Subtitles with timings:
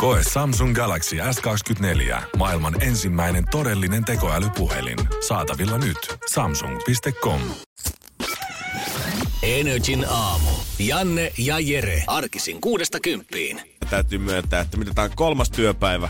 [0.00, 2.22] Koe Samsung Galaxy S24.
[2.36, 4.98] Maailman ensimmäinen todellinen tekoälypuhelin.
[5.28, 5.98] Saatavilla nyt.
[6.30, 7.40] Samsung.com.
[9.42, 10.50] Energin aamu.
[10.78, 12.04] Janne ja Jere.
[12.06, 13.60] Arkisin kuudesta kymppiin.
[13.90, 16.08] Täytyy myöntää, että mitä tämä on kolmas työpäivä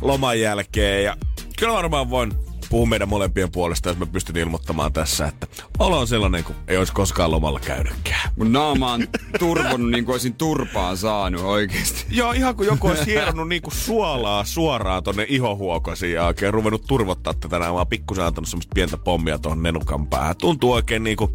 [0.00, 1.04] loman jälkeen.
[1.04, 1.16] Ja
[1.58, 2.32] kyllä varmaan voin
[2.74, 5.46] puhua meidän molempien puolesta, jos mä pystyn ilmoittamaan tässä, että
[5.78, 8.30] olo on sellainen, kuin ei olisi koskaan lomalla käynytkään.
[8.36, 9.06] Mun naama on
[9.38, 12.06] turvonnut niin kuin olisin turpaan saanut oikeesti.
[12.10, 17.34] Joo, ihan kuin joku olisi hieronnut niinku suolaa suoraan tonne ihohuokosiin ja oikein ruvennut turvottaa
[17.34, 17.58] tätä.
[17.58, 20.36] Mä oon pikkusen antanut semmoista pientä pommia tuohon nenukan päähän.
[20.36, 21.34] Tuntuu oikein niinku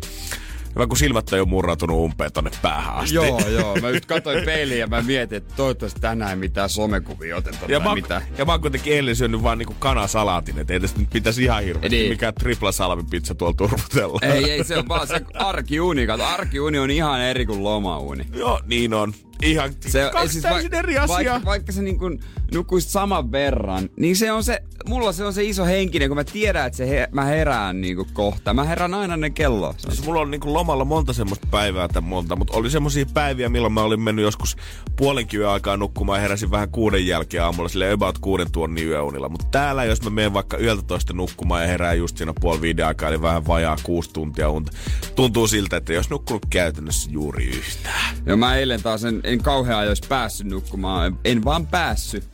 [0.79, 3.15] Hyvä, kun silmät on jo murrautunut umpeen tonne päähän asti.
[3.15, 3.75] Joo, joo.
[3.81, 7.79] Mä nyt katsoin peiliin ja mä mietin, että toivottavasti tänään ei mitään somekuvia oteta ja
[7.79, 8.21] mä, mitään.
[8.37, 11.63] ja mä oon kuitenkin eilen syönyt vaan niinku kanasalaatin, että ei tästä nyt pitäisi ihan
[11.63, 12.09] hirveästi Niin.
[12.11, 14.19] mikään tripla salvipizza tuolla turvutella.
[14.21, 16.07] Ei, ei, se on vaan se arkiuni.
[16.07, 18.25] Kato, arkiuni on ihan eri kuin lomauni.
[18.33, 19.13] Joo, niin on.
[19.43, 21.33] Ihan Se, kaksi siis täysin eri asiaa.
[21.33, 22.19] Vaikka, vaikka se niin kuin
[22.53, 26.23] nukkuisit saman verran, niin se on se, mulla se on se iso henkinen, kun mä
[26.23, 28.53] tiedän, että se he, mä herään niin kuin kohta.
[28.53, 29.73] Mä herään aina ne kello.
[29.77, 33.05] Se on Siis mulla on niinku lomalla monta semmoista päivää tai monta, mutta oli semmoisia
[33.13, 34.57] päiviä, milloin mä olin mennyt joskus
[34.95, 39.29] puolenkin yön aikaa nukkumaan ja heräsin vähän kuuden jälkeen aamulla, sille about kuuden tuonnin yöunilla.
[39.29, 42.85] Mutta täällä, jos mä menen vaikka yöltä toista nukkumaan ja herään just siinä puoli viiden
[42.85, 44.71] aikaa, eli vähän vajaa kuusi tuntia unta,
[45.15, 48.15] tuntuu siltä, että jos nukkunut käytännössä juuri yhtään.
[48.25, 51.19] Ja mä eilen taas en, en kauhean ajoissa päässyt nukkumaan.
[51.25, 52.29] En vaan päässyt.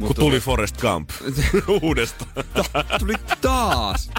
[0.00, 1.10] Kun tuli Forest Gump
[1.82, 2.44] uudestaan.
[2.98, 4.10] Tuli taas.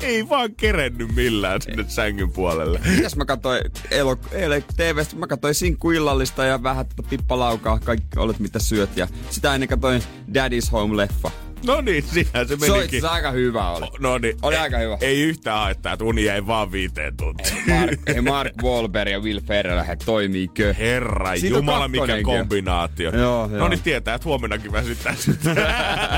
[0.00, 2.80] Ei vaan kerennyt millään sinne sängyn puolelle.
[2.96, 8.38] Mitäs mä katsoin elo, eilen TVstä, mä katsoin sinkkuillallista ja vähän tätä pippalaukaa, kaikki olet
[8.38, 8.96] mitä syöt.
[8.96, 11.30] Ja sitä ennen katsoin Daddy's Home-leffa.
[11.66, 13.00] No niin, siinähän se menikin.
[13.00, 13.86] se aika hyvä oli.
[14.00, 14.36] No niin.
[14.42, 14.98] Oli ei, aika hyvä.
[15.00, 17.62] Ei yhtään haittaa, että uni jäi vaan viiteen tuntiin.
[17.66, 20.74] Mark, ei Mark Wahlberg ja Will Ferrell, he toimiikö?
[20.78, 23.10] Herra Siitä Jumala, mikä kombinaatio.
[23.16, 23.68] Joo, no joo.
[23.68, 25.56] niin tietää, että huomennakin väsyttää sitten.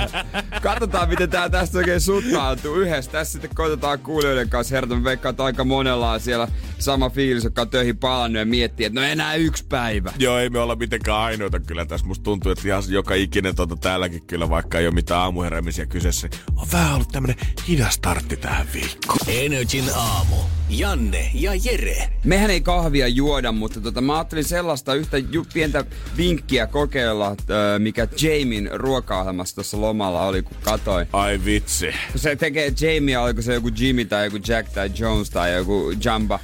[0.62, 3.10] Katsotaan, miten tää tästä oikein suttautuu yhdessä.
[3.10, 4.94] Tässä sitten koitetaan kuulijoiden kanssa herätä.
[5.30, 9.06] Että aika monella on siellä sama fiilis, joka on töihin palannut ja miettii, että no
[9.06, 10.12] enää yksi päivä.
[10.18, 12.06] Joo, ei me olla mitenkään ainoita kyllä tässä.
[12.06, 16.28] Musta tuntuu, että ihan joka ikinen tuota täälläkin kyllä, vaikka ei ole mitään aamuheräämisiä kyseessä.
[16.56, 17.36] On vähän ollut tämmönen
[17.68, 19.18] hidas startti tähän viikkoon.
[19.26, 20.36] Energin aamu.
[20.70, 22.08] Janne ja Jere.
[22.24, 25.84] Mehän ei kahvia juoda, mutta tota, mä ajattelin sellaista yhtä ju- pientä
[26.16, 31.06] vinkkiä kokeilla, että, ö, mikä Jamin ruoka-ohjelmassa tuossa lomalla oli, kun katoi.
[31.12, 31.86] Ai vitsi.
[32.16, 36.40] Se tekee Jamia, oliko se joku Jimmy tai joku Jack tai Jones tai joku Jamba,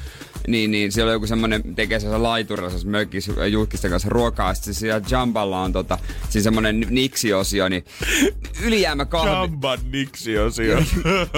[0.49, 4.55] niin, niin siellä on joku semmonen, tekee sellaisen laiturilla sellaisen mökissä julkisten kanssa ruokaa.
[4.55, 7.85] Sitten siellä Jamballa on tota, siinä semmonen niksi-osio, niin
[8.63, 9.31] ylijäämä kahvi.
[9.31, 10.77] Jamba Nixi osio.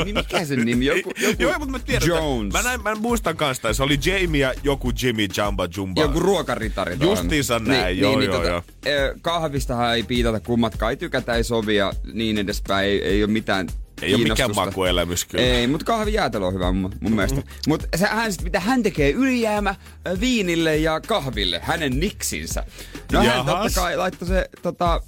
[0.04, 0.86] Niin mikä sen nimi?
[0.86, 2.52] Joku, joku Joo, mutta mä tiedän, Jones.
[2.52, 6.02] Mä, näin, mä muistan kanssa, se oli Jamie ja joku Jimmy Jamba Jumba.
[6.02, 6.96] Joku ruokaritari.
[7.00, 8.62] Justiinsa näin, joo, joo, joo.
[8.86, 12.88] ö, Kahvistahan ei piitata kummatkaan, ei tykätä, ei sovi ja niin edespäin.
[12.88, 13.68] Ei, ei ole mitään
[14.02, 15.44] Ei ole mikään makuelämys kyllä.
[15.44, 17.42] Ei, mutta kahvijäätelö on hyvä mun, mun mielestä.
[17.68, 19.74] Mutta hän sit, mitä hän tekee, ylijäämä
[20.20, 22.64] viinille ja kahville, hänen niksinsä.
[23.12, 23.62] No hän Jahas.
[23.62, 25.00] totta kai laittoi se tota,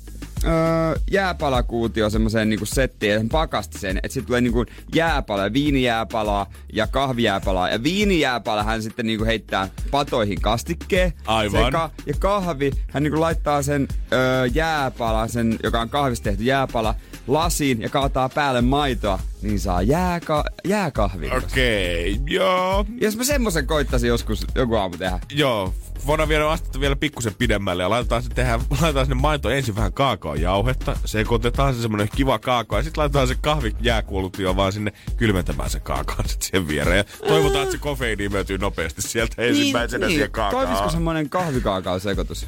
[0.47, 7.69] ö, jääpalakuutio semmoiseen niinku settiin, pakasti sen, että sitten tulee niinku jääpala, viinijääpalaa ja kahvijääpalaa.
[7.71, 11.13] Ja viinijääpala hän sitten niinku heittää patoihin kastikkeen.
[11.27, 11.65] Aivan.
[11.65, 14.17] Sekä, ja kahvi, hän niinku laittaa sen ö,
[14.55, 16.95] jääpala, sen, joka on kahvista tehty jääpala,
[17.27, 21.37] lasiin ja kaataa päälle maitoa, niin saa jääka- jääkahvin.
[21.37, 22.87] Okei, okay, joo.
[23.01, 25.21] Jos mä semmosen koittaisin joskus joku aamu tehdä.
[25.33, 25.75] Joo,
[26.07, 29.93] voidaan viedä astetta vielä pikkusen pidemmälle ja laitetaan, se tehdä, laitetaan sinne maito ensin vähän
[29.93, 35.71] kaakaojauhetta, sekoitetaan se semmonen kiva kaakao ja sitten laitetaan se kahvi jääkuolutio vaan sinne kylmentämään
[35.71, 36.99] se kaakaon sit siihen viereen.
[36.99, 40.67] Ja toivotaan, että se kofeiini imeytyy nopeasti sieltä ensimmäisenä siihen kaakaoon.
[40.67, 42.47] Toimisiko semmonen kahvikaakao sekoitus?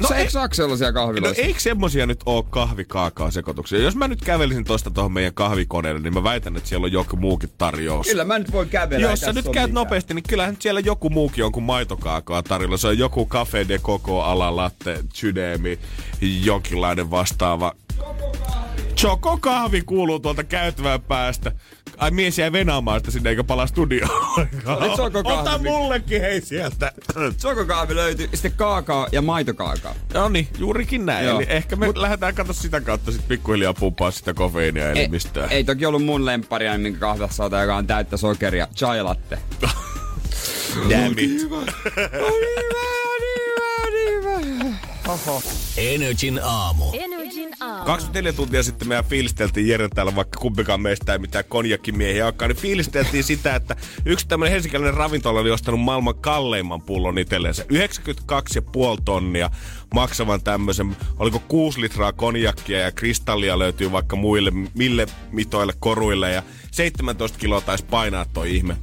[0.00, 1.42] No No, se ei- eikö saa sellaisia No kahviloissa?
[1.42, 3.78] eikö semmosia nyt oo kahvikaakao sekoituksia?
[3.78, 7.16] Jos mä nyt kävelisin tosta tohon meidän kahvikoneelle, niin mä väitän, että siellä on joku
[7.16, 8.06] muukin tarjous.
[8.06, 9.10] Kyllä mä nyt voin kävellä.
[9.10, 9.74] Jos sä nyt käyt mitään.
[9.74, 12.76] nopeasti, niin kyllähän siellä joku muukin on kuin maitokaakoa tarjolla.
[12.76, 15.78] Se on joku Cafe de Coco ala latte, sydämi,
[16.44, 17.72] jonkinlainen vastaava.
[18.98, 21.52] Choco kahvi kuuluu tuolta käytävän päästä.
[21.96, 24.10] Ai mies jäi venaamaan sitä sinne eikä palaa studioon.
[25.24, 26.92] Ota mullekin hei sieltä.
[27.36, 29.94] Sokokahvi löytyy, sitten kaakao ja maitokaakao.
[30.14, 31.26] No niin, juurikin näin.
[31.26, 31.38] Joo.
[31.40, 35.46] Eli ehkä me Mut, lähdetään katsoa sitä kautta sit pikkuhiljaa pumpaa sitä kofeiinia Ei, elimistöä.
[35.46, 38.68] ei toki ollut mun lempparia, minkä kahvassa otan, joka on täyttä sokeria.
[38.76, 39.38] Chai latte.
[40.90, 41.48] Damn it.
[45.76, 46.84] Energin aamu.
[46.92, 47.84] Energin aamu.
[47.84, 52.56] 24 tuntia sitten meidän fiilisteltiin Jere täällä, vaikka kumpikaan meistä ei mitään konjakkimiehiä olekaan, niin
[52.56, 57.62] fiilisteltiin sitä, että yksi tämmöinen helsinkiläinen ravintola oli ostanut maailman kalleimman pullon itsellensä.
[57.62, 57.68] 92,5
[59.04, 59.50] tonnia
[59.94, 66.42] maksavan tämmöisen, oliko 6 litraa konjakkia ja kristallia löytyy vaikka muille, mille mitoille, koruille ja
[66.70, 68.76] 17 kiloa taisi painaa toi ihme.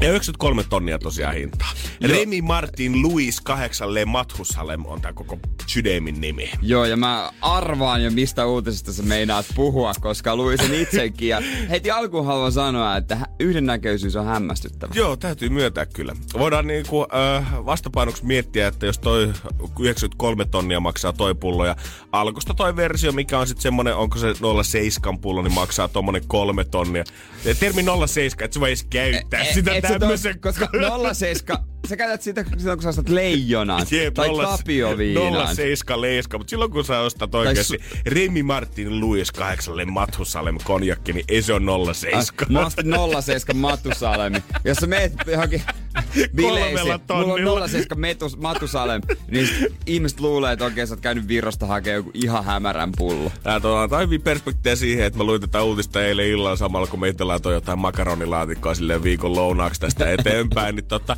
[0.00, 1.68] Ja 93 tonnia tosiaan hintaa.
[2.02, 6.50] Remi Martin Louis 8 Le Mathusalem on tää koko sydämin nimi.
[6.62, 11.28] Joo, ja mä arvaan jo mistä uutisesta sä meinaat puhua, koska luin sen itsekin.
[11.28, 14.92] Ja heti alkuun haluan sanoa, että yhdennäköisyys on hämmästyttävä.
[14.96, 16.16] Joo, täytyy myöntää kyllä.
[16.38, 17.06] Voidaan niinku,
[17.36, 19.32] äh, vastapainoksi miettiä, että jos toi
[19.80, 21.76] 93 tonnia maksaa toi pullo ja
[22.12, 26.64] alkusta toi versio, mikä on sitten semmonen, onko se 07 pullo, niin maksaa tommonen kolme
[26.64, 27.04] tonnia.
[27.60, 30.40] Termi 07, et sä voi edes käyttää E- sitä et tämmösen.
[30.40, 30.68] Koska
[31.14, 31.34] 07,
[31.88, 35.56] sä käytät sitä silloin, kun sä ostat leijonan Jep, tai nolla- tapioviinan.
[35.56, 41.24] 07 leiska, mutta silloin kun sä ostat oikeesti Remi Martin Louis 8 Mathusalem konjakki, niin
[41.28, 42.24] ei se on 07.
[42.48, 42.86] Mä ostin
[43.22, 44.42] 07 Matusalemi.
[44.64, 45.62] Jos sä meet johonkin
[46.36, 47.00] bileisiin,
[47.44, 49.48] mulla on 07 metus, Matusalem, niin
[49.86, 53.32] ihmiset luulee, että oikein sä oot käynyt Virosta hakemaan joku ihan hämärän pullo.
[53.42, 57.08] Tää antaa hyvin perspektiä siihen, että mä luin tätä uutista eilen illalla samalla, kun me
[57.08, 60.74] itse laitoin jotain makaronilaatikkoa silleen viikon lounaaksi tästä eteenpäin.
[60.76, 61.16] niin tota,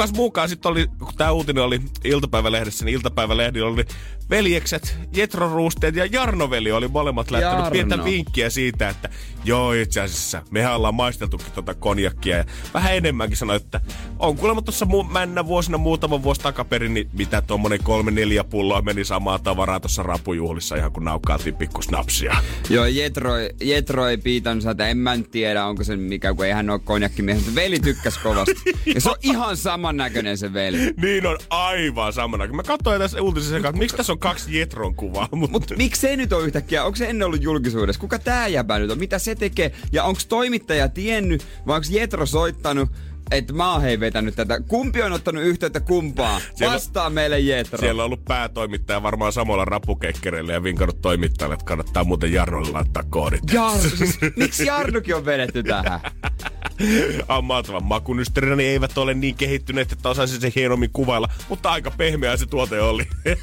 [0.00, 3.84] kukas muukaan sitten oli, kun tää uutinen oli iltapäivälehdessä, niin iltapäivälehdillä oli
[4.30, 7.70] veljekset, Jetro Ruusteet ja Jarno-veli oli molemmat lähtenyt Jarno.
[7.70, 9.08] pientä vinkkiä siitä, että
[9.44, 12.44] joo itse asiassa mehän ollaan maisteltukin tota konjakkia ja
[12.74, 13.80] vähän enemmänkin sanoi, että
[14.18, 18.82] on kuulemma tuossa mu- männä vuosina muutama vuosi takaperin, niin mitä tuommoinen kolme neljä pulloa
[18.82, 22.36] meni samaa tavaraa tuossa rapujuhlissa ihan kun naukkaatiin pikku snapsia.
[22.70, 26.70] Joo, Jetro, Jetro ei piitannut sitä, en mä tiedä, onko se mikä, kun ei hän
[26.70, 28.54] ole konjakkimies, mutta veli tykkäs kovasti.
[28.94, 30.78] ja se on ihan samannäköinen se veli.
[30.96, 32.46] Niin on aivan samana.
[32.46, 35.28] Mä katsoin tässä uutisessa, että miksi tässä on kaksi Jetron kuvaa.
[35.36, 36.84] Mutta Mutta miksi se nyt on yhtäkkiä?
[36.84, 38.00] Onko se ennen ollut julkisuudessa?
[38.00, 38.98] Kuka tää jäbä nyt on?
[38.98, 39.72] Mitä se tekee?
[39.92, 42.88] Ja onko toimittaja tiennyt vai onko Jetro soittanut,
[43.30, 44.60] että mä oon hei vetänyt tätä?
[44.60, 46.40] Kumpi on ottanut yhteyttä kumpaa?
[46.54, 47.78] Siellä- Vastaa meille Jetro.
[47.78, 53.02] siellä on ollut päätoimittaja varmaan samalla rapukekkereillä ja vinkannut toimittajalle, että kannattaa muuten Jarnolle laittaa
[53.10, 53.40] koodit.
[53.52, 56.00] Jarno, siis, miksi Jarnokin on vedetty tähän?
[57.28, 62.36] Ammaatavan makunysterinä niin eivät ole niin kehittyneet, että osaisi se hienommin kuvailla, mutta aika pehmeä
[62.36, 63.08] se tuote oli.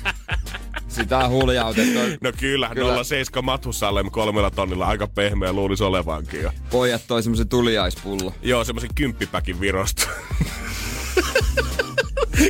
[0.87, 1.99] Sitä on huljautettu.
[2.21, 3.03] no kyllä, Kyllä.
[3.03, 6.51] 07 Mathusalem kolmella tonnilla aika pehmeä luulisi olevankin jo.
[6.69, 8.33] Pojat toi semmosen tuliaispullo.
[8.41, 10.07] Joo, semmoisen kymppipäkin virosta.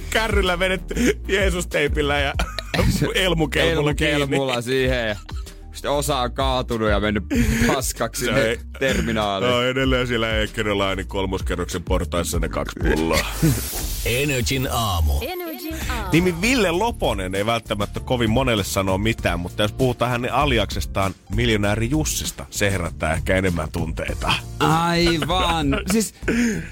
[0.09, 2.33] Kärryllä vedetty Jeesus-teipillä ja
[3.15, 4.13] elmukelmulla kiinni.
[4.13, 5.15] Elmukelmulla siihen ja
[5.77, 7.23] sitten osa on kaatunut ja mennyt
[7.67, 9.51] paskaksi Se sinne ei- terminaaliin.
[9.51, 13.25] No edelleen siellä Eekkerolainen kolmoskerroksen portaissa ne kaksi pulloa.
[14.05, 15.13] Energin aamu.
[15.21, 16.09] Energin aamu.
[16.11, 21.89] Nimi Ville Loponen ei välttämättä kovin monelle sanoa mitään, mutta jos puhutaan hänen aliaksestaan miljonääri
[21.89, 24.33] Jussista, se herättää ehkä enemmän tunteita.
[24.59, 25.67] Aivan.
[25.91, 26.13] siis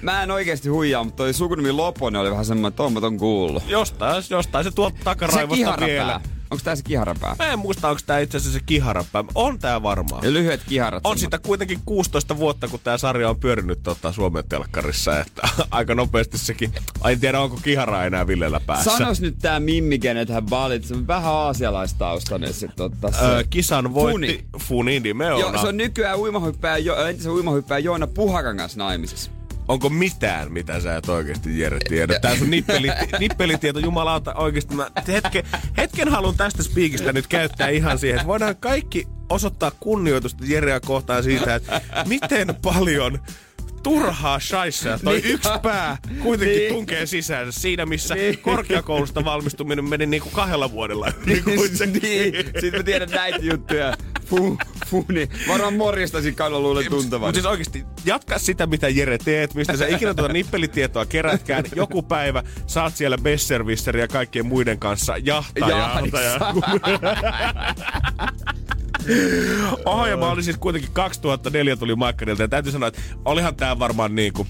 [0.01, 3.63] mä en oikeesti huijaa, mutta toi sukunimi Loponen oli vähän semmoinen, että ton kuullut.
[3.67, 6.21] Jostain, jostain se tuolta takaraivosta vielä.
[6.51, 7.35] Onko tää se kiharapää?
[7.39, 9.23] Mä en muista, onko tää itse asiassa se kiharapää.
[9.35, 10.23] On tää varmaan.
[10.23, 11.05] Ja lyhyet kiharat.
[11.05, 15.95] On sitä kuitenkin 16 vuotta, kun tämä sarja on pyörinyt tota, Suomen telkkarissa, että aika
[15.95, 16.71] nopeasti sekin.
[17.01, 18.97] Ai en tiedä, onko kihara enää Villellä päässä.
[18.97, 21.07] Sanos nyt tää Mimmi, kenet hän valitsi.
[21.07, 23.11] Vähän aasialaistaustainen se totta.
[23.11, 23.25] Se.
[23.25, 25.01] Öö, kisan voitti Funi.
[25.01, 25.13] Funi.
[25.39, 29.31] Joo, se on nykyään uimahyppääjä, jo, entisen uimahyppääjä Joona Puhakan kanssa naimisissa.
[29.67, 32.19] Onko mitään, mitä sä et oikeasti Jere tiedä?
[32.19, 32.87] Tää sun nippeli,
[33.19, 35.43] nippelitieto, jumalauta, oikeasti mä hetken,
[35.77, 41.23] hetken haluan tästä spiikistä nyt käyttää ihan siihen, että voidaan kaikki osoittaa kunnioitusta Jereä kohtaan
[41.23, 43.19] siitä, että miten paljon
[43.83, 45.33] turhaa shaissaa toi Niin.
[45.33, 46.73] yksi pää kuitenkin Niin.
[46.73, 48.37] tunkee sisään siinä, missä Niin.
[48.39, 51.11] korkeakoulusta valmistuminen meni niinku kahdella vuodella.
[51.25, 52.01] niin, kuitenkin.
[52.61, 53.97] sitten mä tiedän näitä juttuja.
[54.25, 55.29] Fu, fu, niin.
[55.47, 57.27] Varmaan morjestaisin kaudella luulen tuntevan.
[57.27, 61.63] Mutta siis oikeasti, jatka sitä, mitä Jere teet, mistä sä ikinä tuota nippelitietoa kerätkään.
[61.75, 66.21] Joku päivä saat siellä Besserwisserin ja kaikkien muiden kanssa jahtaa jahtaa.
[66.21, 66.39] Ja...
[69.85, 73.79] Oho, ja mä olin siis kuitenkin 2004 tuli Maikkarilta ja täytyy sanoa, että olihan tää
[73.79, 74.47] varmaan niinku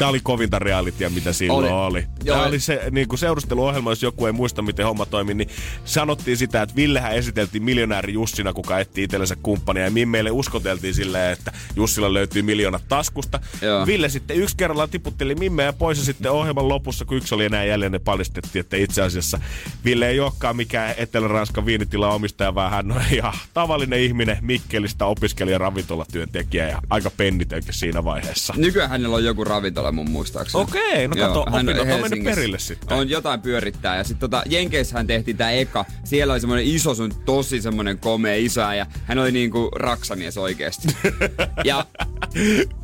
[0.00, 1.86] Tää oli kovinta realitya, mitä silloin Oli.
[1.86, 2.06] oli.
[2.24, 2.42] Joo.
[2.42, 5.48] Oli se niin kuin seurusteluohjelma, jos joku ei muista, miten homma toimi, niin
[5.84, 9.84] sanottiin sitä, että Villehän esiteltiin miljonääri Jussina, kuka etsii itsellensä kumppania.
[9.84, 13.40] Ja meille uskoteltiin silleen, että Jussilla löytyy miljoonat taskusta.
[13.62, 13.86] Joo.
[13.86, 17.64] Ville sitten yksi kerralla tiputteli Mimmeä pois ja sitten ohjelman lopussa, kun yksi oli enää
[17.64, 19.40] jäljellä, niin paljastettiin, että itse asiassa
[19.84, 25.58] Ville ei olekaan mikään Etelä-Ranskan viinitilan omistaja, vaan hän on ihan tavallinen ihminen, Mikkelistä opiskelija,
[25.58, 28.54] ravintolatyöntekijä ja aika pennitökin siinä vaiheessa.
[28.56, 30.62] Nykyään hänellä on joku ravintola mun muistaakseni.
[30.62, 32.98] Okei, no kato, hän opinnot on mennyt perille sitten.
[32.98, 33.96] On jotain pyörittää.
[33.96, 35.84] Ja sitten tota, Jenkeissähän tehtiin tää eka.
[36.04, 40.88] Siellä oli semmonen iso sun tosi semmonen komea iso ja hän oli niinku raksamies oikeesti.
[41.64, 41.86] ja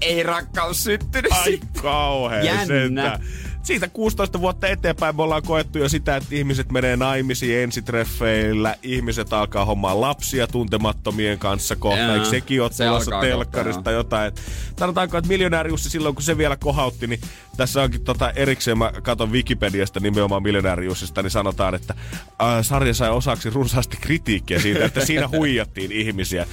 [0.01, 2.67] ei rakkaus syttynyt Ai kauhean Jännä.
[2.67, 3.21] sentään.
[3.67, 9.33] Siitä 16 vuotta eteenpäin me ollaan koettu jo sitä, että ihmiset menee naimisiin ensitreffeillä, ihmiset
[9.33, 12.15] alkaa hommaa lapsia tuntemattomien kanssa kohta.
[12.15, 14.29] Eikö sekin ole se tulossa telkkarista kohta, jotain?
[14.29, 14.41] Et
[14.79, 17.21] Sanotaanko, että miljonääri Jussi silloin, kun se vielä kohautti, niin
[17.57, 21.95] tässä onkin tota erikseen, mä katon Wikipediasta nimenomaan miljonääri Jussista, niin sanotaan, että
[22.43, 26.47] äh, sarja sai osaksi runsaasti kritiikkiä siitä, että siinä huijattiin ihmisiä.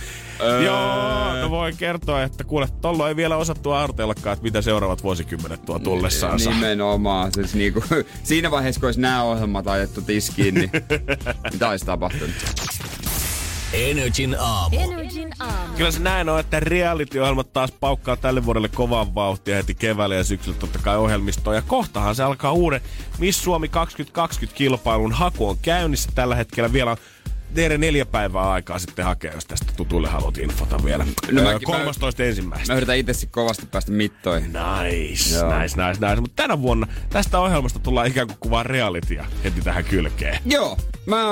[0.66, 5.66] Joo, no voin kertoa, että kuule, tollo ei vielä osattu artellakaan, että mitä seuraavat vuosikymmenet
[5.66, 6.50] tuo tullessaansa.
[6.50, 7.32] Nimenomaan.
[7.34, 7.84] Siis niinku,
[8.24, 10.72] siinä vaiheessa, kun olisi nämä ohjelmat ajettu tiskiin, niin
[11.54, 12.36] mitä olisi tapahtunut?
[13.74, 14.80] Energin aamu.
[14.80, 15.78] Energin aamu.
[15.78, 20.24] Kyllä se näin on, että reality-ohjelmat taas paukkaa tälle vuodelle kovan vauhtia heti keväällä ja
[20.24, 21.56] syksyllä totta kai ohjelmistoon.
[21.56, 22.82] Ja kohtahan se alkaa uuden
[23.20, 26.98] Miss Suomi 2020 kilpailun haku on käynnissä tällä hetkellä vielä on
[27.54, 31.06] teidän neljä päivää aikaa sitten hakea, jos tästä tutuille haluat infota vielä.
[31.32, 32.74] No Öö, mä- 13 ensimmäistä.
[32.74, 34.54] Mä yritän itse kovasti päästä mittoihin.
[34.54, 35.60] Nice, Joo.
[35.60, 36.22] nice, nice, nice.
[36.22, 40.40] Mutta tänä vuonna tästä ohjelmasta tullaan ikään kuin kuvaa realitya heti tähän kylkeen.
[40.46, 41.24] Joo, mä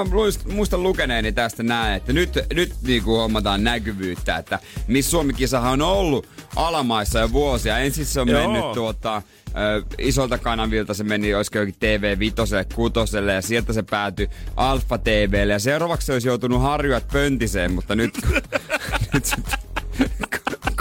[0.53, 6.27] muistan lukeneeni tästä näin, että nyt, nyt niinku hommataan näkyvyyttä, että Miss Suomi-kisahan on ollut
[6.55, 7.77] alamaissa jo vuosia.
[7.77, 8.27] Ensin se on.
[8.29, 8.51] Joo.
[8.51, 9.21] mennyt tuota,
[9.57, 14.97] ö, isolta kanavilta se meni, olisiko jokin TV Vitoselle, Kutoselle ja sieltä se päätyi Alfa
[14.97, 18.13] TVlle ja seuraavaksi se olisi joutunut harjuat pöntiseen, mutta nyt,
[19.13, 19.25] nyt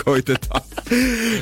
[0.05, 0.61] koitetaan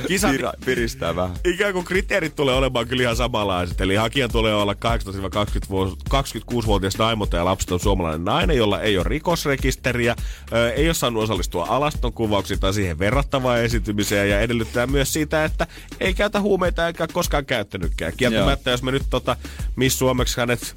[0.09, 1.37] Kisa- pira- piristää vähän.
[1.45, 3.81] ikään kuin kriteerit tulee olemaan kyllä ihan samanlaiset.
[3.81, 10.17] Eli hakija tulee olla 18-26-vuotias naimota ja lapseton suomalainen nainen, jolla ei ole rikosrekisteriä,
[10.77, 15.67] ei ole saanut osallistua alaston kuvauksiin tai siihen verrattavaan esitymiseen ja edellyttää myös siitä, että
[16.01, 18.13] ei käytä huumeita eikä koskaan käyttänytkään.
[18.17, 19.37] Kieltämättä, jos me nyt tota,
[19.77, 20.75] Miss Suomeksi hänet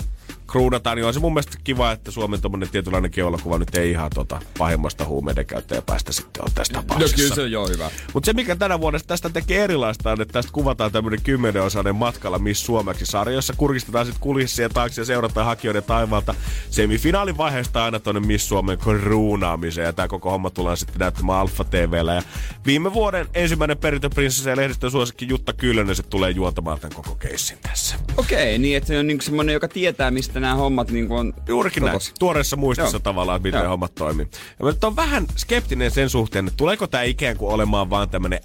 [0.51, 4.11] kruunataan, niin on se mun mielestä kiva, että Suomen tommonen tietynlainen keulakuva nyt ei ihan
[4.15, 7.15] tota pahimmasta huumeiden käyttäjä päästä sitten on tässä No tapauksessa.
[7.15, 7.91] kyllä se on jo hyvä.
[8.13, 12.39] Mutta se, mikä tänä vuonna tästä tekee erilaista, on, että tästä kuvataan tämmöinen kymmenenosainen matkalla
[12.39, 16.35] Miss Suomeksi sarja, jossa kurkistetaan sitten kulissien taakse ja seurataan hakijoiden taivaalta
[16.69, 19.85] semifinaalin vaiheesta aina tuonne Miss Suomen kruunaamiseen.
[19.85, 22.13] Ja tämä koko homma tullaan sitten näyttämään Alfa TVllä.
[22.13, 22.21] Ja
[22.65, 27.57] viime vuoden ensimmäinen perintöprinsessa ja lehdistön suosikki Jutta Kyllönen se tulee juontamaan tämän koko keissin
[27.61, 27.95] tässä.
[28.17, 31.83] Okei, niin että se on niinku semmonen, joka tietää, mistä nämä hommat niinku on Juurikin
[31.85, 31.99] näin.
[32.19, 32.99] Tuoreessa muistissa Joo.
[32.99, 33.69] tavallaan, että miten Joo.
[33.69, 34.27] hommat toimii.
[34.59, 38.09] Ja mä nyt on vähän skeptinen sen suhteen, että tuleeko tämä ikään kuin olemaan vaan
[38.09, 38.39] tämmönen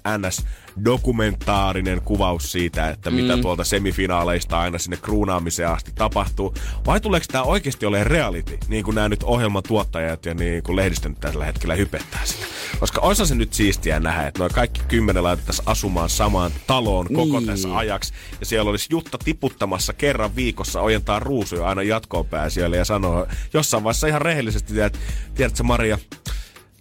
[0.77, 3.41] NS-dokumentaarinen kuvaus siitä, että mitä Mm.
[3.41, 6.53] tuolta semifinaaleista aina sinne kruunaamiseen asti tapahtuu.
[6.85, 10.75] Vai tuleeko tämä oikeasti olemaan reality, niin kuin nämä nyt ohjelman tuottajat ja niin kuin
[10.75, 12.45] lehdistö nyt tällä hetkellä hypettää sitä.
[12.79, 17.39] Koska oisa se nyt siistiä nähdä, että noin kaikki kymmenen laitettaisiin asumaan samaan taloon koko
[17.39, 17.45] Niin.
[17.47, 18.13] tässä ajaksi.
[18.39, 23.83] Ja siellä olisi Jutta tiputtamassa kerran viikossa, ojentaa ruusuja aina jatkoon pääsijöille ja sanoo jossain
[23.83, 24.99] vaiheessa ihan rehellisesti, että
[25.35, 25.97] tiedätkö Maria,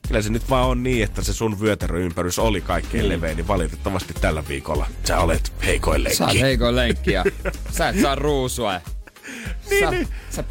[0.09, 3.09] Kyllä se nyt vaan on niin, että se sun vyötäröympärys oli kaikkein Niin.
[3.13, 6.17] levein, niin valitettavasti tällä viikolla sä olet heikoin lenkki.
[6.19, 7.25] Sä oot heikoin lenkki ja
[7.79, 8.81] sä et saa ruusua.
[9.71, 10.09] Niin, sä, niin.
[10.31, 10.45] sä.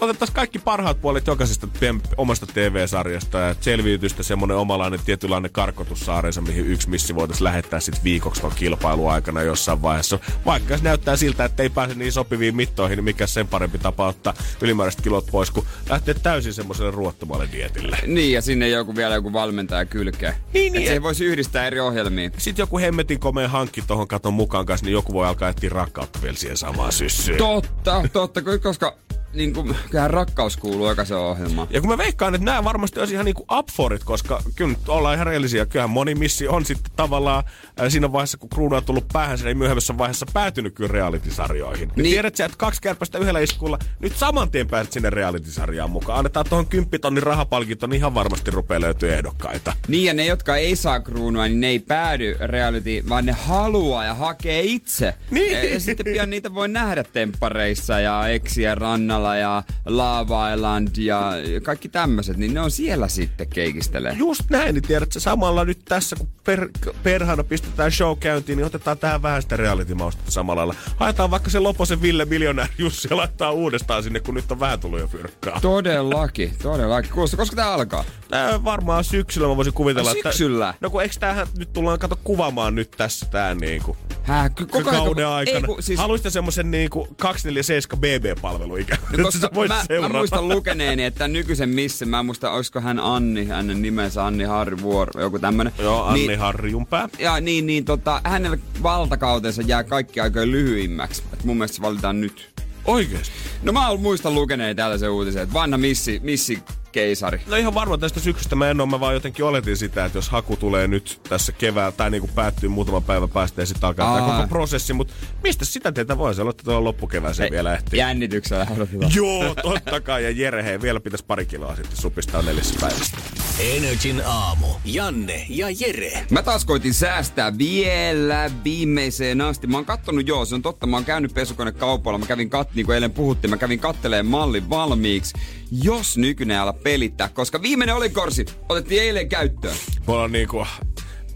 [0.00, 6.66] Otettaisiin kaikki parhaat puolet jokaisesta teidän omasta TV-sarjasta ja selviytystä semmonen omalainen tietynlainen karkotussaarensa, mihin
[6.66, 10.18] yksi missi voitaisiin lähettää sit viikoksi tuon kilpailuaikana jossain vaiheessa.
[10.46, 14.06] Vaikka se näyttää siltä, että ei pääse niin sopiviin mittoihin, niin mikä sen parempi tapa
[14.06, 17.98] ottaa ylimääräiset kilot pois, kuin lähteä täysin semmoiselle ruottomalle dietille.
[18.06, 20.34] Niin, ja sinne joku vielä joku valmentaja kylkee.
[20.54, 22.32] Niin, niin, Et se voisi yhdistää eri ohjelmiin.
[22.38, 26.22] Sitten joku hemmetin komea hankki tuohon katon mukaan kanssa, niin joku voi alkaa etsiä rakkautta
[26.22, 27.38] vielä siihen samaan syssyyn.
[27.38, 28.92] Totta, totta, koska
[29.34, 31.68] niin kuin, kyllähän rakkaus kuuluu jokaisen ohjelmaan.
[31.70, 35.14] Ja kun mä veikkaan, että nämä varmasti olisi ihan niinku upforit, koska kyllä nyt ollaan
[35.14, 35.66] ihan rehellisiä.
[35.66, 37.44] Kyllähän moni missi on sitten tavallaan
[37.80, 41.88] äh, siinä vaiheessa, kun kruunu on tullut päähän, sen ei myöhemmässä vaiheessa päätynyt kyllä reality-sarjoihin.
[41.88, 42.02] Niin.
[42.02, 42.12] Niin.
[42.12, 46.18] Tiedät sä, että kaksi kärpästä yhdellä iskulla, nyt saman tien pääset sinne reality-sarjaan mukaan.
[46.18, 49.72] Annetaan tuohon kymppitonnin rahapalkinto, niin ihan varmasti rupeaa löytyä ehdokkaita.
[49.88, 54.04] Niin, ja ne, jotka ei saa kruunua, niin ne ei päädy reality, vaan ne haluaa
[54.04, 55.14] ja hakee itse.
[55.30, 55.52] Niin.
[55.52, 60.88] Ja, ja sitten pian niitä voi nähdä temppareissa ja eksiä rannalla Ilmalla ja Lava Island
[60.96, 64.14] ja kaikki tämmöiset, niin ne on siellä sitten keikistelee.
[64.18, 66.68] Just näin, niin tiedätkö, samalla nyt tässä, kun per,
[67.02, 70.74] perhana pistetään show käyntiin, niin otetaan tähän vähän sitä reality-maustetta samalla lailla.
[70.96, 74.80] Haetaan vaikka se Loposen Ville miljonääri Jussi ja laittaa uudestaan sinne, kun nyt on vähän
[74.80, 75.60] tullut jo fyrkkaa.
[75.60, 77.12] Todellakin, todellakin.
[77.12, 78.04] Kuulostaa, koska tää alkaa?
[78.28, 80.32] Tää varmaan syksyllä mä voisin kuvitella, että...
[80.32, 80.74] syksyllä?
[80.80, 83.96] No kun eikö tämähän nyt tullaan kato kuvaamaan nyt tässä tää niinku...
[84.22, 85.58] Hää, koko ajan, kauden aikana.
[85.58, 88.98] Ei, kun, siis, Haluaisitte semmosen niinku 247 BB-palvelu ikään.
[89.16, 90.18] No, koska sitä voisi mä, mä, seurata.
[90.18, 95.20] muistan lukeneeni, että nykyisen missä, mä muista, olisiko hän Anni, hänen nimensä Anni Harri Vuoro,
[95.20, 95.72] joku tämmönen.
[95.78, 97.08] Joo, Anni niin, Harjunpää.
[97.18, 101.22] ja niin, niin tota, hänellä valtakautensa jää kaikki aikojen lyhyimmäksi.
[101.32, 102.50] Et mun mielestä se valitaan nyt.
[102.84, 103.32] Oikeesti?
[103.62, 106.58] No mä muistan lukeneeni tällaisen uutisen, että vanha missi, missi
[106.92, 107.40] keisari.
[107.46, 110.28] No ihan varma tästä syksystä mä en ole, mä vaan jotenkin oletin sitä, että jos
[110.28, 114.36] haku tulee nyt tässä keväällä tai niinku päättyy muutama päivä päästä ja sitten alkaa tämä
[114.36, 117.98] koko prosessi, mutta mistä sitä teitä voi olla, että tuolla loppukevääseen vielä ehtii?
[117.98, 119.12] Jännityksellä odotetaan.
[119.14, 120.24] Joo, totta kai.
[120.24, 123.16] Ja Jere, hei, vielä pitäisi pari kiloa sitten supistaa neljässä päivässä.
[123.58, 124.66] Energin aamu.
[124.84, 126.26] Janne ja Jere.
[126.30, 129.66] Mä taas koitin säästää vielä viimeiseen asti.
[129.66, 132.18] Mä oon kattonut, joo, se on totta, mä oon käynyt pesukonekaupalla.
[132.18, 135.34] Mä kävin kat, niin kuin eilen puhuttiin, mä kävin katteleen mallin valmiiksi.
[135.82, 139.76] Jos nykyinen ala pelittää, koska viimeinen oli korsi, otettiin eilen käyttöön.
[140.06, 140.66] Mulla on niinku...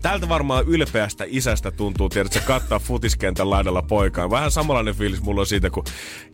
[0.03, 4.31] Tältä varmaan ylpeästä isästä tuntuu, tiedätkö, kattaa futiskentän laidalla poikaan.
[4.31, 5.85] Vähän samanlainen fiilis mulla on siitä, kun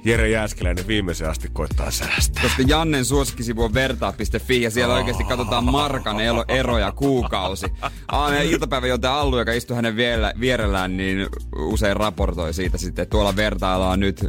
[0.04, 2.42] Jere Jääskeläinen viimeisen asti koittaa säästää.
[2.42, 6.16] Koska Jannen suosikkisivu on vertaa.fi ja siellä oikeasti katsotaan markan
[6.48, 7.66] eroja kuukausi.
[8.08, 11.26] Aina iltapäivä joten Allu, joka istuu hänen vielä, vierellään, niin
[11.56, 14.26] usein raportoi siitä sitten, että tuolla vertaillaan nyt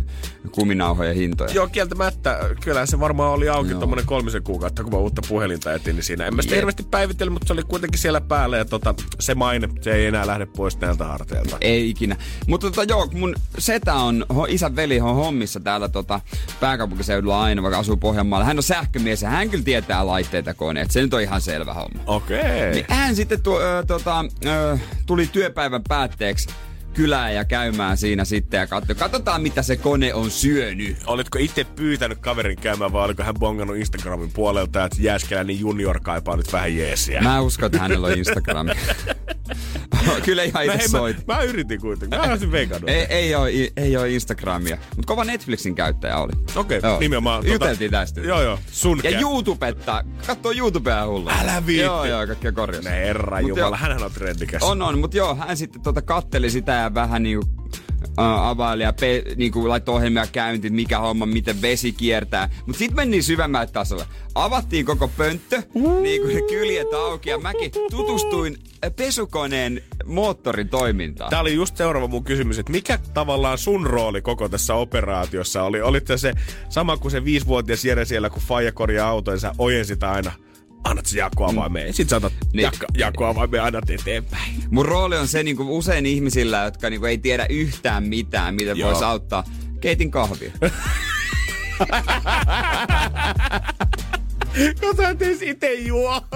[0.51, 1.53] kuminauhojen hintoja.
[1.53, 2.39] Joo, kieltämättä.
[2.63, 3.79] Kyllä se varmaan oli auki Joo.
[3.79, 7.33] tommonen kolmisen kuukautta, kun mä uutta puhelinta etin, niin siinä en mä sitä hirveästi päivitellyt,
[7.33, 10.79] mutta se oli kuitenkin siellä päällä ja tota, se maine, se ei enää lähde pois
[10.79, 11.57] näiltä harteilta.
[11.61, 12.15] Ei ikinä.
[12.47, 16.21] Mutta tota, joo, mun setä on, ho, isän veli on hommissa täällä tota,
[16.59, 18.45] pääkaupunkiseudulla aina, vaikka asuu Pohjanmaalla.
[18.45, 20.91] Hän on sähkömies ja hän kyllä tietää laitteita ja koneet.
[20.91, 21.99] Se nyt on ihan selvä homma.
[22.05, 22.71] Okei.
[22.71, 26.49] Niin hän sitten tu, ö, tota, ö, tuli työpäivän päätteeksi
[26.93, 30.97] kylään ja käymään siinä sitten ja katso, katsotaan mitä se kone on syönyt.
[31.07, 36.35] Olitko itse pyytänyt kaverin käymään vai oliko hän bongannut Instagramin puolelta, että Jääskeläinen junior kaipaa
[36.35, 37.21] nyt vähän jeesiä?
[37.21, 38.67] Mä uskon, että hänellä on Instagram.
[40.25, 41.27] Kyllä ihan itse soit.
[41.27, 42.19] mä, mä, yritin kuitenkin.
[42.19, 42.89] Mä olisin veikannut.
[42.89, 44.77] Ei, ei, ole, ei ole Instagramia.
[44.95, 46.31] Mutta kova Netflixin käyttäjä oli.
[46.55, 46.99] Okei, Joo.
[46.99, 47.47] nimenomaan.
[47.47, 48.21] Juteltiin tästä.
[48.21, 48.59] Joo, joo.
[48.71, 50.03] Sun Ja YouTubetta.
[50.27, 51.29] Katsoo YouTubea hullu.
[51.29, 51.83] Älä viitti.
[51.85, 52.89] Joo, joo, kaikkia korjasi.
[52.89, 54.63] Herra Mut Jumala, hänhän on trendikäs.
[54.63, 57.45] On, on, mutta joo, hän sitten tota katteli sitä ja vähän niinku
[58.19, 62.49] uh, availi ja pe, niinku laittoi ohjelmia käyntiin, mikä homma, miten vesi kiertää.
[62.65, 64.05] Mutta sitten meni syvemmälle tasolle.
[64.35, 65.63] Avattiin koko pönttö,
[66.01, 68.57] niinku ne kyljet auki ja mäkin tutustuin
[68.95, 71.29] pesukoneen moottorin toimintaan.
[71.29, 75.81] Tämä oli just seuraava mun kysymys, että mikä tavallaan sun rooli koko tässä operaatiossa oli?
[75.81, 76.33] Olit sä se
[76.69, 80.31] sama kuin se viisivuotias Jere siellä, kun faija korjaa autoa ja sä ojensit aina
[80.83, 81.87] annat se jakoavaimeen.
[81.89, 81.93] Mm.
[81.93, 82.49] Sitten sä otat Niin.
[82.53, 82.65] niin.
[82.73, 84.53] jak- jakoavaimeen aina eteenpäin.
[84.71, 88.89] Mun rooli on se niinku usein ihmisillä, jotka niinku ei tiedä yhtään mitään, miten Joo.
[88.89, 89.43] voisi auttaa.
[89.81, 90.51] Keitin kahvia.
[94.81, 96.21] No sä et edes ite juo.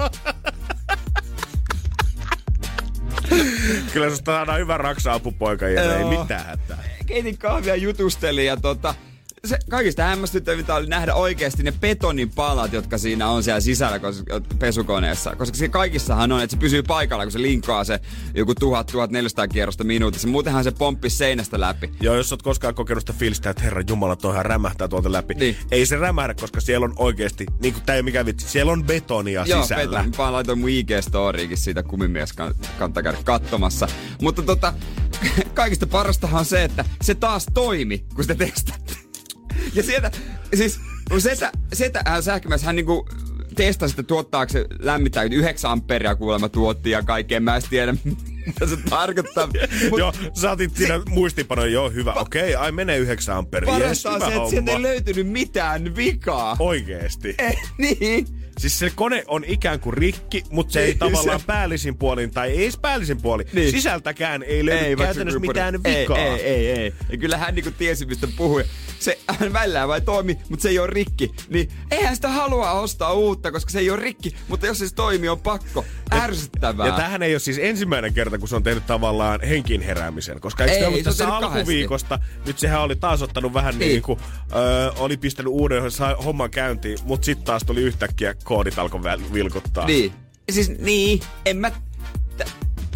[3.92, 6.78] Kyllä susta saadaan hyvä raksa apupoika ja ei mitään hätää.
[7.06, 8.94] Keitin kahvia, jutustelin ja tota,
[9.44, 14.40] se kaikista hämmästyttävintä oli nähdä oikeasti ne betonin palat, jotka siinä on siellä sisällä koska,
[14.58, 15.36] pesukoneessa.
[15.36, 18.00] Koska se kaikissahan on, että se pysyy paikalla, kun se linkoaa se
[18.34, 20.28] joku 1000-1400 kierrosta minuutissa.
[20.28, 21.90] Muutenhan se pomppi seinästä läpi.
[22.00, 25.34] Joo, jos oot koskaan kokenut sitä fiilistä, että herra jumala, toihan rämähtää tuolta läpi.
[25.34, 25.56] Niin.
[25.70, 28.84] Ei se rämähdä, koska siellä on oikeasti, niin kuin tää ei mikään vitsi, siellä on
[28.84, 30.04] betonia Joo, sisällä.
[30.04, 33.88] Peter, mä laitoin mun IG-storiikin siitä kumimies kan- kannattaa käydä katsomassa.
[34.22, 34.74] Mutta tota,
[35.54, 39.07] kaikista parastahan on se, että se taas toimi, kun sitä testattiin.
[39.74, 40.10] Ja sieltä,
[40.54, 40.80] siis
[41.18, 43.08] setä, setä hän sähkömies, hän niinku
[43.54, 47.40] testasi, että tuottaako se lämmittää 9 amperia kuulemma tuotti ja kaikkea.
[47.40, 47.94] Mä en tiedä,
[48.46, 49.46] mitä se tarkoittaa.
[49.90, 53.72] Mut Joo, sä otit siinä muistiinpanoja, joo hyvä, okei, ai menee 9 amperia.
[53.78, 56.56] Yes, parasta on se, että sieltä ei löytynyt mitään vikaa.
[56.58, 57.34] Oikeesti.
[57.38, 58.26] Eh, niin.
[58.58, 62.30] Siis se kone on ikään kuin rikki, mutta se ei Niin, tavallaan se- päällisin puolin,
[62.30, 63.44] tai ei päällisin puoli.
[63.52, 63.70] Niin.
[63.70, 66.18] Sisältäkään ei löydy vaikka käytännössä mitään vikaa.
[66.18, 66.92] Ei, ei, ei, ei.
[67.10, 68.64] Ja kyllä hän niinku tiesi, mistä puhui.
[68.98, 71.30] Se hän välillä vai toimi, mutta se ei ole rikki.
[71.48, 74.34] Niin eihän sitä halua ostaa uutta, koska se ei ole rikki.
[74.48, 75.84] Mutta jos se toimii, on pakko.
[76.12, 76.86] Ärsyttävää.
[76.86, 80.40] Ja tämähän ei ole siis ensimmäinen kerta, kun se on tehnyt tavallaan henkiin heräämisen.
[80.40, 81.58] Koska eikö Ei, se ollut tässä tehnyt kahdesti.
[81.58, 82.18] alkuviikosta?
[82.46, 84.02] Nyt sehän oli taas ottanut vähän niin, Niin.
[84.02, 84.18] kuin,
[84.56, 85.82] öö, oli pistänyt uuden
[86.24, 89.00] homman käyntiin, mutta sitten taas tuli yhtäkkiä koodit alkoi
[89.32, 89.86] vilkuttaa.
[89.86, 90.12] Niin.
[90.50, 91.70] Siis niin, en mä...
[91.70, 92.44] t-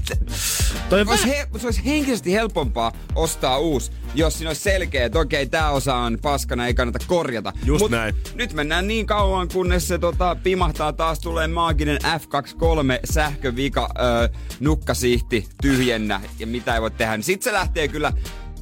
[0.04, 0.61] t-
[0.92, 5.46] Toi Olisi he, se olisi henkisesti helpompaa ostaa uusi, jos siinä olisi selkeä, että okei,
[5.46, 7.52] tämä osa on paskana, ei kannata korjata.
[7.64, 8.14] Just näin.
[8.34, 14.28] Nyt mennään niin kauan, kunnes se tota, pimahtaa taas, tulee maaginen F23 sähkövika, ö,
[14.60, 17.16] nukkasihti, tyhjennä ja mitä ei voi tehdä.
[17.16, 18.12] Niin sit se lähtee kyllä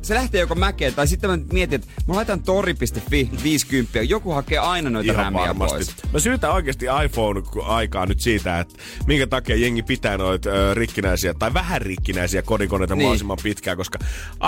[0.03, 4.59] se lähtee joko mäkeen, tai sitten mä mietin, että mä laitan tori.fi 50, joku hakee
[4.59, 5.75] aina noita Ihan rämiä varmasti.
[5.77, 6.13] pois.
[6.13, 8.75] Mä syytän oikeasti iPhone-aikaa nyt siitä, että
[9.07, 13.03] minkä takia jengi pitää noita ö, rikkinäisiä tai vähän rikkinäisiä kodikoneita Niin.
[13.03, 13.99] mahdollisimman pitkään, koska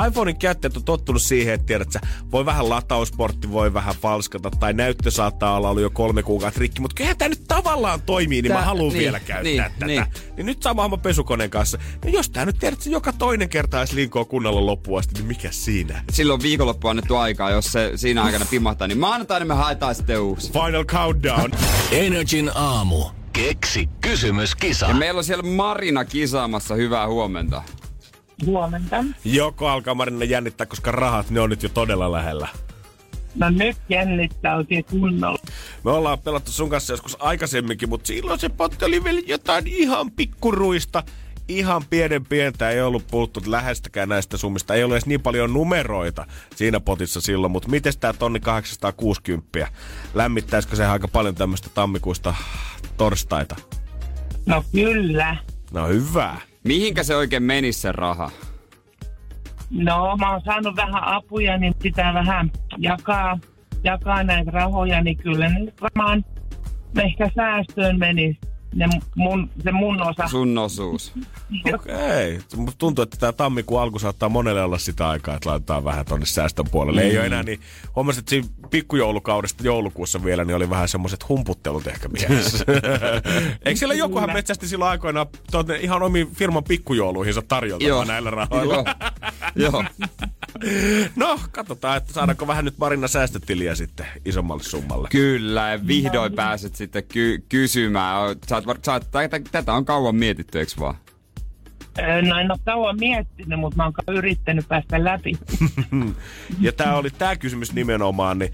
[0.09, 2.01] iPhonein käyttäjät on tottunut siihen, että tiedät sä,
[2.33, 6.81] voi vähän latausportti, voi vähän falskata tai näyttö saattaa olla ollut jo kolme kuukautta rikki,
[6.81, 9.87] mutta kyllähän tämä nyt tavallaan toimii, niin Tää- mä haluan niin, vielä käyttää niin, tätä.
[9.87, 10.05] niin.
[10.37, 10.47] Niin.
[10.47, 11.79] nyt sama homma pesukoneen kanssa.
[12.05, 15.27] No jos tää nyt tiedät, että joka toinen kerta edes linkoo kunnolla loppuun asti, niin
[15.27, 16.05] mikä siinä?
[16.13, 20.53] Silloin viikonloppu annettu aikaa, jos se siinä aikana pimahtaa, niin maanantaina me haetaan sitten uusi.
[20.53, 21.51] Final countdown.
[21.93, 23.05] Energin aamu.
[23.33, 24.87] Keksi kysymyskisa.
[24.87, 26.75] Ja meillä on siellä Marina kisaamassa.
[26.75, 27.63] Hyvää huomenta.
[28.47, 29.05] Huomenta.
[29.25, 32.49] Joko alkaa Marina jännittää, koska rahat, ne on nyt jo todella lähellä.
[33.35, 35.39] No nyt jännittää oikein kunnolla.
[35.85, 40.11] Me ollaan pelattu sun kanssa joskus aikaisemminkin, mutta silloin se potti oli vielä jotain ihan
[40.11, 41.03] pikkuruista.
[41.59, 44.75] Ihan pienen pientä, ei ollut puhuttu lähestäkään näistä summista.
[44.75, 49.69] Ei ole edes niin paljon numeroita siinä potissa silloin, mutta miten tämä tonni 860?
[50.15, 52.35] Lämmittäisikö se aika paljon tämmöistä tammikuista
[52.97, 53.57] torstaita?
[54.47, 55.37] No kyllä.
[55.73, 56.37] No hyvä.
[56.65, 58.31] Mihinkä se oikein menisi se raha?
[59.71, 63.39] No mä oon saanut vähän apuja, niin pitää vähän jakaa,
[63.85, 66.25] jakaa näitä rahoja, niin kyllä ne nyt varmaan
[66.99, 70.29] ehkä säästöön menisi ne mun, se mun osa.
[70.29, 71.13] Sun osuus.
[71.75, 72.41] Okei.
[72.57, 76.27] Musta tuntuu, että tämä tammikuun alku saattaa monelle olla sitä aikaa, että laitetaan vähän tonne
[76.27, 77.01] säästön puolelle.
[77.01, 77.07] Mm.
[77.07, 77.61] Ei ole enää niin,
[77.97, 82.65] huomasin, että siinä pikkujoulukaudesta joulukuussa vielä, niin oli vähän semmoiset humputtelut ehkä mielessä.
[83.65, 88.85] Eikö siellä jokuhan metsästi silloin aikoina tonne ihan omiin firman pikkujouluihinsa tarjoltamaan näillä rahoilla?
[89.57, 89.85] Joo.
[91.17, 95.09] No, katsotaan, että saadaanko vähän nyt Marina säästötiliä sitten isommalle summalle.
[95.11, 98.37] Kyllä, ja vihdoin pääset sitten ky- kysymään.
[98.49, 100.95] Sä oot, var- sä oot, tätä, tätä on kauan mietitty, eikö vaan?
[102.29, 105.33] No en ole kauan miettinyt, mutta mä oon yrittänyt päästä läpi.
[106.61, 108.53] Ja tämä oli tämä kysymys nimenomaan, niin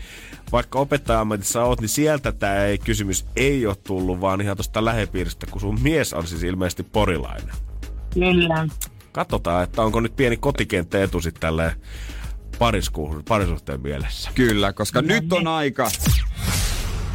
[0.53, 5.47] vaikka opettaja-ammatissa oot, niin sieltä tämä ei, kysymys ei ole tullut, vaan ihan tuosta lähepiiristä,
[5.47, 7.55] kun sun mies on siis ilmeisesti porilainen.
[8.15, 8.69] Kyllä.
[9.13, 11.73] Katsotaan, että onko nyt pieni kotikenttä etu sitten tälleen
[12.59, 14.31] parisku- parisuhteen mielessä.
[14.35, 15.91] Kyllä, koska nyt on aika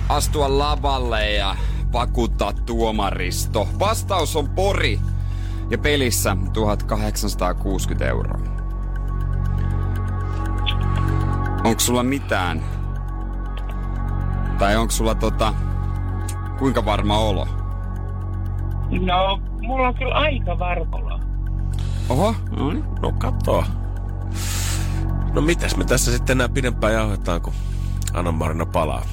[0.10, 1.56] astua lavalle ja
[1.94, 3.68] vakuuttaa tuomaristo.
[3.80, 5.00] Vastaus on Pori
[5.70, 8.40] ja pelissä 1860 euroa.
[11.64, 12.64] Onko sulla mitään?
[14.60, 15.54] Tai onko sulla tota,
[16.60, 17.48] kuinka varma olo?
[19.02, 21.20] No, mulla on kyllä aika varmolla.
[22.10, 22.84] Oho, no niin.
[23.02, 23.66] No katsoa.
[25.34, 27.54] No mitäs me tässä sitten enää pidempään jauhetaan, kun
[28.14, 29.06] Anna-Marina palaa.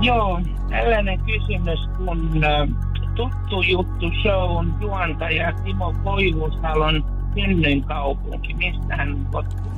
[0.00, 2.30] Joo, tällainen kysymys, kun
[3.14, 7.04] tuttu juttu shown juontaja Timo Koivusalon
[7.34, 9.68] synnyinkaupunki, mistä hän on kotoisin?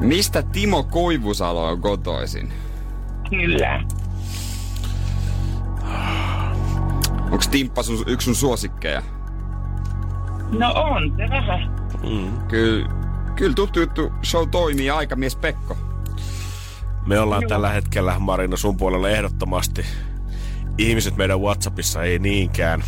[0.00, 2.52] Mistä Timo Koivusalo on kotoisin?
[3.30, 3.84] Kyllä.
[7.24, 9.02] Onko Timppa sun, yksi sun suosikkeja?
[10.58, 11.76] No on se vähän.
[12.48, 12.88] Kyllä,
[13.36, 15.76] kyllä tuttu juttu show toimii aikamies Pekko.
[17.06, 17.48] Me ollaan Joo.
[17.48, 19.84] tällä hetkellä, Marina, sun puolella ehdottomasti.
[20.78, 22.84] Ihmiset meidän Whatsappissa ei niinkään.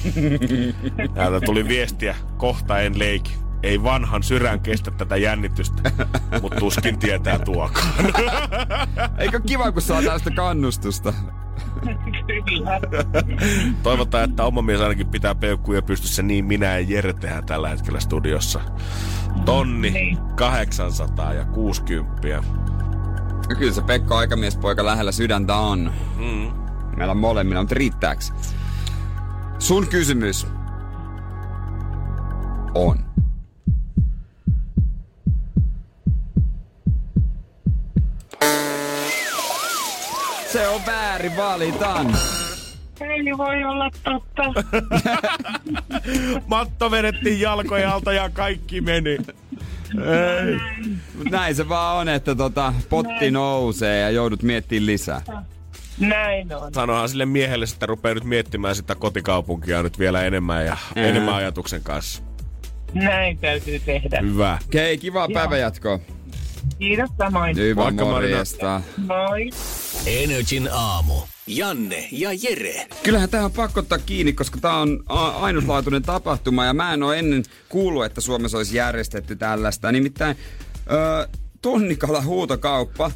[1.15, 3.33] Täältä tuli viestiä, kohta en leiki.
[3.63, 5.91] Ei vanhan syrään kestä tätä jännitystä,
[6.43, 7.95] mutta tuskin tietää tuokaan.
[9.19, 11.15] Eikö kiva, kun saa tästä kannustusta?
[13.83, 18.01] Toivotaan, että oma mies ainakin pitää peukkuja pystyssä niin minä ja Jere tehdään tällä hetkellä
[18.01, 18.61] studiossa.
[19.45, 20.19] Tonni, niin.
[20.37, 22.74] 860
[23.49, 25.93] kyllä se Pekko aikamiespoika lähellä sydäntä on.
[26.17, 26.53] Mm.
[26.97, 28.33] Meillä on molemmilla, mutta riittääks?
[29.59, 30.47] Sun kysymys
[32.75, 32.99] on.
[40.53, 42.17] Se on väärin, valitaan.
[43.01, 44.43] Ei voi olla totta.
[46.47, 49.19] Matto vedettiin jalkojen alta ja kaikki meni.
[49.99, 50.57] Ei.
[51.19, 55.23] Mut näin se vaan on, että tota, potti nousee ja joudut miettimään lisää.
[55.99, 56.75] Näin on.
[56.75, 61.03] Sanohan sille miehelle, että rupeaa nyt miettimään sitä kotikaupunkia nyt vielä enemmän ja Mm.
[61.05, 62.23] enemmän ajatuksen kanssa.
[62.95, 64.21] Näin täytyy tehdä.
[64.23, 64.59] Hyvä.
[64.67, 65.99] Okei, kivaa päivänjatkoa.
[66.79, 67.57] Kiitos samoin.
[67.57, 68.13] Hyvä Moikka, Marina.
[68.37, 68.81] morjesta.
[68.97, 69.51] Moi.
[70.07, 71.15] Energin aamu.
[71.47, 72.87] Janne ja Jere.
[73.03, 77.03] Kyllähän tähän on pakko ottaa kiinni, koska tämä on a- ainutlaatuinen tapahtuma ja mä en
[77.03, 79.93] ole ennen kuullut, että Suomessa olisi järjestetty tällaista.
[79.93, 80.37] Nimittäin
[80.93, 81.29] ö,
[81.63, 83.11] Tonnikala huutokauppa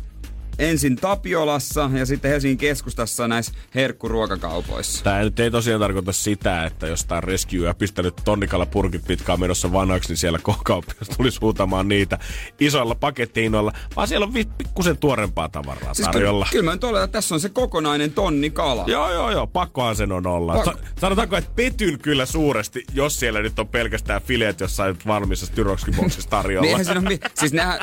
[0.59, 5.05] ensin Tapiolassa ja sitten Helsingin keskustassa näissä herkkuruokakaupoissa.
[5.05, 9.73] Tämä nyt ei tosiaan tarkoita sitä, että jos tää rescue pistänyt tonnikalla purkit pitkään menossa
[9.73, 12.19] vanhaksi, niin siellä kauppias tulisi huutamaan niitä
[12.61, 16.45] isoilla pakettiinoilla, vaan siellä on pikkusen tuorempaa tavaraa Siis tarjolla.
[16.45, 18.85] kyllä, kyllä mä nyt olen, että tässä on se kokonainen tonnikala.
[18.87, 20.55] Joo, joo, joo, pakkohan sen on olla.
[20.55, 25.47] Pak- Sa- sanotaanko, että petyn kyllä suuresti, jos siellä nyt on pelkästään fileet jossain valmiissa
[25.47, 26.69] styroksiboksissa Niin tarjolla.
[26.69, 27.79] eihän siinä mi- siis nehän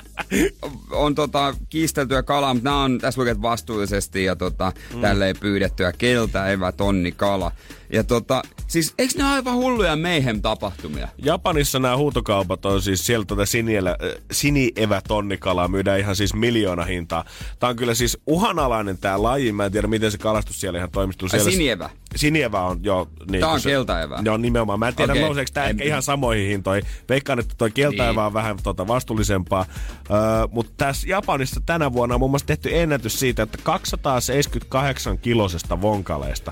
[0.92, 5.02] on tota, kiisteltyä kalaa, nämä on tässä luket vastuullisesti ja tota, mm.
[5.02, 7.52] tälleen pyydettyä keltä, evä, tonni, kala.
[7.90, 11.08] Ja tota, siis eikö ne ole aivan hulluja meihem tapahtumia?
[11.18, 16.86] Japanissa nämä huutokaupat on siis siellä tuota sinielä, äh, sinievä tonnikalaa myydään ihan siis miljoona
[16.86, 17.26] hintaa.
[17.60, 19.52] Tämä on kyllä siis uhanalainen tämä laji.
[19.52, 21.30] Mä en tiedä, miten se kalastus siellä ihan toimistuu.
[21.30, 21.90] Siellä sinievä?
[22.16, 23.08] Sinievä on, joo.
[23.32, 24.20] Niin Tää on se- keltaevä.
[24.26, 24.80] Joo, nimenomaan.
[24.80, 25.24] Mä en tiedä, okay.
[25.24, 26.84] nouseeko tämä ehkä ihan samoihin hintoihin.
[27.10, 28.28] Veikkaan, että toi keltaevä Niin.
[28.28, 29.66] on vähän tota, vastuullisempaa.
[30.12, 30.18] Öö,
[30.52, 36.52] mutta tässä Japanissa tänä vuonna on muun muassa tehty ennätys siitä, että 278 kilosesta vonkaleesta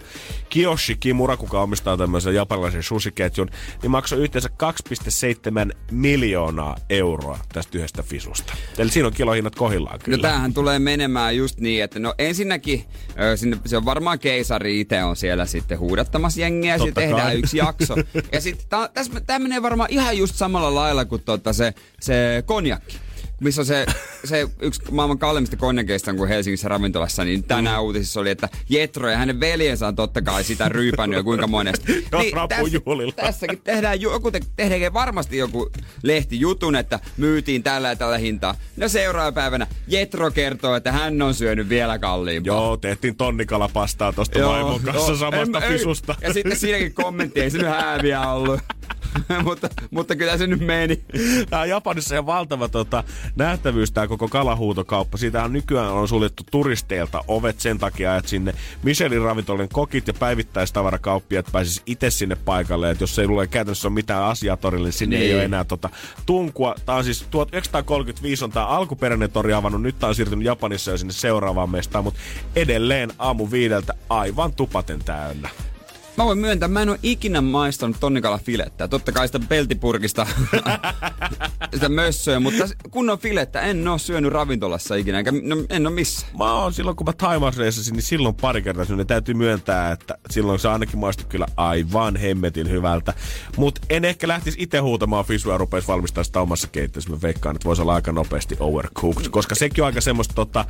[0.50, 3.50] Kiyoshi Kimura, kuka omistaa tämmöisen japanilaisen sushiketjun,
[3.82, 4.50] niin maksoi yhteensä
[5.70, 8.54] 2,7 miljoonaa euroa tästä yhdestä fisusta.
[8.78, 10.18] Eli siinä on kilohinnat kohillaan kyllä.
[10.18, 12.86] No tämähän tulee menemään just niin, että no ensinnäkin
[13.36, 17.40] sinne, se on varmaan keisari itse on siellä sitten huudattamassa jengiä ja sitten tehdään kai.
[17.40, 17.96] yksi jakso.
[18.34, 18.68] ja sitten
[19.26, 22.98] tämä menee varmaan ihan just samalla lailla kuin tota se, se konjakki.
[23.44, 23.86] Missä on se,
[24.26, 27.84] se yksi maailman kalleimmista konjakeista on kuin Helsingissä ravintolassa, niin tänään Mm.
[27.86, 31.94] uutisissa oli, että Jetro ja hänen veljensä on totta kai sitä ryypännyt ja kuinka monesti.
[32.20, 33.12] Niin rapujuhlilla.
[33.12, 35.70] tässäkin tehdään joku, te, tehdään varmasti joku
[36.04, 38.56] lehti jutun, että myytiin tällä ja tällä hintaa.
[38.78, 42.56] No seuraava päivänä Jetro kertoo, että hän on syönyt vielä kalliimpaa.
[42.56, 45.16] Joo, tehtiin tonnikalapastaa tosta Joo, vaimon kanssa joo.
[45.18, 46.16] samasta En- fisusta.
[46.22, 48.60] Ja sitten siinäkin kommentti, ei se nyt hääviä ollut.
[49.46, 51.04] mutta, mutta kyllä se nyt meni.
[51.50, 53.04] Tää on Japanissa ihan valtava tota,
[53.36, 55.18] nähtävyys tää koko kalahuutokauppa.
[55.18, 60.14] Siitä on nykyään on suljettu turisteilta ovet sen takia, että sinne Michelin ravintolien kokit ja
[60.14, 62.92] päivittäistavarakauppiat pääsis itse sinne paikalle.
[62.92, 65.28] Että jos ei lue käytännössä ole mitään asiaa torille, niin sinne Niin.
[65.30, 65.90] ei ole enää tota,
[66.26, 66.76] tunkua.
[66.86, 69.82] Tää on siis 1935 on tää alkuperäinen tori avannut.
[69.82, 72.20] Nyt tää on siirtynyt Japanissa jo sinne seuraavaan mestaan, mutta
[72.56, 75.50] edelleen aamu viideltä aivan tupaten täynnä.
[76.18, 78.88] Mä voin myöntää, mä en ole ikinä maistanut tonnikala filettä.
[78.88, 80.28] Totta kai sitä peltipurkista
[81.74, 86.38] sitä mössöä, mutta kunnon filettä en oo syönyt ravintolassa ikinä, enkä no, en oo missään.
[86.38, 89.08] Mä oon silloin, kun mä Taimaasreissasin, niin silloin pari kertaa syönyt.
[89.08, 93.14] Täytyy myöntää, että silloin se ainakin maistui kyllä aivan hemmetin hyvältä.
[93.58, 97.10] Mutta en ehkä lähtisi itse huutamaan fisua ja rupeisi valmistaa sitä omassa keittiössä.
[97.10, 100.66] Mä veikkaan, että voisi olla aika nopeasti overcooked, koska sekin on aika semmoista tota,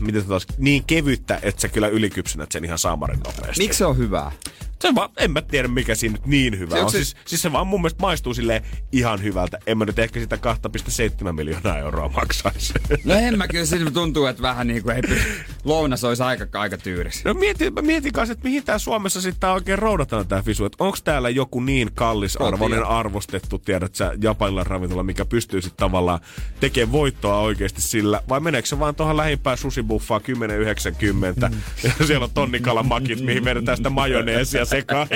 [0.00, 3.62] miten se taas, niin kevyttä, että sä kyllä ylikypsynät sen ihan saamarin nopeasti.
[3.62, 4.32] Miksi se on hyvää?
[4.80, 6.90] Se vaan, en mä tiedä mikä siinä nyt niin hyvä Se- on.
[6.90, 8.62] se- Siis, siis se vaan mun mielestä maistuu silleen
[8.92, 9.58] ihan hyvältä.
[9.66, 12.72] En mä nyt ehkä sitä 2,7 miljoonaa euroa maksaisi.
[13.04, 15.28] No en mä kyllä, siinä tuntuu, että vähän niin kuin ei pysty.
[15.64, 17.24] Lounas olisi aika, aika tyyris.
[17.24, 20.64] No mietin, mä mietin kanssa, että mihin tää Suomessa sitten oikein roudataan tää fisu.
[20.64, 22.96] Että onko täällä joku niin kallisarvoinen Kotia.
[22.98, 26.20] arvostettu, tiedät sä, japanilainen ravintola, mikä pystyy sitten tavallaan
[26.60, 28.20] tekemään voittoa oikeasti sillä.
[28.28, 31.50] Vai meneekö se vaan tuohon lähimpään susibuffaan 10,90
[31.82, 35.08] ja siellä on tonnikalan makit, mihin vedetään sitä majoneesia sekaan.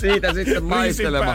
[0.00, 1.34] Siitä sitten Riisin maistelema.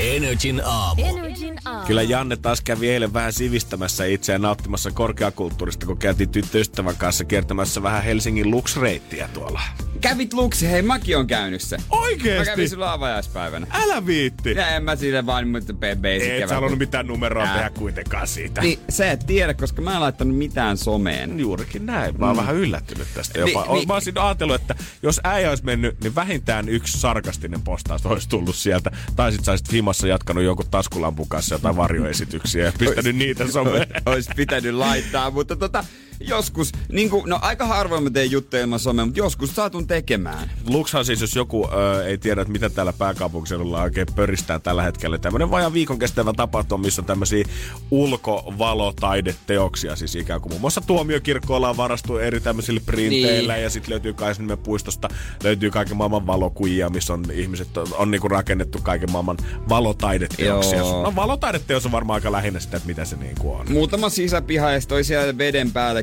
[0.00, 1.02] Energin aamu.
[1.04, 1.86] Energin aamu.
[1.86, 7.82] Kyllä Janne taas kävi eilen vähän sivistämässä itseään nauttimassa korkeakulttuurista, kun käytiin tyttöystävän kanssa kiertämässä
[7.82, 9.60] vähän Helsingin Lux-reittiä tuolla.
[10.00, 11.76] Kävit luksi, hei mäkin on käynyt se.
[11.76, 12.50] Mä Oikeesti?
[12.50, 13.66] kävin sulla avajaispäivänä.
[13.70, 14.50] Älä viitti!
[14.50, 17.54] Ja en mä siitä vaan mutta basic Ei et sä halunnut mitään numeroa Ää.
[17.54, 18.60] tehdä kuitenkaan siitä.
[18.60, 21.40] Niin, sä et tiedä, koska mä en laittanut mitään someen.
[21.40, 22.18] Juurikin näin.
[22.18, 23.62] Mä oon vähän yllättynyt tästä jopa.
[23.62, 23.88] Niin, niin.
[23.88, 28.56] Mä olisin ajatellut, että jos äijä olisi mennyt, niin vähintään yksi sarkastinen postaus olisi tullut
[28.56, 28.90] sieltä.
[29.16, 33.86] Tai sit sä olisit himassa jatkanut jonkun taskulampun kanssa jotain varjoesityksiä ja pistänyt niitä someen.
[34.06, 35.84] Ois pitänyt laittaa, mutta tota,
[36.20, 40.50] joskus, niin kuin, no aika harvoin mä teen juttuja ilman somea, mutta joskus saatun tekemään.
[40.68, 45.18] Luxhan siis, jos joku ö, ei tiedä, että mitä täällä pääkaupunkiseudulla oikein pöristää tällä hetkellä.
[45.18, 47.44] Tämmönen vajaan viikon kestävä tapahtuma, missä on tämmöisiä
[47.90, 49.96] ulkovalotaideteoksia.
[49.96, 53.54] Siis ikään kuin muun muassa tuomiokirkko ollaan varastu eri tämmöisillä printeillä.
[53.54, 53.62] Niin.
[53.62, 55.08] Ja sitten löytyy Kaisnimen puistosta,
[55.44, 59.36] löytyy kaiken maailman valokujia, missä on ihmiset, on, on niinku rakennettu kaiken maailman
[59.68, 60.78] valotaideteoksia.
[60.78, 61.02] Joo.
[61.02, 63.72] No valotaideteos on varmaan aika lähinnä sitä, että mitä se niinku on.
[63.72, 65.38] Muutama sisäpiha ja sit toi siellä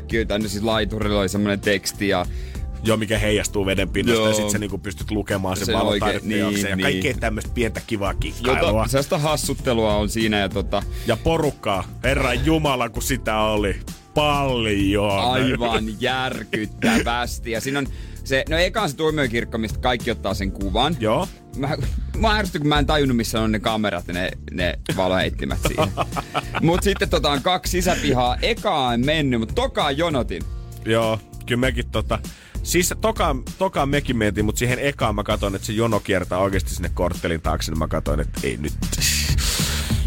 [0.08, 2.26] päällekin, tänne siis laiturilla oli semmonen teksti ja
[2.84, 4.28] Joo, mikä heijastuu veden pinnasta Joo.
[4.28, 7.20] ja sit sä niinku pystyt lukemaan sen Se valotaideteoksen oikein- ja niin, kaikkea niin.
[7.20, 8.80] tämmöistä pientä kivaa kikkailua.
[8.80, 13.76] jota, sellaista hassuttelua on siinä ja tota, Ja porukkaa, herran jumala, kun sitä oli.
[14.14, 15.18] paljon.
[15.18, 17.50] Aivan järkyttävästi.
[17.50, 17.86] Ja siinä on
[18.28, 20.96] se, no eka on se tuomiokirkko, mistä kaikki ottaa sen kuvan.
[21.00, 21.28] Joo.
[21.56, 21.76] Mä,
[22.16, 25.88] mä ärsytyn, kun mä en tajunnut, missä on ne kamerat ja ne, ne valoheittimet siinä.
[26.62, 28.36] Mut sitten tota on kaksi sisäpihaa.
[28.42, 30.42] Eka en mennyt, mutta tokaan jonotin.
[30.84, 32.18] Joo, kyllä mekin tota...
[32.62, 36.74] Siis tokaan, tokaan mekin mentiin, mutta siihen ekaan mä katsoin, että se jono kiertää oikeasti
[36.74, 38.72] sinne korttelin taakse, niin mä katsoin, että ei nyt...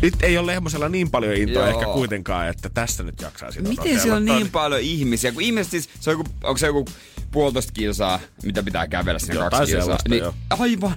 [0.02, 1.80] Nyt ei ole Lehmosella niin paljon intoa Joo.
[1.80, 5.32] ehkä kuitenkaan, että tässä nyt jaksaa sitä Miten siellä on niin paljon ihmisiä?
[5.32, 6.86] Kun ihmiset siis, se on joku, onko se joku
[7.32, 9.98] puolitoista kilsaa, mitä pitää kävellä sinne Jotain kaksi kilsaa?
[10.10, 10.96] Niin, aivan,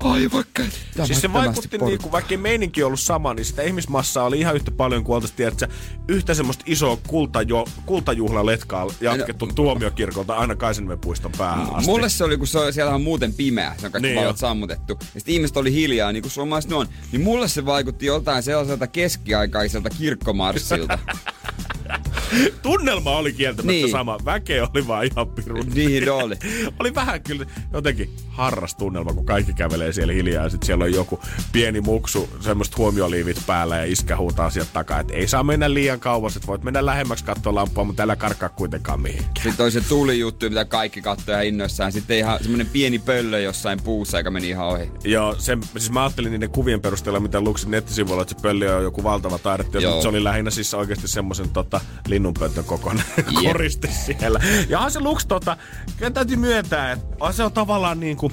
[0.00, 4.24] aivan käsittämättömästi Siis se vaikutti niin kuin, vaikka ei meininki ollut sama, niin sitä ihmismassaa
[4.24, 5.68] oli ihan yhtä paljon kuin oltaisiin, tiedätkö,
[6.08, 11.90] yhtä semmoista isoa kultajo, kultajuhlaletkaa jatkettu tuomiokirkolta aina Kaisenniemen puiston päähän asti.
[11.90, 14.98] Mulle se oli, kun se, siellä on muuten pimeä, se on kaikki Niin valot sammutettu.
[15.14, 16.86] Ja sitten ihmiset oli hiljaa, niin kuin suomalaiset on.
[17.12, 20.98] Niin mulle se vaikutti joltain sellaiselta keskiaikaiselta kirkkomarssilta.
[22.62, 23.90] Tunnelma oli kieltämättä Niin.
[23.90, 24.18] sama.
[24.24, 25.66] Väkeä oli vaan ihan pirun.
[25.74, 26.36] niin oli.
[26.80, 30.92] oli vähän kyllä jotenkin harras tunnelma, kun kaikki kävelee siellä hiljaa ja sitten siellä on
[30.92, 31.20] joku
[31.52, 36.00] pieni muksu, semmoista huomioliivit päällä ja iskä huutaa sieltä takaa, että ei saa mennä liian
[36.00, 39.32] kauas, että voit mennä lähemmäksi katsoa lampua, mutta älä karkaa kuitenkaan mihinkään.
[39.42, 41.92] Sitten oli se tulijuttu, mitä kaikki katsoi ihan innoissaan.
[41.92, 44.90] Sitten ihan semmonen pieni pöllö jossain puussa, joka meni ihan ohi.
[45.04, 48.82] Joo, se, siis mä ajattelin niiden kuvien perusteella, mitä Luxin nettisivuilla, että se pölli on
[48.82, 51.75] joku valtava taideteos, mutta se oli lähinnä siis oikeasti semmoisen tota,
[52.06, 53.26] linnunpöntön kokoinen Jep.
[53.44, 54.40] koriste siellä.
[54.68, 55.56] Ja on se Lux tota,
[55.96, 58.32] kyllä täytyy myöntää, että on se on tavallaan niin kuin,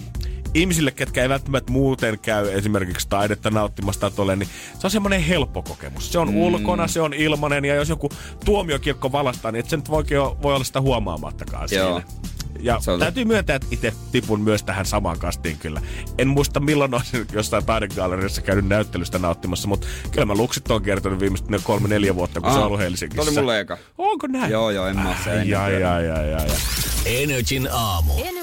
[0.53, 5.61] ihmisille, ketkä ei välttämättä muuten käy esimerkiksi taidetta nauttimasta tolle, niin se on semmoinen helppo
[5.61, 6.11] kokemus.
[6.11, 6.37] Se on mm.
[6.37, 8.09] ulkona, se on ilmanen ja jos joku
[8.45, 10.03] tuomiokirkko valastaa, niin et se nyt voi,
[10.41, 11.99] voi olla sitä huomaamattakaan Joo.
[11.99, 12.23] siinä.
[12.63, 15.81] Ja Se on- täytyy myöntää, että itse tipun myös tähän samaan kastiin kyllä.
[16.17, 21.19] En muista milloin olisin jossain taidegalleriassa käynyt näyttelystä nauttimassa, mutta kyllä mä luksit on kertonut
[21.19, 23.21] viimeiset ne kolme neljä vuotta, kun se on ollut Helsingissä.
[23.23, 23.77] Toi oli mulle eka.
[23.97, 24.51] Onko näin?
[24.51, 26.47] Joo, joo, en mä se Ai, ai, ai, ai, ai.
[27.05, 28.13] Energin aamu.
[28.17, 28.42] Energin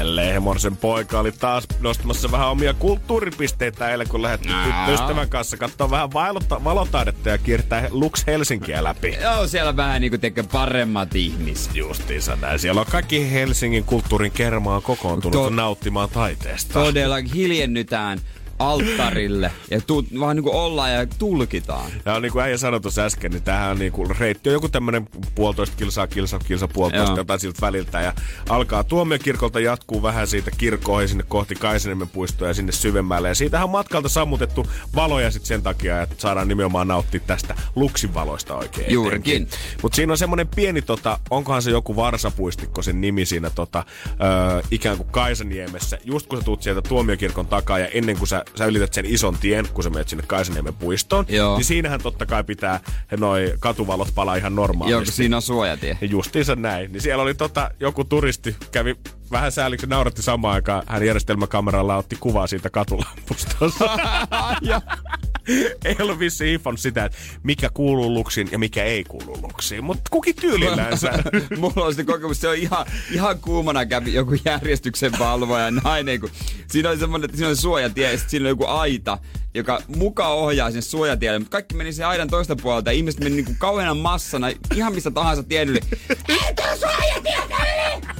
[0.00, 5.90] Ja Lehmorsen poika oli taas nostamassa vähän omia kulttuuripisteitä eilen, kun lähdettiin tyttöystävän kanssa katsoa
[5.90, 9.18] vähän valota- valotaidetta ja kiertää Lux Helsinkiä läpi.
[9.22, 11.76] Joo, siellä vähän niinku tekee paremmat ihmiset.
[11.76, 12.58] Justiinsa näin.
[12.58, 16.72] Siellä on kaikki Helsingin kulttuurin kermaa kokoontunut To- nauttimaan taiteesta.
[16.72, 18.18] Todella hiljennytään
[18.60, 21.90] alttarille ja tu- vaan niinku ollaan ja tulkitaan.
[22.04, 24.68] Ja niin kuin äijä sanoi tuossa äsken, niin tämähän on niin kuin, reitti on joku
[24.68, 27.18] tämmöinen puolitoista kilsaa, kilsa, kilsa, puolitoista, Joo.
[27.18, 28.00] jotain siltä väliltä.
[28.00, 28.12] Ja
[28.48, 33.28] alkaa tuomiokirkolta jatkuu vähän siitä kirkkoihin sinne kohti Kaisaniemen puistoa ja sinne syvemmälle.
[33.28, 38.14] Ja siitähän on matkalta sammutettu valoja sitten sen takia, että saadaan nimenomaan nauttia tästä luksin
[38.14, 38.92] valoista oikein.
[38.92, 39.48] Juurikin.
[39.82, 44.62] Mutta siinä on semmoinen pieni, tota, onkohan se joku varsapuistikko sen nimi siinä tota, ö,
[44.70, 45.98] ikään kuin Kaisaniemessä.
[46.04, 49.36] Just kun sä tuut sieltä tuomiokirkon takaa ja ennen kuin sä, sä ylität sen ison
[49.40, 51.56] tien, kun sä menet sinne Kaisaniemen puistoon, Joo.
[51.56, 52.80] niin siinähän totta kai pitää
[53.18, 54.92] noi katuvalot palaa ihan normaalisti.
[54.92, 55.98] Joo, kun siinä on suojatie.
[56.00, 56.92] Ja justiinsa näin.
[56.92, 58.96] Niin siellä oli tota, joku turisti, kävi
[59.30, 60.82] vähän sääliksi, nauratti samaan aikaan.
[60.86, 63.56] Hän järjestelmäkameralla otti kuvaa siitä katulampusta.
[64.62, 64.82] ja,
[65.84, 69.84] ei ollut vissi infon sitä, että mikä kuuluu luksiin ja mikä ei kuulu luksiin.
[69.84, 71.12] Mutta kukin tyylillänsä.
[71.60, 76.30] Mulla on sitten kokemus, se on ihan, ihan kuumana kävi joku järjestyksen valvoja nainen, kun
[76.66, 79.18] siinä oli semmoinen, että siinä oli suojatie ja sitten siinä oli joku aita,
[79.54, 83.36] joka mukaan ohjaa sinne suojatielle, mutta kaikki meni sen aidan toista puolelta ja ihmiset meni
[83.36, 85.80] niinku kauheana massana ihan mistä tahansa tien yli.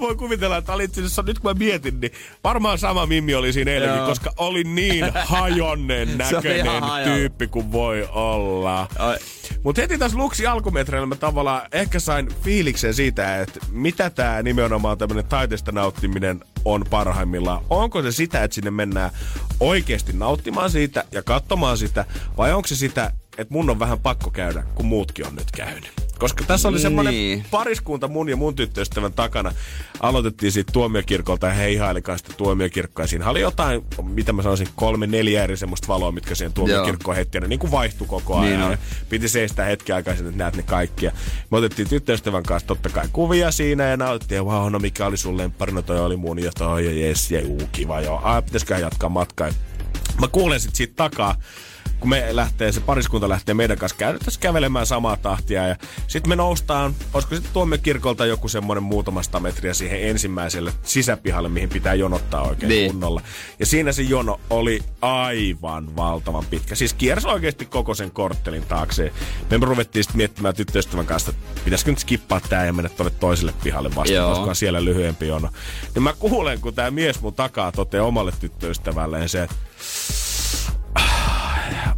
[0.00, 2.12] Voi kuvitella, että oli itse asiassa, nyt kun mä mietin, niin
[2.44, 4.06] varmaan sama Mimmi oli siinä eilenkin, Joo.
[4.06, 8.88] koska oli niin hajonnen näköinen tyyppi kuin voi olla.
[9.62, 14.98] Mutta heti tässä Luksi alkumetreillä mä tavallaan ehkä sain fiiliksen siitä, että mitä tämä nimenomaan
[14.98, 17.64] tämmöinen taiteesta nauttiminen on parhaimmillaan.
[17.70, 19.10] Onko se sitä, että sinne mennään
[19.60, 22.04] oikeasti nauttimaan siitä ja katsomaan sitä,
[22.36, 26.07] vai onko se sitä, että mun on vähän pakko käydä, kun muutkin on nyt käynyt?
[26.18, 27.44] Koska tässä oli semmoinen Niin.
[27.50, 29.52] pariskunta mun ja mun tyttöystävän takana.
[30.00, 33.06] Aloitettiin siitä tuomiokirkolta ja he ihailikaan sitä tuomiokirkkoa.
[33.06, 37.36] Siinä oli jotain, mitä mä sanoisin, kolme, neljä eri semmoista valoa, mitkä siihen tuomiokirkkoon heitti.
[37.36, 38.60] Ja ne niin kuin vaihtui koko ajan.
[38.60, 38.70] Niin.
[38.70, 38.78] Ja
[39.08, 41.06] Piti seistää hetken aikaa, että näet ne kaikki.
[41.06, 41.12] Ja
[41.50, 44.36] me otettiin tyttöystävän kanssa totta kai kuvia siinä ja nautittiin.
[44.36, 45.72] Ja wow, no mikä oli sun lemppari?
[45.72, 48.20] No toi oli mun ja toi ja jes ja uu, kiva joo.
[48.22, 49.48] Ai, pitäisiköhän jatkaa matkaa.
[50.20, 51.34] Mä kuulen sit siitä takaa,
[52.00, 56.36] kun me lähtee, se pariskunta lähtee meidän kanssa käytännössä kävelemään samaa tahtia ja sitten me
[56.36, 62.68] noustaan, olisiko sitten tuomiokirkolta joku semmoinen muutamasta metriä siihen ensimmäiselle sisäpihalle, mihin pitää jonottaa oikein
[62.68, 62.90] Niin.
[62.92, 63.22] kunnolla.
[63.58, 66.74] Ja siinä se jono oli aivan valtavan pitkä.
[66.74, 69.12] Siis kiersi oikeasti koko sen korttelin taakse.
[69.50, 73.54] Me ruvettiin sitten miettimään tyttöystävän kanssa, että pitäisikö nyt skippaa tää ja mennä tuonne toiselle
[73.62, 74.30] pihalle vastaan, Joo.
[74.34, 75.48] koska on siellä lyhyempi jono.
[75.94, 79.54] Niin mä kuulen, kun tämä mies mun takaa toteaa omalle tyttöystävälleen se, että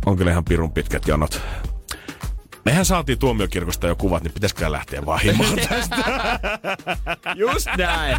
[0.07, 1.43] on kyllä ihan pirun pitkät jonot.
[2.65, 5.97] Mehän saatiin tuomiokirkosta jo kuvat, niin pitäisikö lähteä vaan himaan tästä?
[7.37, 8.17] Just näin.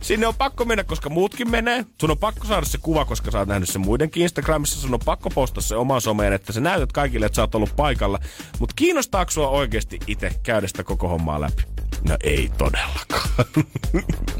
[0.00, 1.84] Sinne on pakko mennä, koska muutkin menee.
[2.00, 4.80] Sun on pakko saada se kuva, koska sä oot nähnyt sen muidenkin Instagramissa.
[4.80, 7.76] Sun on pakko postata se omaan someen, että sä näytät kaikille, että sä oot ollut
[7.76, 8.18] paikalla.
[8.58, 11.73] Mutta kiinnostaako sua oikeasti itse käydä sitä koko hommaa läpi?
[12.08, 13.28] No ei todellakaan.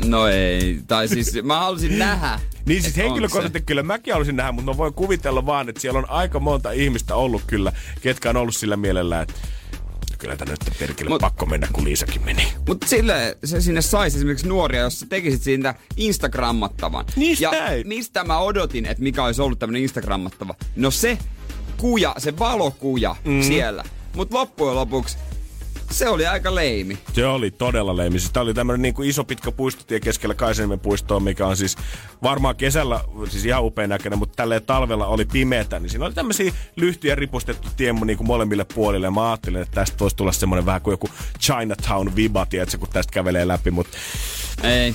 [0.04, 0.80] No ei.
[0.86, 2.40] Tai siis mä halusin nähdä.
[2.66, 6.10] Niin siis henkilökohtaisesti kyllä mäkin haluaisin nähdä, mutta mä voin kuvitella vaan, että siellä on
[6.10, 9.34] aika monta ihmistä ollut kyllä, ketkä on ollut sillä mielellä, että
[10.18, 12.52] kyllä tänne nyt perkele Mut- pakko mennä, kun Liisakin meni.
[12.68, 17.04] Mutta sille se sinne saisi esimerkiksi nuoria, jos sä tekisit siitä Instagrammattavan.
[17.16, 17.88] Niin ja näin.
[17.88, 20.54] mistä mä odotin, että mikä olisi ollut tämmönen Instagrammattava?
[20.76, 21.18] No se
[21.76, 23.42] kuja, se valokuja mm.
[23.42, 23.84] siellä.
[24.14, 25.18] Mutta loppujen lopuksi
[25.94, 26.98] se oli aika leimi.
[27.12, 28.18] Se oli todella leimi.
[28.18, 31.76] Siis tää oli tämmönen niinku iso pitkä puistotie keskellä Kaiseniemen puistoa, mikä on siis
[32.22, 36.52] varmaan kesällä siis ihan upean näköinen, mutta tälleen talvella oli pimeätä, niin siinä oli tämmöisiä
[36.76, 39.06] lyhtyjä ripustettu tie niinku molemmille puolille.
[39.06, 41.08] Ja mä ajattelin, että tästä voisi tulla semmonen vähän kuin joku
[41.40, 43.98] Chinatown viba, tiedätkö, kun tästä kävelee läpi, mutta
[44.62, 44.94] Ei.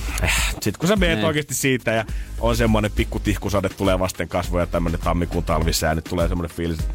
[0.50, 2.04] sitten kun sä meet oikeasti siitä ja
[2.40, 6.94] on semmonen pikku tihkusade tulee vasten kasvoja tämmönen tammikuun talvisää, nyt tulee semmonen fiilis, että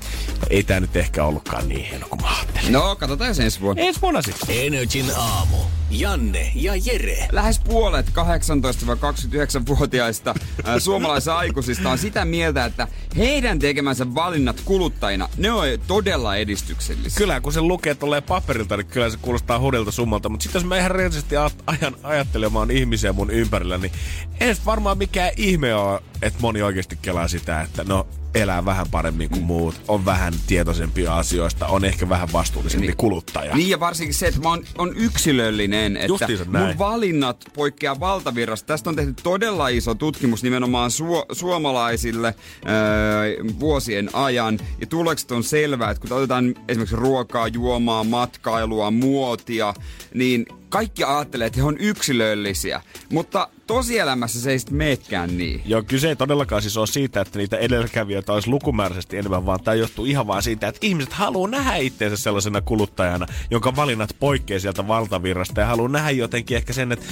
[0.49, 2.54] ei tää nyt ehkä ollutkaan niin hieno kuin mä.
[2.69, 3.83] No, katsotaan ensi vuonna.
[3.83, 4.65] Ensi vuonna sitten.
[4.65, 5.57] Energin aamu.
[5.89, 7.27] Janne ja Jere.
[7.31, 15.51] Lähes puolet 18-29-vuotiaista ää, suomalaisista aikuisista on sitä mieltä, että heidän tekemänsä valinnat kuluttajina, ne
[15.51, 17.17] on todella edistyksellisiä.
[17.17, 20.29] Kyllä, kun se lukee tolleen paperilta, niin kyllä se kuulostaa hudelta summalta.
[20.29, 21.35] Mutta sitten jos mä ihan rehellisesti
[21.67, 23.91] ajan ajattelemaan ihmisiä mun ympärillä, niin
[24.39, 29.29] ei varmaan mikään ihme ole, että moni oikeasti kelaa sitä, että no elää vähän paremmin
[29.29, 32.97] kuin muut, on vähän tietoisempia asioista, on ehkä vähän vastuullisempi Niin.
[32.97, 33.55] kuluttaja.
[33.55, 36.67] Niin ja varsinkin se, että mä oon, on yksilöllinen, että Justiinsa näin.
[36.67, 38.67] mun valinnat poikkeaa valtavirrasta.
[38.67, 42.35] Tästä on tehty todella iso tutkimus nimenomaan su- suomalaisille
[42.67, 44.59] öö, vuosien ajan.
[44.81, 49.73] Ja tulokset on selvää, että kun otetaan esimerkiksi ruokaa, juomaa, matkailua, muotia,
[50.13, 52.81] niin kaikki ajattelee, että he on yksilöllisiä.
[53.09, 55.61] Mutta tosielämässä se ei sitten meekään niin.
[55.65, 59.75] Joo, kyse ei todellakaan siis ole siitä, että niitä edelläkävijöitä olisi lukumääräisesti enemmän, vaan tämä
[59.75, 64.87] johtuu ihan vaan siitä, että ihmiset haluaa nähdä itseensä sellaisena kuluttajana, jonka valinnat poikkeaa sieltä
[64.87, 67.05] valtavirrasta ja haluaa nähdä jotenkin ehkä sen, että,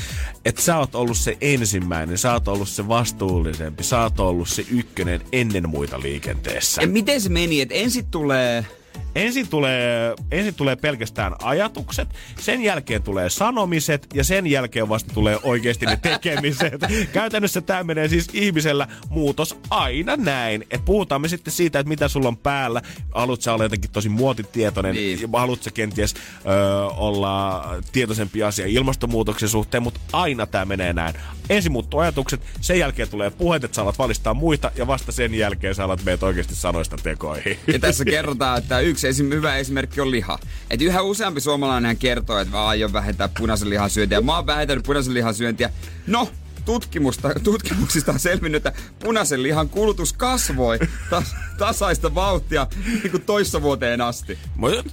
[0.46, 4.66] että sä oot ollut se ensimmäinen, sä oot ollut se vastuullisempi, sä oot ollut se
[4.72, 6.82] ykkönen ennen muita liikenteessä.
[6.82, 8.66] Ja miten se meni, että ensin tulee...
[9.16, 15.40] Ensin tulee, ensin tulee pelkästään ajatukset, sen jälkeen tulee sanomiset ja sen jälkeen vasta tulee
[15.44, 16.82] oikeasti ne tekemiset.
[17.14, 20.66] Käytännössä tämä menee siis ihmisellä muutos aina näin.
[20.72, 22.82] Et puhutaan me sitten siitä, että mitä sulla on päällä.
[23.16, 25.20] Haluat sä olla jotenkin tosi muotitietoinen, Niin.
[25.34, 26.14] haluat sä kenties
[26.46, 31.16] ö, olla tietoisempi asia ilmastonmuutoksen suhteen, mutta aina tämä menee näin.
[31.50, 35.34] Ensin muuttuu ajatukset, sen jälkeen tulee puheet, että sä alat valistaa muita ja vasta sen
[35.34, 37.58] jälkeen sä alat meitä oikeasti sanoista tekoihin.
[37.68, 40.40] Ja tässä kerrotaan, että yksi esim, hyvä esimerkki on liha.
[40.70, 44.22] Et yhä useampi suomalainen kertoo, että mä aion vähentää punaisen lihan syöntiä.
[44.22, 45.70] Mä oon vähentänyt punaisen lihan syöntiä.
[46.08, 46.30] No,
[46.66, 53.62] tutkimusta, tutkimuksista on selvinnyt, että punaisen lihan kulutus kasvoi tas, tasaista vauhtia niin kuin toissa
[53.62, 54.38] vuoteen asti.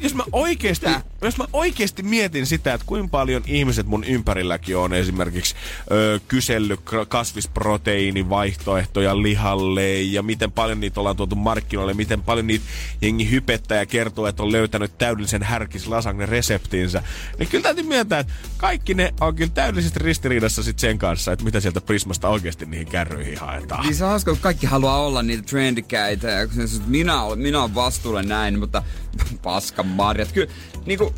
[0.01, 0.87] Jos mä oikeesti,
[1.23, 5.55] jos mä oikeesti mietin sitä, että kuinka paljon ihmiset mun ympärilläkin on esimerkiksi
[5.91, 12.65] ö, kysellyt kasvisproteiinivaihtoehtoja lihalle ja miten paljon niitä ollaan tuotu markkinoille, miten paljon niitä
[13.03, 17.03] jengi hypettää ja kertoo, että on löytänyt täydellisen härkis lasagne reseptinsä.
[17.39, 21.45] Niin kyllä täytyy myöntää, että kaikki ne on kyllä täydellisesti ristiriidassa sit sen kanssa, että
[21.45, 23.87] mitä sieltä Prismasta oikeasti niihin kärryihin haetaan.
[23.87, 26.31] Niin se on hauska, kun kaikki haluaa olla niitä trendikäitä.
[26.31, 28.83] Ja kun se, että minä, olen, minä olen vastuullinen näin, mutta
[29.43, 30.33] paskan marjat.
[30.33, 30.53] Kyllä,
[30.87, 31.15] niinku,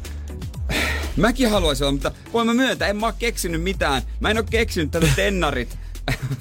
[1.16, 4.02] mäkin haluaisin olla, mutta voin mä myöntää, en mä oo keksinyt mitään.
[4.20, 5.78] Mä en oo keksinyt tätä tennarit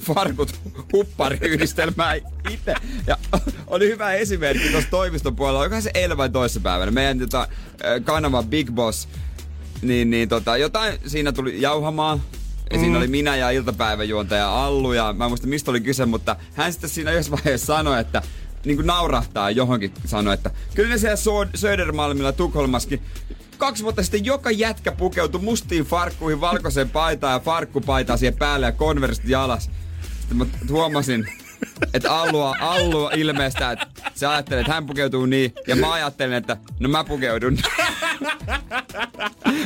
[0.00, 0.60] farkut
[0.92, 2.14] huppariyhdistelmää
[2.50, 2.74] itse.
[3.06, 3.18] Ja
[3.66, 6.90] oli hyvä esimerkki tuossa toimiston puolella, joka se eilen vai toissa päivänä.
[6.90, 7.48] Meidän tota,
[8.04, 9.08] kanava Big Boss,
[9.82, 12.22] niin, niin tota, jotain siinä tuli jauhamaan.
[12.72, 16.36] Ja siinä oli minä ja iltapäiväjuontaja Allu ja mä en muista mistä oli kyse, mutta
[16.54, 18.22] hän sitten siinä yhdessä vaiheessa sanoi, että
[18.64, 23.02] niin kuin naurahtaa johonkin sanoi, että kyllä ne siellä Sö- Södermalmilla Tukholmaskin
[23.58, 28.72] kaksi vuotta sitten joka jätkä pukeutui mustiin farkkuihin, valkoiseen paitaan ja farkkupaitaan siihen päälle ja
[28.72, 29.70] konverssit jalas.
[30.20, 31.28] Sitten mä huomasin,
[31.94, 36.56] että Allua, Allua ilmeistä, että se ajattelee, että hän pukeutuu niin, ja mä ajattelin, että
[36.80, 37.58] no mä pukeudun.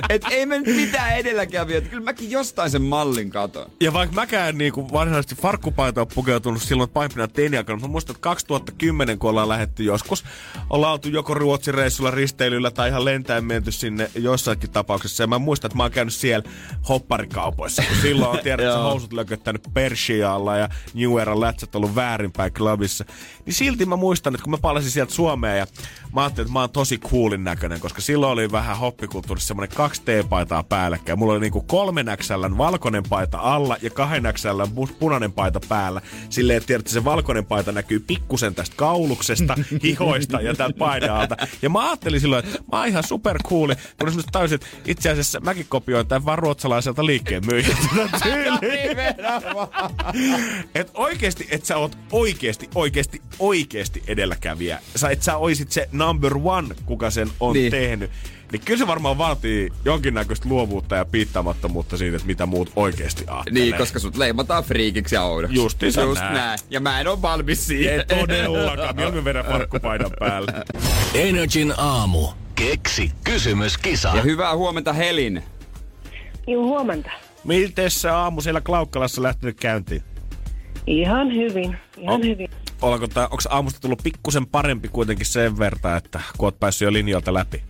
[0.08, 1.80] Et ei me nyt mitään edelläkävijä.
[1.80, 3.70] Kyllä mäkin jostain sen mallin katon.
[3.80, 8.22] Ja vaikka mäkään niinku varsinaisesti farkkupaita on pukeutunut silloin paimpina teiniaikana, mutta mä muistan, että
[8.22, 10.24] 2010, kun ollaan lähetty joskus,
[10.70, 15.22] ollaan oltu joko Ruotsin reissulla risteilyllä tai ihan lentäen menty sinne joissakin tapauksessa.
[15.22, 16.48] Ja mä muistan, että mä oon käynyt siellä
[16.88, 22.52] hopparikaupoissa, kun silloin on tiedät, että housut lököttänyt Persialla ja New Era lätsät ollut väärinpäin
[22.52, 23.04] klubissa.
[23.46, 25.66] Niin silti mä muistan, että kun mä palasin sieltä Suomeen ja
[26.14, 30.02] mä ajattelin, että mä oon tosi coolin näköinen, koska silloin oli vähän hoppikulttuurissa semmoinen kaksi
[30.02, 31.18] T-paitaa päällekkäin.
[31.18, 34.62] Mulla oli niinku kolmen XL valkoinen paita alla ja kahden XL
[34.98, 36.00] punainen paita päällä.
[36.30, 41.36] Silleen, että tiedätte, se valkoinen paita näkyy pikkusen tästä kauluksesta, hihoista ja täältä paidan alta.
[41.62, 45.10] Ja mä ajattelin silloin, että mä oon ihan super cooli, kun mä tajusin, että itse
[45.10, 47.76] asiassa mäkin kopioin tämän vaan ruotsalaiselta liikkeen myyjältä.
[50.74, 54.78] Et oikeesti, että sä oot oikeesti, oikeesti, oikeesti edelläkävijä.
[54.96, 57.60] Sä et sä oisit se number one, kuka sen on Niin.
[57.62, 57.70] niin.
[57.70, 58.10] tehnyt.
[58.52, 63.62] Niin kyllä se varmaan vaatii jonkinnäköistä luovuutta ja piittaamattomuutta siitä, että mitä muut oikeesti ajattelee.
[63.62, 65.56] Niin, koska sut leimataan friikiksi ja oudoksi.
[65.56, 66.34] Justiinsa Just näin.
[66.34, 66.58] näin.
[66.70, 68.04] Ja mä en oo valmis siihen.
[68.08, 68.96] Ei todellakaan.
[68.96, 70.52] Mieluummin vedän farkkupaidan päälle.
[71.14, 72.28] Energin aamu.
[72.54, 74.12] Keksi kysymyskisa.
[74.14, 75.42] Ja hyvää huomenta Helin.
[76.46, 77.10] Joo, huomenta.
[77.44, 80.02] Miten se aamu siellä Klaukkalassa lähtenyt käyntiin?
[80.86, 82.24] Ihan hyvin, ihan Oh.
[82.24, 82.48] hyvin.
[82.82, 86.92] Onko, tää, onko aamusta tullut pikkusen parempi kuitenkin sen verran, että kun oot päässyt jo
[86.92, 87.62] linjoilta läpi?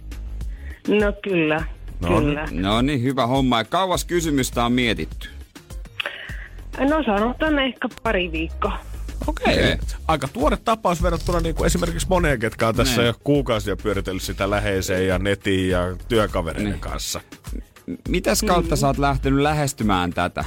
[0.88, 1.64] No kyllä,
[2.00, 2.48] No kyllä.
[2.52, 3.58] No niin, hyvä homma.
[3.58, 5.28] Ja kauas kysymystä on mietitty.
[6.78, 8.78] No sanotaan ehkä pari viikkoa.
[9.26, 9.54] Okei.
[9.54, 9.76] Okay.
[10.08, 13.06] Aika tuore tapaus verrattuna niin kuin esimerkiksi moneen, ketkä on tässä Niin.
[13.06, 16.80] jo kuukausia pyöritellyt sitä läheiseen ja netiin ja työkavereiden Niin.
[16.80, 17.20] kanssa.
[18.08, 20.44] Mitäs kautta sä oot lähtenyt lähestymään tätä?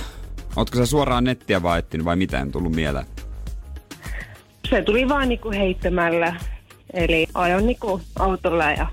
[0.55, 3.05] Ootko sä suoraan nettiä vai ettinyt vai mitä en tullut mieleen?
[4.69, 6.35] Se tuli vaan niinku heittämällä.
[6.93, 8.87] Eli ajoin niinku autolla ja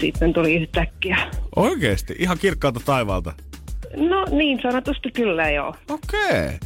[0.00, 1.16] sitten tuli yhtäkkiä.
[1.56, 2.16] Oikeesti?
[2.18, 3.32] Ihan kirkkaalta taivaalta.
[3.96, 5.74] No niin sanotusti kyllä joo.
[5.88, 6.46] Okei.
[6.46, 6.58] Okay.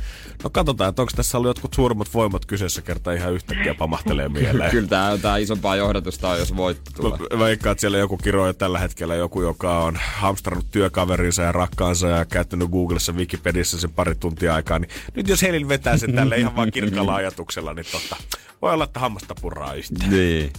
[0.45, 4.70] No katsotaan, että onko tässä ollut jotkut suurimmat voimat kyseessä kertaa ihan yhtäkkiä pamahtelee mieleen.
[4.70, 7.18] Kyllä tää jotain isompaa johdatusta on, jos voitto tulee.
[7.33, 12.09] Mä veikkaan, että siellä joku kiroi tällä hetkellä joku, joka on hamstrannut työkaverinsa ja rakkaansa
[12.09, 16.37] ja käyttänyt Googlessa Wikipediassa sen pari tuntia aikaa, niin nyt jos Helin vetää sen tälle
[16.37, 18.16] ihan vaan kirkalla ajatuksella, niin totta,
[18.62, 20.11] voi olla, että hammasta purraa yhtään.
[20.11, 20.53] Niin.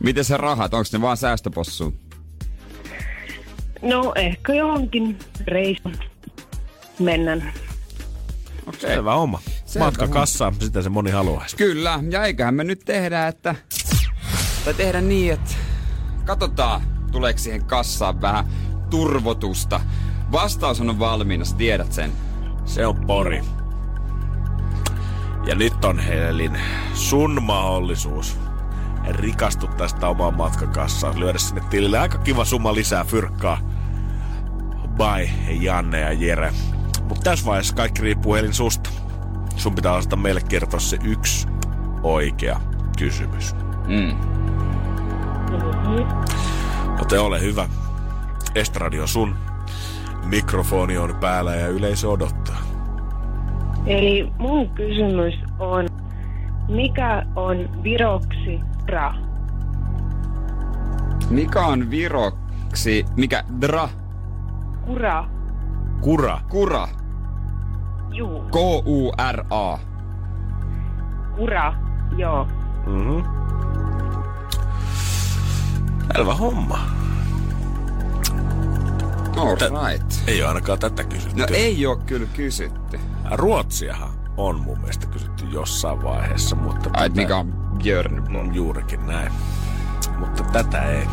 [0.00, 0.74] Miten se rahat?
[0.74, 2.05] Onko ne vaan säästöpossuun?
[3.86, 5.96] No ehkä johonkin reissun
[6.98, 7.52] mennään.
[8.78, 9.40] Selvä homma.
[9.64, 10.20] Selvä Matka homma.
[10.20, 11.56] kassaan, sitä se moni haluaisi.
[11.56, 13.54] Kyllä, ja eiköhän me nyt tehdä, että...
[14.64, 15.54] Tai tehdä niin, että
[16.24, 16.80] katsotaan,
[17.12, 18.44] tuleeko siihen kassaan vähän
[18.90, 19.80] turvotusta.
[20.32, 22.12] Vastaus on valmiina, sä tiedät sen.
[22.64, 23.42] Se on pori.
[25.46, 26.58] Ja nyt on Helin
[26.94, 28.38] sun mahdollisuus
[29.08, 33.75] rikastuttaa tästä omaa matkakassaa, lyödä sinne tilille aika kiva summa lisää fyrkkaa.
[34.96, 35.30] Bye,
[35.60, 36.52] Janne ja Jere.
[37.08, 38.90] Mutta tässä vaiheessa kaikki riippuu Helin susta.
[39.56, 41.48] Sun pitää osata meille kertoa se yksi
[42.02, 42.60] oikea
[42.98, 43.54] kysymys.
[43.86, 44.16] Mm.
[46.98, 47.68] Joten ole hyvä.
[48.54, 49.36] Estradi on sun.
[50.24, 52.58] Mikrofoni on päällä ja yleisö odottaa.
[53.86, 55.88] Eli mun kysymys on,
[56.68, 59.14] mikä on viroksi bra?
[61.30, 63.04] Mikä on viroksi?
[63.16, 63.44] Mikä?
[63.60, 63.88] Dra?
[64.86, 65.24] Kura.
[66.00, 66.40] Kura.
[66.48, 66.88] Kura.
[68.12, 69.78] Juu, K-U-R-A.
[71.36, 71.74] kura.
[72.16, 72.44] Joo.
[72.86, 73.20] Mhm.
[76.16, 76.78] Selvä homma.
[79.36, 80.22] All right.
[80.26, 81.40] Ei ole ainakaan tätä kysytty.
[81.40, 83.00] No ei oo kyllä kysytty.
[83.30, 86.90] Ruotsiahan on mun mielestä kysytty jossain vaiheessa, mutta...
[86.92, 88.54] Ai, tätä- mikä on Björn?
[88.54, 89.32] Juurikin näin.
[90.18, 91.06] Mutta tätä ei.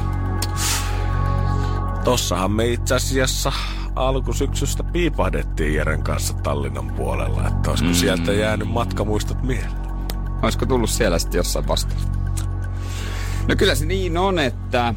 [2.03, 3.51] Tossahan me itse asiassa
[3.95, 7.95] alkusyksystä piipahdettiin Jeren kanssa Tallinnan puolella, että olisiko mm.
[7.95, 9.71] sieltä jäänyt matkamuistot mieleen.
[10.41, 12.01] Olisiko tullut siellä sitten jossain vastaan?
[13.47, 14.93] No kyllä se niin on, että...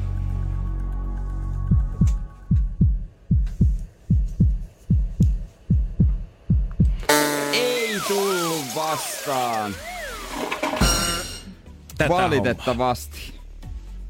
[7.53, 9.75] Ei tullut vastaan.
[11.99, 13.36] Tätä Valitettavasti.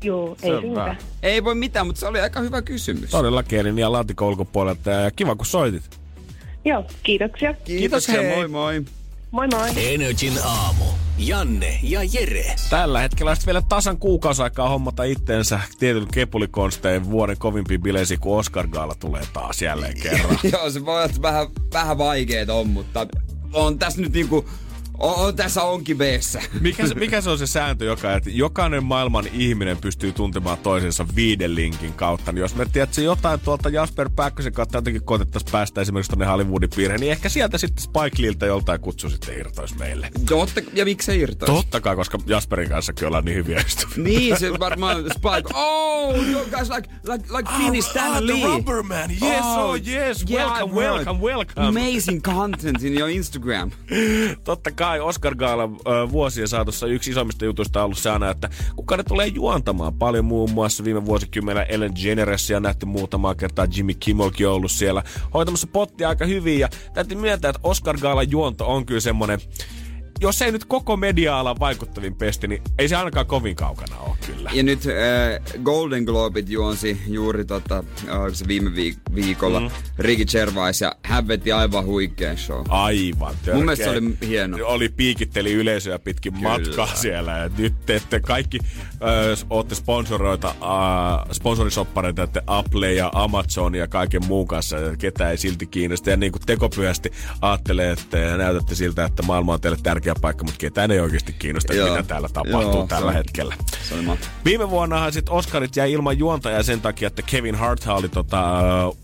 [0.04, 0.60] Joo, ei Selvä.
[0.60, 0.96] siitä.
[1.22, 3.10] Ei voi mitään, mutta se oli aika hyvä kysymys.
[3.10, 6.00] Todellakin, eli niin laatikon ulkopuolelta ja kiva kun soitit.
[6.64, 7.54] Joo, kiitoksia.
[7.54, 8.36] Kiitos, hei.
[8.36, 8.84] moi moi.
[9.30, 9.94] Moi moi.
[9.94, 10.84] Energin aamu.
[11.18, 12.54] Janne ja Jere.
[12.70, 18.38] Tällä hetkellä olisi vielä tasan kuukausi aikaa hommata itteensä tietyllä kepulikonstein vuoden kovimpiin bileisiin, kun
[18.38, 20.38] Oscar Gaala tulee taas jälleen kerran.
[20.52, 23.06] Joo, se voi olla vähän, vähän vaikeet on, mutta
[23.52, 24.48] on tässä nyt niinku
[24.98, 26.00] O, tässä onkin b
[26.60, 31.06] Mikä, se, mikä se on se sääntö, joka, että jokainen maailman ihminen pystyy tuntemaan toisensa
[31.16, 32.32] viiden linkin kautta.
[32.32, 36.70] Niin jos me tiedätkö jotain tuolta Jasper Pääkkösen kautta jotenkin koetettaisiin päästä esimerkiksi tonne Hollywoodin
[36.76, 40.10] piireen, niin ehkä sieltä sitten Spike Leeltä joltain kutsu sitten irtoisi meille.
[40.28, 41.54] Totta, ja miksi se irtoisi?
[41.54, 44.04] Totta kai, koska Jasperin kanssa ollaan niin hyviä ystäviä.
[44.04, 45.54] Niin, se varmaan Spike.
[45.54, 48.40] Oh, you guys like, like, like Finnish Stan ah, Lee.
[48.40, 49.10] The rubber man.
[49.10, 50.24] Yes, oh, oh yes.
[50.30, 51.66] Yeah, welcome, welcome, welcome.
[51.66, 53.70] Amazing content in your Instagram.
[54.44, 55.70] Totta kai Oscar Gaala
[56.12, 59.94] vuosien saatossa yksi isommista jutuista on ollut se aina, että kuka ne tulee juontamaan.
[59.94, 65.02] Paljon muun muassa viime vuosikymmenellä Ellen DeGeneresia nähty muutamaa kertaa, Jimmy Kimmelkin on ollut siellä
[65.34, 66.58] hoitamassa pottia aika hyvin.
[66.58, 69.40] Ja täytyy myöntää, että Oscar Gaalan juonto on kyllä semmonen
[70.20, 74.50] jos ei nyt koko media-alan vaikuttavin pesti, niin ei se ainakaan kovin kaukana ole kyllä.
[74.52, 79.70] Ja nyt äh, Golden Globeit juonsi juuri tota, äh, se viime viik- viikolla mm.
[79.98, 82.64] Ricky Gervais ja hän veti aivan huikea show.
[82.68, 83.54] Aivan törkeä.
[83.54, 84.58] Mun mielestä se oli hieno.
[84.66, 86.48] Oli piikitteli yleisöä pitkin kyllä.
[86.48, 87.38] matkaa siellä.
[87.38, 93.88] Ja nyt te, te kaikki äh, ootte sponsoroita, äh, sponsorisoppareita, että Apple ja Amazon ja
[93.88, 96.10] kaiken muun kanssa, ketä ei silti kiinnosta.
[96.10, 100.58] Ja niin kuin tekopyhästi ajattelee, että näytätte siltä, että maailma on teille tärkeä paikka, mutta
[100.58, 101.88] ketään ei oikeasti kiinnosta, Joo.
[101.90, 103.54] mitä täällä tapahtuu Joo, tällä se, hetkellä.
[104.44, 108.42] Viime vuonnahan sitten Oscarit jäi ilman juontajaa sen takia, että Kevin Hart oli, tota,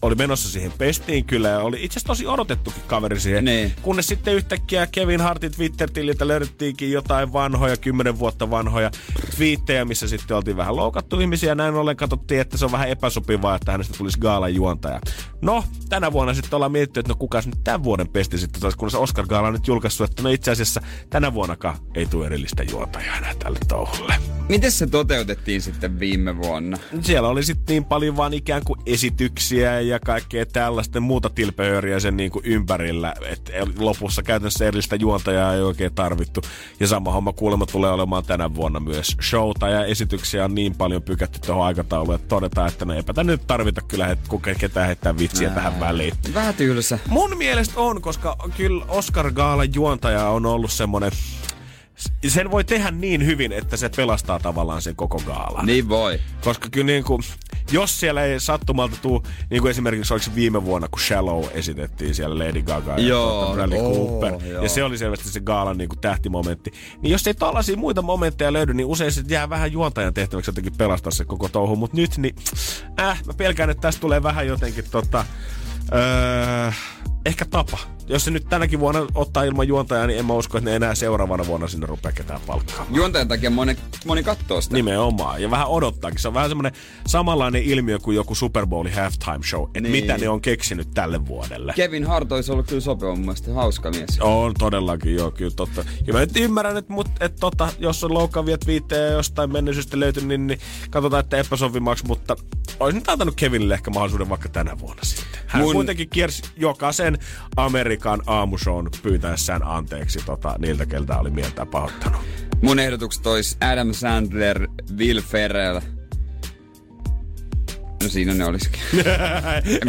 [0.02, 3.44] oli menossa siihen pestiin kyllä ja oli itse asiassa tosi odotettukin kaveri siihen.
[3.44, 3.72] Niin.
[3.82, 8.90] Kunnes sitten yhtäkkiä Kevin Hartin Twitter-tililtä löydettiinkin jotain vanhoja, kymmenen vuotta vanhoja
[9.36, 11.54] twiittejä, missä sitten oltiin vähän loukattu ihmisiä.
[11.54, 15.00] Näin ollen katsottiin, että se on vähän epäsopivaa, että hänestä tulisi gaalan juontaja.
[15.42, 18.76] No, tänä vuonna sitten ollaan mietitty, että no kuka nyt tämän vuoden pesti sitten taas,
[18.76, 20.80] kun se Oscar Gaala on nyt julkaissut, että no itse asiassa
[21.10, 24.14] tänä vuonnakaan ei tule erillistä juontajaa enää tälle touhulle.
[24.48, 26.78] Miten se toteutettiin sitten viime vuonna?
[27.00, 32.16] Siellä oli sitten niin paljon vaan ikään kuin esityksiä ja kaikkea tällaista muuta tilpehööriä sen
[32.16, 36.40] niin kuin ympärillä, että lopussa käytännössä erillistä juontajaa ei oikein tarvittu.
[36.80, 39.16] Ja sama homma kuulemma tulee olemaan tänä vuonna myös.
[39.22, 43.46] Showta ja esityksiä on niin paljon pykätty tuohon aikatauluun, että todetaan, että no eipä nyt
[43.46, 46.14] tarvita kyllä, kuka ketään heittää vitsiä Ää, tähän väliin.
[46.34, 46.98] Vähän tylsä.
[47.08, 51.12] Mun mielestä on, koska kyllä Oscar Gaala juontaja on ollut semmonen
[52.28, 55.66] sen voi tehdä niin hyvin, että se pelastaa tavallaan sen koko gaalan.
[55.66, 56.20] Niin voi.
[56.44, 57.22] Koska kyllä niin kuin,
[57.72, 62.38] jos siellä ei sattumalta tuu, niin kuin esimerkiksi oliko viime vuonna, kun Shallow esitettiin siellä
[62.38, 64.48] Lady Gaga ja joo, tuota Bradley oh, Cooper.
[64.48, 64.62] Joo.
[64.62, 66.72] Ja se oli selvästi se gaalan niin kuin tähtimomentti.
[67.02, 70.76] Niin jos ei tällaisia muita momentteja löydy, niin usein se jää vähän juontajan tehtäväksi jotenkin
[70.78, 71.76] pelastaa se koko touhu.
[71.76, 72.34] Mutta nyt, niin
[73.00, 75.24] äh, mä pelkään, että tästä tulee vähän jotenkin tota,
[75.94, 76.72] öö,
[77.26, 80.70] ehkä tapa jos se nyt tänäkin vuonna ottaa ilman juontajaa, niin en mä usko, että
[80.70, 82.94] ne enää seuraavana vuonna sinne rupeaa ketään palkkaamaan.
[82.94, 83.76] Juontajan takia moni,
[84.06, 84.76] moni katsoo sitä.
[84.76, 85.42] Nimenomaan.
[85.42, 86.20] Ja vähän odottaakin.
[86.20, 86.72] Se on vähän semmoinen
[87.06, 89.64] samanlainen ilmiö kuin joku Super Bowlin halftime show.
[89.64, 89.92] Että niin.
[89.92, 91.72] mitä ne on keksinyt tälle vuodelle.
[91.76, 93.52] Kevin Hart olisi ollut kyllä sopiva mun mielestä.
[93.52, 94.20] Hauska mies.
[94.20, 95.84] On todellakin, joo, kyllä totta.
[96.06, 100.28] Ja mä nyt ymmärrän, että, mut, että tota, jos on loukkaavia twiittejä jostain menneisyydestä löytynyt,
[100.28, 102.36] niin, niin katsotaan, että epäsovimaksi, mutta
[102.80, 105.40] olisin nyt antanut Kevinille ehkä mahdollisuuden vaikka tänä vuonna sitten.
[105.46, 105.74] Hän mun...
[105.74, 107.18] kuitenkin kiersi jokaisen
[107.56, 107.91] Amerikan
[108.26, 112.20] aamushown pyytäessään anteeksi tota, niiltä, keltä oli mieltä pahoittanut.
[112.62, 115.80] Mun ehdotukset olisi Adam Sandler, Will Ferrell,
[118.02, 118.80] No siinä ne olisikin.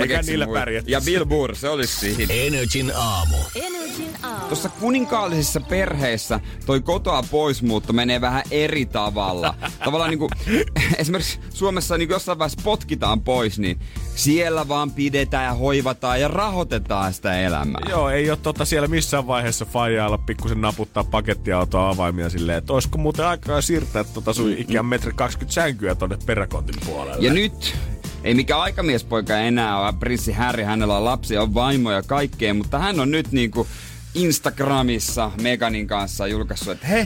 [0.01, 0.87] Eikä niillä pärjät.
[0.87, 2.33] Ja Bill Burr, se olisi siinä.
[2.33, 3.37] Energin aamu.
[3.55, 4.47] Energin aamu.
[4.47, 9.55] Tuossa kuninkaallisissa perheissä toi kotoa poismuutto menee vähän eri tavalla.
[9.85, 10.29] Tavallaan niinku,
[10.97, 13.79] esimerkiksi Suomessa niinku jossain vaiheessa potkitaan pois, niin
[14.15, 17.81] siellä vaan pidetään ja hoivataan ja rahoitetaan sitä elämää.
[17.89, 22.97] Joo, ei ole tota siellä missään vaiheessa faijailla pikkusen naputtaa pakettiautoa avaimia silleen, että olisiko
[22.97, 27.27] muuten aikaa siirtää tota sun ikään metri 20 sänkyä tonne peräkontin puolelle.
[27.27, 27.75] Ja nyt
[28.23, 32.79] ei mikä aikamiespoika enää ole prinssi Harry, hänellä on lapsia, on vaimo ja kaikkea, mutta
[32.79, 33.67] hän on nyt niinku
[34.15, 37.05] Instagramissa Meganin kanssa julkaissut, että he,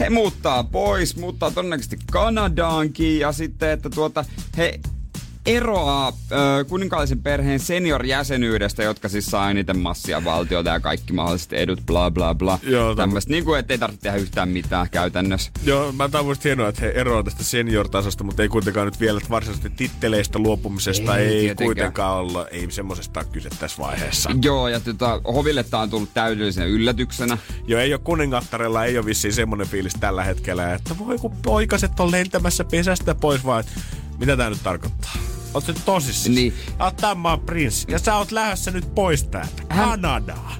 [0.00, 4.24] he muuttaa pois, muuttaa todennäköisesti Kanadaankin ja sitten, että tuota,
[4.56, 4.80] he
[5.46, 11.86] eroaa äh, kuninkaallisen perheen senior-jäsenyydestä, jotka siis saa eniten massia valtiolta ja kaikki mahdolliset edut,
[11.86, 12.58] bla bla bla.
[12.62, 15.50] Joo, Tämmöistä niin kuin, ettei tarvitse tehdä yhtään mitään käytännössä.
[15.64, 19.70] Joo, mä tavuin hienoa, että he eroavat tästä senior-tasosta, mutta ei kuitenkaan nyt vielä varsinaisesti
[19.70, 24.30] titteleistä luopumisesta ei, ei kuitenkaan olla, ei semmoisesta kyse tässä vaiheessa.
[24.42, 27.38] Joo, ja tota, Hoville tää on tullut täydellisenä yllätyksenä.
[27.66, 32.00] Joo, ei ole kuningattarella, ei ole vissiin semmoinen fiilis tällä hetkellä, että voi kun poikaset
[32.00, 33.64] on lentämässä pesästä pois, vaan
[34.18, 35.12] mitä tää nyt tarkoittaa?
[35.54, 36.34] Oot nyt tosissaan?
[36.34, 36.54] Niin.
[36.78, 37.86] Ja tämä on prinssi.
[37.90, 39.62] Ja sä oot lähdössä nyt pois täältä.
[39.68, 40.00] Hän.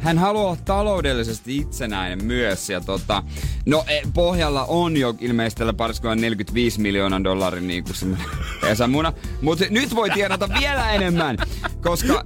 [0.01, 2.71] Hän haluaa olla taloudellisesti itsenäinen myös.
[2.71, 3.23] Ja tota,
[3.67, 8.19] no e, pohjalla on jo ilmeisesti tällä pariskunnan 45 miljoonan dollarin niin kuin
[8.61, 9.13] pesämuna.
[9.43, 11.37] Mutta nyt voi tienata vielä enemmän,
[11.81, 12.25] koska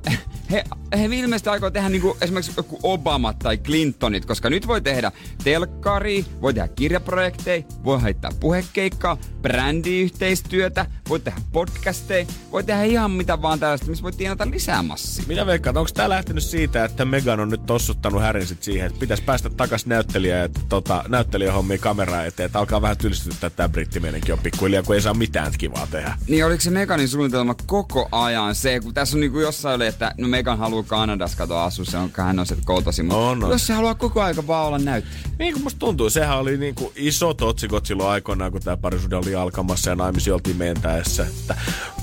[0.51, 0.65] he
[0.97, 5.13] he ilmeisesti aikoo tehdä niinku esimerkiksi joku Obamat tai Clintonit, koska nyt voi tehdä
[5.45, 13.43] telkkari, voi tehdä kirjaprojekteja, voi haittaa puhekeikkaa, brändiyhteistyötä, voi tehdä podcasteja, voi tehdä ihan mitä
[13.43, 15.25] vaan tällaista, missä voi tienata lisää massia.
[15.29, 19.01] Minä veikkaan, onko tää lähtenyt siitä, että Megan on nyt tossuttanut Härin sit siihen, että
[19.01, 24.33] pitäisi päästä takas näyttelijä, että tota, näyttelijähommia kameraa eteen, että alkaa vähän tylsistyttää tää brittimeinenkin
[24.33, 26.19] on pikkuhiljaa, kun ei saa mitään kivaa tehdä.
[26.29, 30.15] Niin oliko se Meganin suunnitelma koko ajan se, kun tässä on niinku jossain oli, että
[30.19, 33.51] no Megan haluaa Kanadassa katoa asua, se on, hän on se kotosi, mutta On, on.
[33.51, 35.29] jos se haluaa koko aika vaan olla näyttelijä.
[35.39, 39.17] Niin kuin musta tuntuu, sehän oli niin kuin isot otsikot silloin aikoinaan, kun tämä parisuhde
[39.17, 41.57] oli alkamassa ja naimisiin oltiin mentäessä, että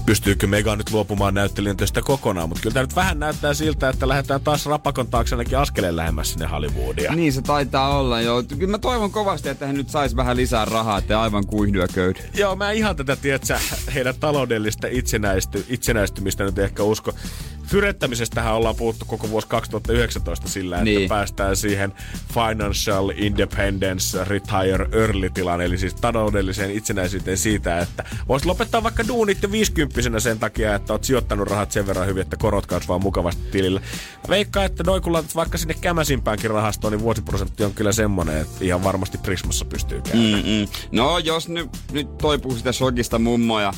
[0.06, 2.50] pystyykö Megan nyt luopumaan näyttelijän työstä kokonaan.
[2.50, 6.32] Mutta kyllä tämä nyt vähän näyttää siltä, että lähdetään taas rapakon taakse ainakin askeleen lähemmäs
[6.32, 7.16] sinne Hollywoodia.
[7.16, 8.44] Niin se taitaa olla joo.
[8.44, 12.20] Kyllä mä toivon kovasti, että hän nyt sais vähän lisää rahaa, että aivan kuihdyä köydy.
[12.34, 13.60] Joo, mä ihan tätä, tiedätkö,
[13.94, 17.14] heidän taloudellista itsenäisty, itsenäistymistä nyt ehkä usko.
[17.68, 21.10] Fyrettämisestähän ollaan puhuttu koko vuosi 2019 sillä, että Niin.
[21.10, 21.94] päästään siihen
[22.34, 29.44] financial independence retire early tilaan, eli siis taloudelliseen itsenäisyyteen siitä, että voisit lopettaa vaikka duunit
[29.44, 33.42] jo 50 sen takia, että oot sijoittanut rahat sen verran hyvin, että korot kasvaa mukavasti
[33.52, 33.80] tilillä.
[33.80, 38.38] Mä veikkaan, että noin kun laitat vaikka sinne kämäsimpäänkin rahastoon, niin vuosiprosentti on kyllä semmonen,
[38.42, 40.32] että ihan varmasti Prismassa pystyy käymään.
[40.34, 40.68] Mm-mm.
[40.92, 43.74] No jos nyt, nyt toipuu sitä shokista mummo ja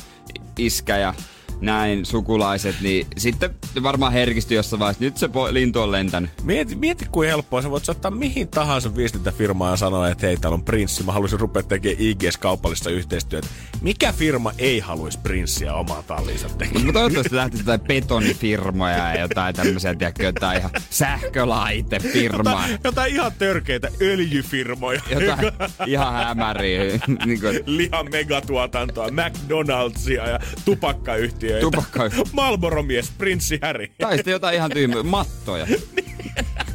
[0.58, 1.14] iskä ja
[1.60, 3.50] näin sukulaiset, niin sitten
[3.82, 5.04] varmaan herkistyy jossain vaiheessa.
[5.04, 6.30] Nyt se po- lintu on lentänyt.
[6.42, 7.62] Mieti, mieti kuin helppoa.
[7.62, 11.02] Sä voit soittaa mihin tahansa viestintäfirmaan ja sanoa, että hei, täällä on prinssi.
[11.02, 13.48] Mä haluaisin rupea tekemään IGS-kaupallista yhteistyötä.
[13.80, 16.84] Mikä firma ei haluaisi prinssiä omaa talliinsa tekemään?
[16.86, 22.52] Mutta toivottavasti lähti jotain betonifirmoja ja jotain tämmöisiä, tiedätkö, jotain ihan sähkölaitefirmaa.
[22.52, 25.00] Jotain, jotain ihan törkeitä öljyfirmoja.
[25.10, 25.52] Jotain
[25.86, 27.00] ihan hämäriä.
[27.26, 31.47] niin kuin, Lihan megatuotantoa, McDonald'sia ja tupakkayhtiöitä.
[31.60, 32.22] Tupakkayhtiö.
[32.32, 33.86] Marlboro-mies, prinssi Harry.
[33.98, 35.66] tai sitten jotain ihan tyhmää, mattoja.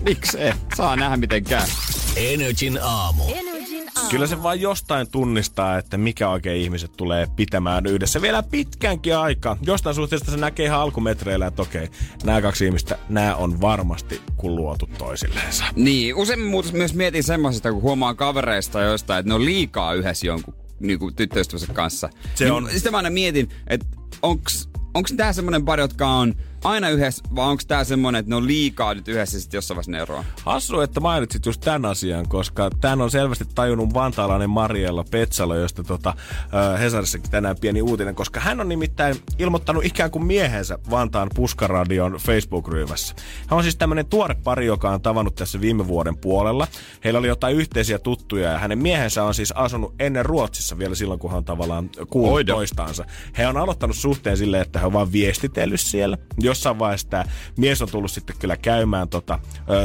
[0.05, 0.53] Miksei?
[0.76, 1.67] Saa nähdä miten käy.
[2.15, 3.24] Energin aamu.
[4.09, 9.57] Kyllä se vaan jostain tunnistaa, että mikä oikein ihmiset tulee pitämään yhdessä vielä pitkänkin aikaa.
[9.61, 11.89] Jostain suhteesta se näkee ihan alkumetreillä, että okei,
[12.24, 15.65] nämä kaksi ihmistä, nämä on varmasti kun luotu toisilleensa.
[15.76, 20.28] Niin, usein muuten myös mietin semmoisesta, kun huomaa kavereista joistain, että ne on liikaa yhdessä
[20.28, 22.09] jonkun niin kuin tyttöystävänsä kanssa.
[22.36, 23.86] Se niin on- Sitten mä aina mietin, että
[24.22, 28.36] onks, onks tää semmonen pari, jotka on aina yhdessä, vai onks tää semmonen, että ne
[28.36, 30.24] on liikaa nyt yhdessä ja sitten jossain vaiheessa ne eroaa?
[30.45, 35.84] Hassu, että mainitsit just tämän asian, koska tämän on selvästi tajunnut vantaalainen Mariella Petsalo, josta
[35.84, 36.14] tota,
[36.53, 42.14] äh, Hesarissakin tänään pieni uutinen, koska hän on nimittäin ilmoittanut ikään kuin miehensä Vantaan Puskaradion
[42.14, 43.16] Facebook-ryhmässä.
[43.47, 46.68] Hän on siis tämmöinen tuore pari, joka on tavannut tässä viime vuoden puolella.
[47.03, 51.20] Heillä oli jotain yhteisiä tuttuja ja hänen miehensä on siis asunut ennen Ruotsissa vielä silloin,
[51.20, 52.53] kun hän on tavallaan kuullut Oida.
[52.53, 53.05] toistaansa.
[53.38, 56.18] He on aloittanut suhteen silleen, että he on vaan viestitellyt siellä.
[56.54, 57.24] Jossain vaiheessa tämä
[57.58, 59.39] mies on tullut sitten kyllä käymään tota,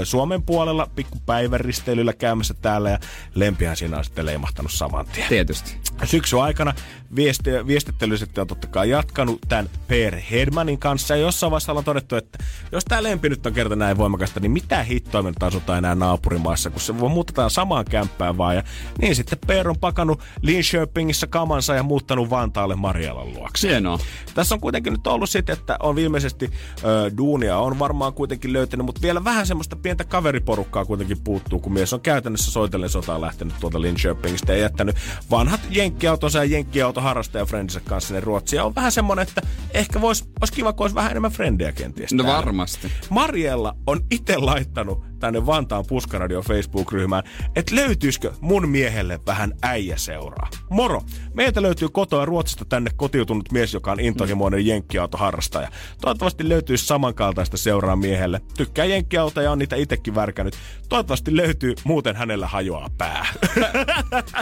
[0.04, 2.98] Suomen puolella pikku päiväristeilyllä käymässä täällä ja
[3.34, 5.28] lempihän siinä on sitten leimahtanut saman tien.
[5.28, 5.78] Tietysti.
[6.04, 6.74] Syksyn aikana
[7.16, 11.16] viesti, viestittely sitten on totta kai jatkanut tämän Per Hedmanin kanssa.
[11.16, 12.38] Ja jossain vaiheessa ollaan todettu, että
[12.72, 16.70] jos tämä lempi nyt on kerta näin voimakasta, niin mitä hittoa me asutaan enää naapurimaassa,
[16.70, 18.56] kun se voi muutetaan samaan kämppään vaan.
[18.56, 18.62] Ja
[19.00, 23.68] niin sitten Per on pakannut Linköpingissä kamansa ja muuttanut Vantaalle Marialan luokse.
[23.68, 23.98] Hienoa.
[24.34, 26.50] Tässä on kuitenkin nyt ollut sitten, että on ilmeisesti
[26.84, 31.72] ö, duunia on varmaan kuitenkin löytänyt, mutta vielä vähän semmoista pientä kaveriporukkaa kuitenkin puuttuu, kun
[31.72, 34.96] mies on käytännössä soitellen sotaan lähtenyt tuolta Linköpingistä ja jättänyt
[35.30, 38.64] vanhat jenkkiautonsa ja jenkkiautoharrastaja friendinsä kanssa sinne Ruotsia.
[38.64, 39.42] On vähän semmonen, että
[39.74, 42.12] ehkä vois, olisi kiva, kun olisi vähän enemmän frendejä kenties.
[42.12, 42.38] No täällä.
[42.38, 42.92] varmasti.
[43.10, 47.22] Mariella on itse laittanut tänne Vantaan Puskaradio Facebook-ryhmään,
[47.56, 50.50] että löytyisikö mun miehelle vähän äijäseuraa.
[50.70, 51.02] Moro!
[51.34, 55.68] Meiltä löytyy kotoa Ruotsista tänne kotiutunut mies, joka on intohimoinen jenkkiautoharrastaja.
[56.00, 58.40] Toivottavasti löytyisi samankaltaista seuraa miehelle.
[58.56, 60.56] Tykkää jenkkiautoja ja on niitä itsekin värkännyt.
[60.88, 63.26] Toivottavasti löytyy, muuten hänellä hajoaa pää.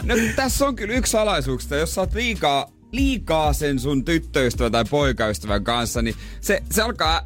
[0.02, 4.84] No tässä on kyllä yksi salaisuuksista, jos sä oot liikaa, liikaa sen sun tyttöystävän tai
[4.90, 7.20] poikaystävän kanssa, niin se, se alkaa...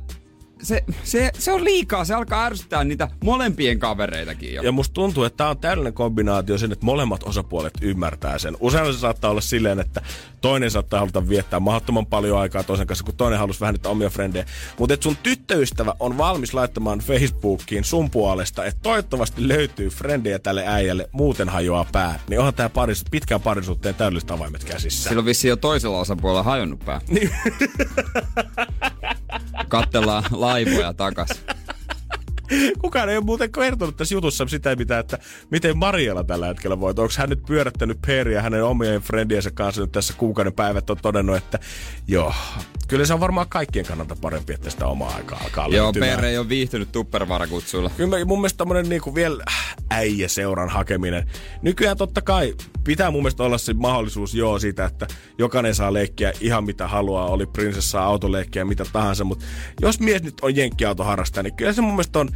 [0.63, 4.63] Se, se, se on liikaa, se alkaa ärsyttää niitä molempien kavereitakin jo.
[4.63, 8.57] Ja musta tuntuu, että tämä on täydellinen kombinaatio sen, että molemmat osapuolet ymmärtää sen.
[8.61, 10.03] Usein se saattaa olla silleen, että
[10.41, 14.11] toinen saattaa haluta viettää mahdottoman paljon aikaa toisen kanssa, kun toinen halusi vähän niitä omia
[14.11, 14.45] frendejä.
[14.79, 20.65] Mutta että sun tyttöystävä on valmis laittamaan Facebookiin sun puolesta, että toivottavasti löytyy frendejä tälle
[20.67, 22.21] äijälle, muuten hajoaa pää.
[22.29, 25.09] Niin onhan tämä paris, pitkään parisuhteen täydelliset avaimet käsissä.
[25.09, 27.01] Silloin vissiin jo toisella osapuolella hajonnut pää.
[27.09, 27.31] Niin.
[29.71, 31.29] Kattellaan laivoja takas.
[32.81, 35.19] Kukaan ei ole muuten kertonut tässä jutussa sitä, mitä, että
[35.51, 36.91] miten Mariella tällä hetkellä voi.
[36.91, 41.37] Onko hän nyt pyörättänyt Peeriä hänen omien friendiensä kanssa nyt tässä kuukauden päivät on todennut,
[41.37, 41.59] että
[42.09, 42.35] joo,
[42.91, 45.93] kyllä se on varmaan kaikkien kannalta parempi, että sitä omaa aikaa alkaa Joo.
[45.93, 47.91] Pere ei ole viihtynyt tuppervarakutsuilla.
[47.97, 49.45] Kyllä mä- mun mielestä tämmönen niinku vielä
[49.91, 51.31] äijä seuran hakeminen.
[51.63, 55.07] Nykyään totta kai pitää mun mielestä olla se mahdollisuus joo siitä, että
[55.39, 59.45] jokainen saa leikkiä ihan mitä haluaa, oli prinsessaa, autoleikkiä, mitä tahansa, mutta
[59.83, 62.29] jos mies nyt on jenkkiautoharrastaja, niin kyllä se mun mielestä on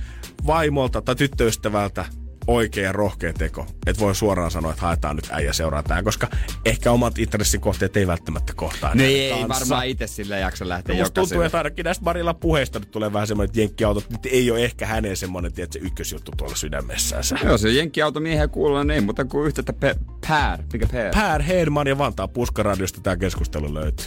[0.46, 2.04] vaimolta tai tyttöystävältä
[2.46, 3.66] oikea ja rohkea teko.
[3.86, 6.28] Että voi suoraan sanoa, että haetaan nyt äijä seuraa tähän, koska
[6.64, 8.94] ehkä omat intressikohteet ei välttämättä kohtaa.
[8.94, 9.48] No ei, ei kanssa.
[9.48, 13.26] varmaan itse sillä jaksa lähteä No tuntuu, että ainakin näistä Marilla puheista nyt tulee vähän
[13.26, 17.24] semmoinen, että jenkkiautot nyt ei ole ehkä hänen semmoinen, tiedätkö, se ykkösjuttu tuolla sydämessään.
[17.44, 19.96] Joo, se jenkkiautomiehiä kuulla, niin ei muuta kuin yhteyttä pe-
[20.28, 20.58] Pär.
[20.72, 21.10] Mikä Pär?
[21.14, 24.06] Per Hedman ja Vantaa Puskaradiosta tämä keskustelu löytyy.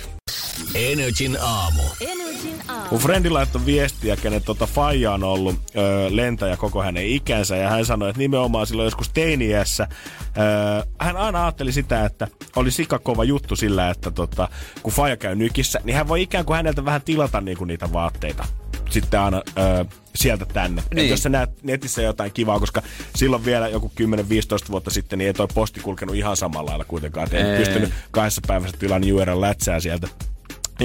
[0.76, 1.82] Energin aamu.
[2.92, 7.70] Mun frendi laittoi viestiä, kenen tota faija on ollut öö, lentäjä koko hänen ikänsä, ja
[7.70, 9.88] hän sanoi, että nimenomaan silloin joskus teiniässä
[10.38, 10.44] öö,
[11.00, 14.50] hän aina ajatteli sitä, että oli sikakova juttu sillä, että tota,
[14.84, 18.46] kun faija käy nykissä, niin hän voi ikään kuin häneltä vähän tilata niinku niitä vaatteita
[18.90, 19.86] sitten aina öö,
[20.16, 20.82] sieltä tänne.
[20.82, 20.96] Niin.
[20.96, 21.06] Niin.
[21.06, 22.82] Et jos sä näet netissä jotain kivaa, koska
[23.16, 27.28] silloin vielä joku 10-15 vuotta sitten, niin ei toi posti kulkenut ihan samalla lailla kuitenkaan.
[27.28, 27.58] Et ei, Ei.
[27.58, 30.08] pystynyt kahdessa päivässä tilan juoda lätsää sieltä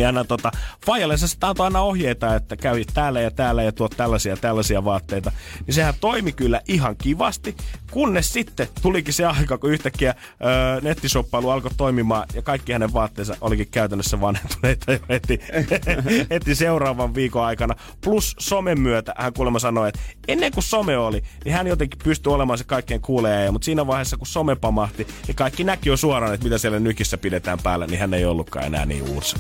[0.01, 0.51] ja aina tota,
[0.87, 5.33] Fajalle sitten antoi aina ohjeita, että käy täällä ja täällä ja tuot tällaisia tällaisia vaatteita.
[5.67, 7.57] Niin sehän toimi kyllä ihan kivasti,
[7.91, 10.15] kunnes sitten tulikin se aika, kun yhtäkkiä
[10.45, 15.41] öö, nettisoppailu alkoi toimimaan ja kaikki hänen vaatteensa olikin käytännössä vanhentuneita jo heti,
[16.31, 17.75] heti seuraavan viikon aikana.
[18.01, 22.33] Plus somen myötä hän kuulemma sanoi, että ennen kuin some oli, niin hän jotenkin pystyi
[22.33, 26.35] olemaan se kaikkein kuuleja, mutta siinä vaiheessa kun some pamahti, niin kaikki näki jo suoraan,
[26.35, 29.37] että mitä siellä nykissä pidetään päällä, niin hän ei ollutkaan enää niin uusi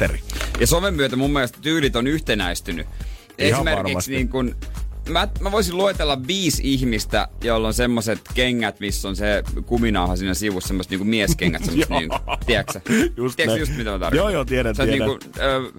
[0.00, 0.22] maisteri.
[0.60, 2.86] Ja somen myötä mun mielestä tyylit on yhtenäistynyt.
[3.38, 4.10] Ihan Esimerkiksi varmasti.
[4.10, 4.56] niin kun,
[5.08, 10.34] mä, mä voisin luetella viisi ihmistä, joilla on semmoset kengät, missä on se kuminauha siinä
[10.34, 12.16] sivussa, semmoset niinku mieskengät, semmoset niinku,
[12.46, 12.80] tiedätkö
[13.16, 14.16] Just Tiedätkö just mitä mä tarkoitan?
[14.16, 14.92] Joo, joo, tiedän, tiedän.
[14.98, 15.72] Niinku, ö,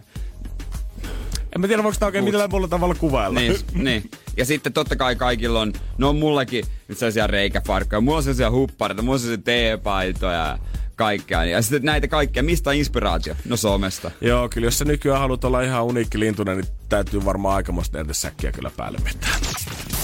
[1.55, 3.39] En mä tiedä, voiko sitä oikein Mut- millään muulla tavalla kuvailla.
[3.39, 4.09] niin, niin.
[4.38, 8.51] Ja sitten totta kai kaikilla on, no on mullakin nyt sellaisia reikäfarkkoja, mulla on sellaisia
[8.51, 10.57] huppareita, mulla on sellaisia teepaitoja ja
[10.96, 11.43] kaikkea.
[11.46, 13.36] Ja sitten näitä kaikkea, mistä on inspiraatio?
[13.46, 14.12] No somesta.
[14.22, 18.14] Joo, kyllä jos sä nykyään haluat olla ihan uniikki lintuna, niin täytyy varmaan aikamoista näitä
[18.14, 19.36] säkkiä kyllä päälle vetää.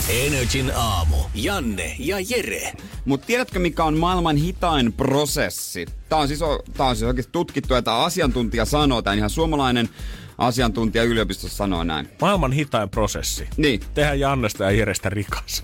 [0.09, 1.15] Energin aamu.
[1.35, 2.73] Janne ja Jere.
[3.05, 5.85] Mutta tiedätkö, mikä on maailman hitain prosessi?
[6.09, 9.89] Tämä on siis, o- tää on siis oikeasti tutkittu, että asiantuntija sanoo, tämä ihan suomalainen
[10.37, 12.09] asiantuntija yliopistossa sanoo näin.
[12.21, 13.47] Maailman hitain prosessi.
[13.57, 15.63] Niin, Tehdään Jannesta ja Jerestä rikas.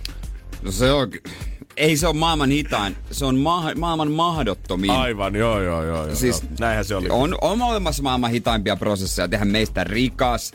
[0.62, 1.12] no se on,
[1.78, 4.92] ei se ole maailman hitain, se on ma- maailman mahdottomin.
[4.92, 6.06] Aivan, joo, joo, joo.
[6.06, 6.52] joo Siis joo.
[6.60, 7.08] Näinhän se oli.
[7.10, 9.28] On, on olemassa maailman hitaimpia prosesseja.
[9.28, 10.52] Tehdä meistä rikas,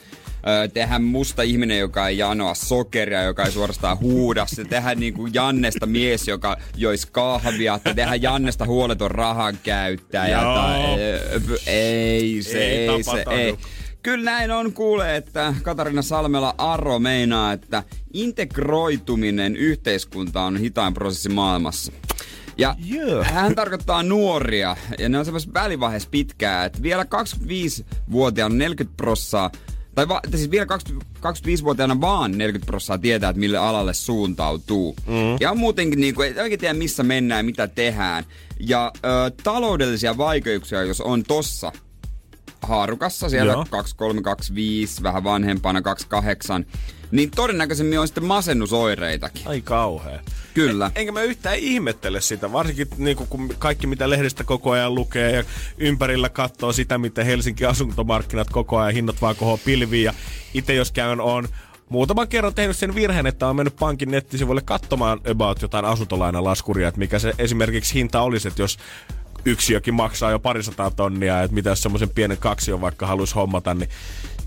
[0.74, 4.46] tehdä musta ihminen, joka ei janoa sokeria, joka ei suorastaan huuda.
[4.46, 7.78] Se tehdä niin kuin Jannesta mies, joka jois kahvia.
[7.94, 10.40] Tehdä Jannesta huoleton rahan käyttäjä.
[10.40, 10.80] Tai,
[11.66, 13.56] ei se, Ei ei, se, ei.
[14.02, 17.82] Kyllä näin on kuule, että Katarina Salmela Arro meinaa, että
[18.12, 21.92] integroituminen yhteiskuntaan on hitain prosessi maailmassa.
[22.58, 23.24] Ja Joo.
[23.24, 29.50] hän tarkoittaa nuoria, ja ne on semmoisessa välivaiheessa pitkää, että vielä 25-vuotiaana 40 prossaa,
[29.94, 34.96] tai va, siis vielä 20, 25-vuotiaana vaan 40 prossaa tietää, että mille alalle suuntautuu.
[35.06, 35.36] Mm.
[35.40, 38.24] Ja on muutenkin niin kuin, ei oikein tiedä missä mennään ja mitä tehdään.
[38.60, 41.72] Ja ö, taloudellisia vaikeuksia, jos on tossa
[42.62, 43.66] haarukassa, siellä Joo.
[43.70, 46.66] 2325, vähän vanhempana 28,
[47.10, 49.48] niin todennäköisemmin on sitten masennusoireitakin.
[49.48, 50.20] Ai kauhea.
[50.54, 50.90] Kyllä.
[50.94, 55.44] Enkä mä yhtään ihmettele sitä, varsinkin niin kun kaikki mitä lehdistä koko ajan lukee ja
[55.78, 60.04] ympärillä katsoo sitä, miten Helsinki asuntomarkkinat koko ajan hinnat vaan kohoo pilviin.
[60.04, 60.14] Ja
[60.54, 61.48] itse jos käyn on
[61.88, 66.98] muutaman kerran tehnyt sen virheen, että on mennyt pankin nettisivuille katsomaan about jotain asuntolainalaskuria, että
[66.98, 68.78] mikä se esimerkiksi hinta olisi, että jos
[69.44, 73.90] yksiökin maksaa jo parisataa tonnia, että mitä jos semmoisen pienen kaksion vaikka haluaisi hommata, niin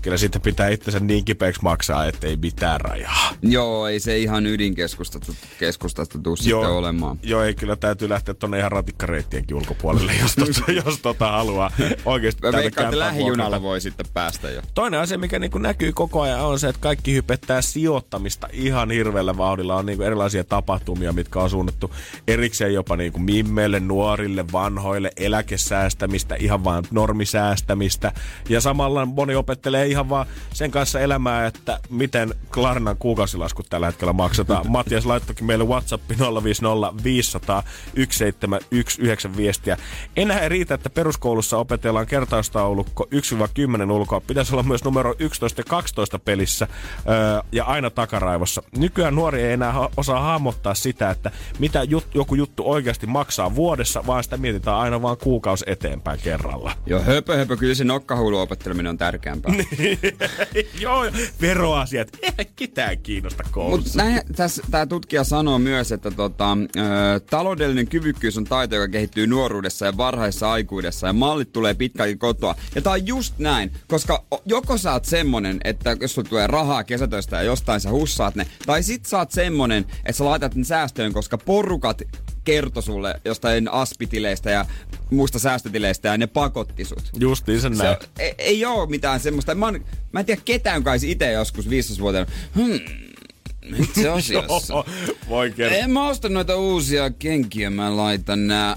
[0.06, 3.34] kyllä sitten pitää itsensä niin kipeäksi maksaa, että ei mitään rajaa.
[3.42, 7.18] Joo, ei se ihan ydinkeskustasta keskustasta tuu sitten olemaan.
[7.22, 11.70] Joo, ei kyllä täytyy lähteä tonne ihan ratikkareittienkin ulkopuolelle, jos, tota, jos tota haluaa
[12.04, 14.62] oikeasti Mä veikkaan, että lähijunalla voi sitten päästä jo.
[14.74, 19.36] Toinen asia, mikä niin näkyy koko ajan, on se, että kaikki hypettää sijoittamista ihan hirveällä
[19.36, 19.76] vauhdilla.
[19.76, 21.90] On niin erilaisia tapahtumia, mitkä on suunnattu
[22.28, 28.12] erikseen jopa niin mimmeille, nuorille, vanhoille, eläkesäästämistä, ihan vaan normisäästämistä.
[28.48, 34.12] Ja samalla moni opettelee ihan vaan sen kanssa elämää, että miten Klarnan kuukausilaskut tällä hetkellä
[34.12, 34.70] maksetaan.
[34.76, 36.10] Matias laittokin meille WhatsApp
[36.42, 39.76] 050 500 1719 viestiä.
[40.16, 43.08] Enää ei riitä, että peruskoulussa opetellaan kertaustaulukko
[43.86, 44.20] 1-10 ulkoa.
[44.20, 46.68] Pitäisi olla myös numero 11 ja 12 pelissä
[47.08, 48.62] öö, ja aina takaraivossa.
[48.78, 54.06] Nykyään nuori ei enää osaa hahmottaa sitä, että mitä jut- joku juttu oikeasti maksaa vuodessa,
[54.06, 56.72] vaan sitä mietitään aina vaan kuukausi eteenpäin kerralla.
[56.86, 59.52] Joo, höpö, höpö, kyllä se nokkahuulu opetteleminen on tärkeämpää.
[60.80, 61.04] Joo,
[61.40, 62.08] veroasiat.
[62.38, 64.04] Ei ketään kiinnosta koulussa.
[64.04, 69.86] Mutta tämä tutkija sanoo myös, että tota, ö, taloudellinen kyvykkyys on taito, joka kehittyy nuoruudessa
[69.86, 72.54] ja varhaisessa aikuudessa ja mallit tulee pitkälti kotoa.
[72.74, 76.84] Ja tämä on just näin, koska joko sä oot semmonen, että jos sulla tulee rahaa
[76.84, 80.64] kesätöistä ja jostain sä hussaat ne, tai sit sä oot semmonen, että sä laitat ne
[80.64, 82.02] säästöön, koska porukat
[82.46, 84.66] kertoi sulle jostain aspitileistä ja
[85.10, 87.02] muista säästötileistä ja ne pakotti sut.
[87.20, 87.96] Justiin sen Se, näin.
[87.96, 89.54] on- ei, ei oo mitään semmoista.
[89.54, 92.30] Mä, oon, mä en tiedä ketään, olisi itse joskus 15-vuotiaana.
[92.54, 92.80] Hmm,
[93.82, 94.72] itse asiassa.
[94.74, 94.84] Joo,
[95.28, 95.78] voi kertoa.
[95.78, 98.76] En mä osta noita uusia kenkiä, mä laitan nää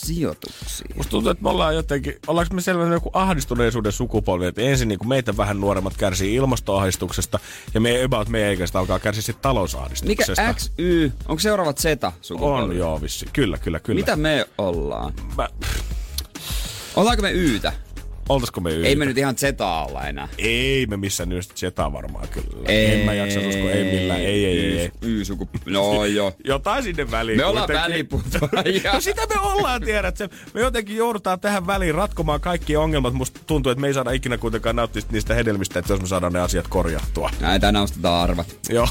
[0.00, 0.96] sijoituksiin.
[0.96, 5.08] Musta tuntuu, että me ollaan jotenkin, ollaanko me sellainen joku ahdistuneisuuden sukupolvi, että ensin niin
[5.08, 7.38] meitä vähän nuoremmat kärsii ilmastoahdistuksesta
[7.74, 10.54] ja me about meidän ikäistä alkaa kärsiä sitten Mikä talousahdistuksesta.
[10.54, 11.84] X, Y, onko seuraavat Z
[12.20, 12.62] sukupolvi?
[12.72, 13.26] On joo vissi.
[13.32, 14.00] Kyllä, kyllä, kyllä.
[14.00, 15.12] Mitä me ollaan?
[15.36, 15.48] Mä,
[16.96, 17.72] Ollaanko me Ytä?
[18.28, 18.88] Oltaisiko me yhtä?
[18.88, 20.28] Ei me nyt ihan Zetaa olla enää.
[20.38, 22.68] Ei me missään nyt Zetaa varmaan kyllä.
[22.68, 24.20] Ei, en mä jaksa uskoa, ei millään.
[24.20, 24.78] Ei, ei, ei.
[24.78, 24.90] ei.
[25.02, 25.48] Y, suku...
[25.66, 26.32] No joo.
[26.44, 27.38] Jotain sinne väliin.
[27.38, 27.92] Me ollaan kuitenkin.
[27.92, 28.92] väliputoajia.
[28.96, 30.16] No sitä me ollaan, tiedät.
[30.16, 33.14] Se, me jotenkin joudutaan tähän väliin ratkomaan kaikki ongelmat.
[33.14, 36.32] Musta tuntuu, että me ei saada ikinä kuitenkaan nauttia niistä hedelmistä, että jos me saadaan
[36.32, 37.30] ne asiat korjattua.
[37.40, 38.56] Näitä nostetaan arvat.
[38.68, 38.88] Joo.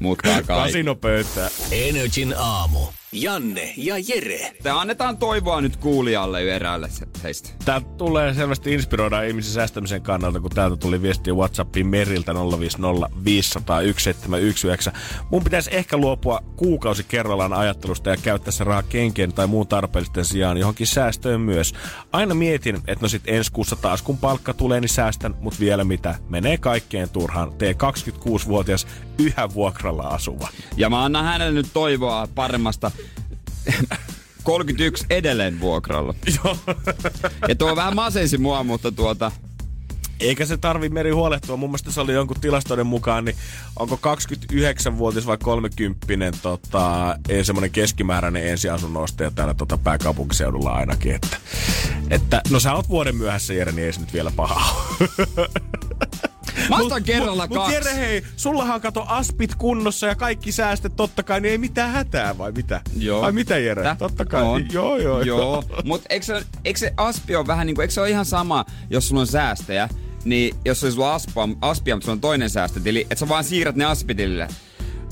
[0.00, 0.66] Mutkaa kai.
[0.66, 1.50] Kasinopöytää.
[1.70, 2.78] Energin aamu.
[3.14, 4.52] Janne ja Jere.
[4.62, 7.50] Te annetaan toivoa nyt kuulijalle eräälle se- heistä.
[7.64, 13.76] Tää tulee selvästi inspiroida ihmisen säästämisen kannalta, kun täältä tuli viestiä Whatsappiin Meriltä 050 500
[13.76, 14.92] 1719.
[15.30, 20.24] Mun pitäisi ehkä luopua kuukausi kerrallaan ajattelusta ja käyttää se raha kenkien tai muun tarpeellisten
[20.24, 21.74] sijaan johonkin säästöön myös.
[22.12, 25.84] Aina mietin, että no sit ensi kuussa taas kun palkka tulee, niin säästän, mutta vielä
[25.84, 27.52] mitä, menee kaikkeen turhaan.
[27.58, 28.86] Tee 26-vuotias
[29.18, 30.48] yhä vuokralla asuva.
[30.76, 32.90] Ja mä annan hänelle nyt toivoa paremmasta
[34.42, 36.14] 31 edelleen vuokralla.
[36.44, 36.56] Joo.
[37.48, 39.32] Ja tuo vähän masensi mua, mutta tuota...
[40.20, 41.56] Eikä se tarvi meri huolehtua.
[41.56, 43.36] Mun mielestä se oli jonkun tilastoiden mukaan, niin
[43.76, 51.14] onko 29-vuotias vai 30 tota, ei semmoinen keskimääräinen ensiasunnon ostaja täällä tota, pääkaupunkiseudulla ainakin.
[51.14, 51.36] Että,
[52.10, 54.74] että, no sä oot vuoden myöhässä, Jere, niin ei se nyt vielä paha.
[56.68, 57.74] Mä ostan kerralla mut, kaksi.
[57.76, 61.90] Mut Jere, hei, sullahan kato aspit kunnossa ja kaikki säästöt totta kai, niin ei mitään
[61.92, 62.80] hätää vai mitä?
[62.98, 63.22] Joo.
[63.22, 63.82] Vai mitä Jere?
[63.82, 63.96] Tää?
[63.96, 64.42] Totta kai.
[64.42, 64.66] On.
[64.72, 68.10] Joo, joo, Joo, mutta eikö, se- eikö se aspi on vähän niinku, eikö se ole
[68.10, 69.88] ihan sama, jos sulla on säästöjä,
[70.24, 73.76] niin jos olisi sulla aspia, aspia, mutta sulla on toinen säästötili, että sä vaan siirrät
[73.76, 74.48] ne aspitilille.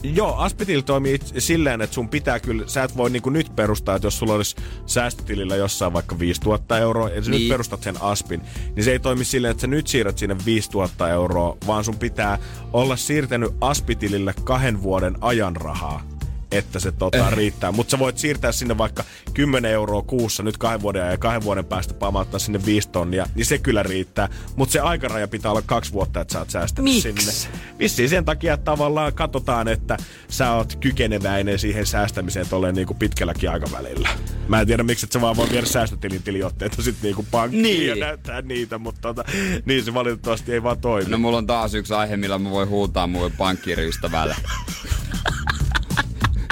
[0.03, 4.07] Joo, Aspitil toimii silleen, että sun pitää kyllä, sä et voi niinku nyt perustaa, että
[4.07, 7.31] jos sulla olisi säästötilillä jossain vaikka 5000 euroa, ja sä niin.
[7.31, 7.41] Niin.
[7.41, 8.43] nyt perustat sen Aspin,
[8.77, 12.39] niin se ei toimi silleen, että sä nyt siirrät sinne 5000 euroa, vaan sun pitää
[12.73, 16.12] olla siirtänyt Aspitilille kahden vuoden ajan rahaa
[16.53, 17.33] että se tota, Eh.
[17.33, 17.73] riittää.
[17.73, 21.43] Mutta sä voit siirtää sinne vaikka 10 euroa kuussa nyt kahden vuoden ajan ja kahden
[21.43, 24.29] vuoden päästä pamauttaa sinne 5 tonnia, niin se kyllä riittää.
[24.57, 27.03] Mutta se aikaraja pitää olla kaksi vuotta, että sä oot säästänyt Miks?
[27.03, 27.51] sinne.
[27.79, 29.97] Vissiin sen takia, että tavallaan katsotaan, että
[30.29, 34.09] sä oot kykeneväinen siihen säästämiseen tolleen niinku pitkälläkin aikavälillä.
[34.49, 37.87] Mä en tiedä, miksi et sä vaan voi viedä säästötilin tiliotteita sit niinku pankkiin Niin.
[37.89, 39.25] ja näyttää niitä, mutta tota,
[39.65, 41.11] niin se valitettavasti ei vaan toimi.
[41.11, 44.37] No mulla on taas yksi aihe, millä mä voin huutaa mun pankkiriystävälle.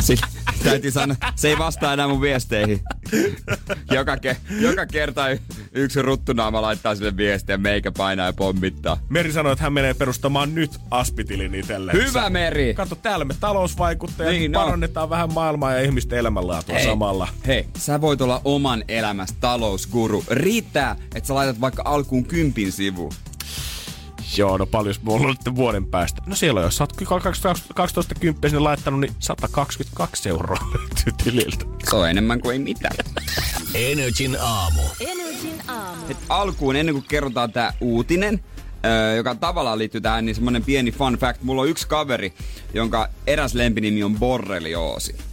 [0.01, 0.29] Sitten
[0.65, 2.81] täytyy sanoa, se ei vastaa enää mun viesteihin.
[3.91, 5.39] Joka, ke, joka kerta y-
[5.73, 8.97] yksi ruttunaama laittaa sille viestiä, meikä painaa ja pommittaa.
[9.09, 11.99] Meri sanoi, että hän menee perustamaan nyt Aspitilin itselleen.
[11.99, 12.75] Hyvä Meri!
[12.75, 14.61] Kato, täällä me talousvaikuttajat Niin, no.
[14.61, 16.85] parannetaan vähän maailmaa ja ihmisten elämänlaatua Hei.
[16.85, 17.29] samalla.
[17.47, 20.25] Hei, sä voit olla oman elämässä talousguru.
[20.31, 23.13] Riittää, että sä laitat vaikka alkuun kympin sivu.
[24.37, 26.23] Joo, no paljon mulla on nyt vuoden päästä.
[26.27, 26.93] No siellä on, jos sä oot
[27.75, 31.65] 12 kymppiä sinne laittanut, niin 122 euroa löytyy tililtä.
[31.91, 32.97] Se on enemmän kuin ei mitään.
[33.75, 34.83] Energin aamu.
[35.01, 36.03] Energin aamu.
[36.09, 38.45] Et alkuun, ennen kuin kerrotaan tää uutinen,
[38.85, 41.43] öö, joka tavallaan liittyy tähän, niin semmonen pieni fun fact.
[41.43, 42.33] Mulla on yksi kaveri,
[42.75, 45.30] jonka eräs lempinimi on borrelioosi.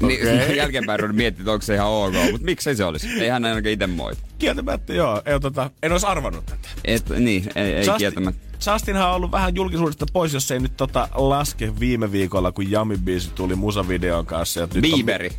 [0.00, 0.56] Niin Okei.
[0.62, 3.08] jälkeenpäin ruvennut miettiä, että onko se ihan ok, mutta miksei se olisi?
[3.22, 4.20] Ei hän ainakaan itse moita.
[4.38, 6.68] Kieltämättä joo, ei, tota, en olisi arvannut tätä.
[6.84, 8.48] Et, niin, ei, ei Justin- kieltämättä.
[8.72, 12.96] Justinhan on ollut vähän julkisuudesta pois, jos ei nyt tota laske viime viikolla, kun Yami
[12.96, 14.60] Biisi tuli musavideon kanssa.
[14.60, 15.30] Ja nyt on- Bieberi.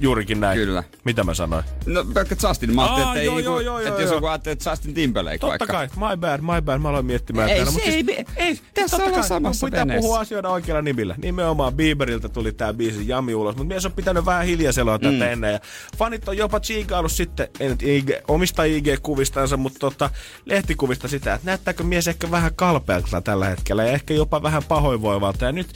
[0.00, 0.58] Juurikin näin.
[0.58, 0.82] Kyllä.
[1.04, 1.64] Mitä mä sanoin?
[1.86, 2.74] No pelkkä Justin.
[2.74, 4.16] Mä ajattelin, että, ei joo, niinku, joo, joo, että joo, jos joo.
[4.16, 5.66] joku ajattelee, että Justin Timberlake Totta vaikka.
[5.96, 6.78] kai, my bad, my bad.
[6.78, 9.80] Mä aloin miettimään Ei, täällä, se siis- ei- ei, tässä totta ollaan kai, samassa pitää
[9.80, 10.00] veneessä.
[10.06, 11.14] puhua asioida oikealla nimillä.
[11.22, 15.22] Nimenomaan Bieberiltä tuli tää biisi Jami ulos, mutta mies on pitänyt vähän hiljaisella tätä Mm.
[15.22, 15.52] ennen.
[15.52, 15.60] Ja
[15.98, 20.10] fanit on jopa chiikaillut sitten, ei nyt IG, omista IG-kuvistansa, mutta tota,
[20.44, 25.44] lehtikuvista sitä, että näyttääkö mies ehkä vähän kalpealta tällä hetkellä ja ehkä jopa vähän pahoinvoivalta.
[25.44, 25.66] Ja nyt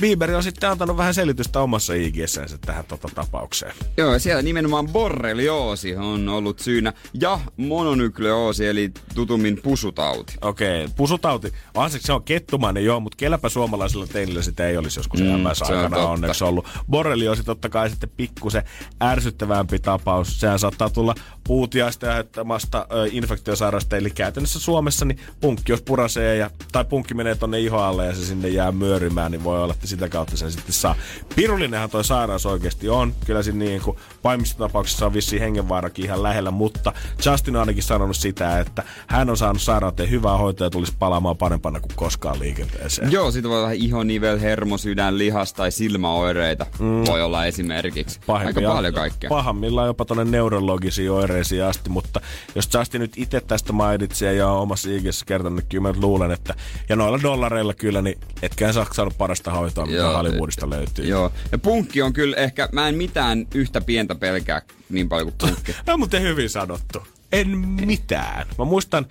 [0.00, 3.74] Bieber on sitten antanut vähän selitystä omassa IG-sänsä tähän tota tapaukseen.
[3.96, 10.34] Joo, siellä nimenomaan borrelioosi on ollut syynä ja mononykleoosi, eli tutummin pusutauti.
[10.40, 11.52] Okei, pusutauti.
[11.74, 15.64] On se, on kettumainen, joo, mutta kelläpä suomalaisilla teinillä sitä ei olisi joskus Mm, se
[15.64, 16.68] on aikana onneksi ollut.
[16.90, 18.62] Borreliosi totta kai sitten pikkusen
[19.02, 20.40] ärsyttävämpi tapaus.
[20.40, 21.14] Sehän saattaa tulla
[21.50, 23.96] puutiaista aiheuttamasta infektiosairaasta.
[23.96, 28.14] Eli käytännössä Suomessa niin punkki jos purasee ja, tai punkki menee tonne iho alle ja
[28.14, 30.94] se sinne jää myörymään, niin voi olla, että sitä kautta sen sitten saa.
[31.36, 33.14] Pirullinenhan toi sairaus oikeasti on.
[33.26, 36.92] Kyllä siinä niin kuin pahimmissa tapauksissa on vissiin hengenvaarakin ihan lähellä, mutta
[37.26, 41.36] Justin on ainakin sanonut sitä, että hän on saanut sairauteen hyvää hoitoa ja tulisi palaamaan
[41.36, 43.12] parempana kuin koskaan liikenteeseen.
[43.12, 46.66] Joo, siitä voi olla ihonivel, hermo, sydän, lihas tai silmäoireita.
[46.78, 47.06] Mm.
[47.06, 48.20] Voi olla esimerkiksi.
[48.28, 49.28] Aika paljon kaikkea.
[49.28, 52.20] Pahimmillaan jopa tuonne neurologisiin oireisiin asti, mutta
[52.54, 56.30] jos Justin nyt itse tästä mainitsee ja on omassa IGssä kertonut, niin kyllä mä luulen,
[56.30, 56.54] että
[56.88, 60.16] ja noilla dollareilla kyllä, niin etkään saa saanut parasta hoitoa, mitä Joo.
[60.16, 61.06] Hollywoodista löytyy.
[61.06, 61.32] Joo.
[61.52, 65.74] Ja punkki on kyllä ehkä, mä en mitään yhtä pientä pelkää niin paljon kuin punkki.
[65.86, 67.06] No, mutta hyvin sanottu.
[67.32, 68.46] En mitään.
[68.58, 69.06] Mä muistan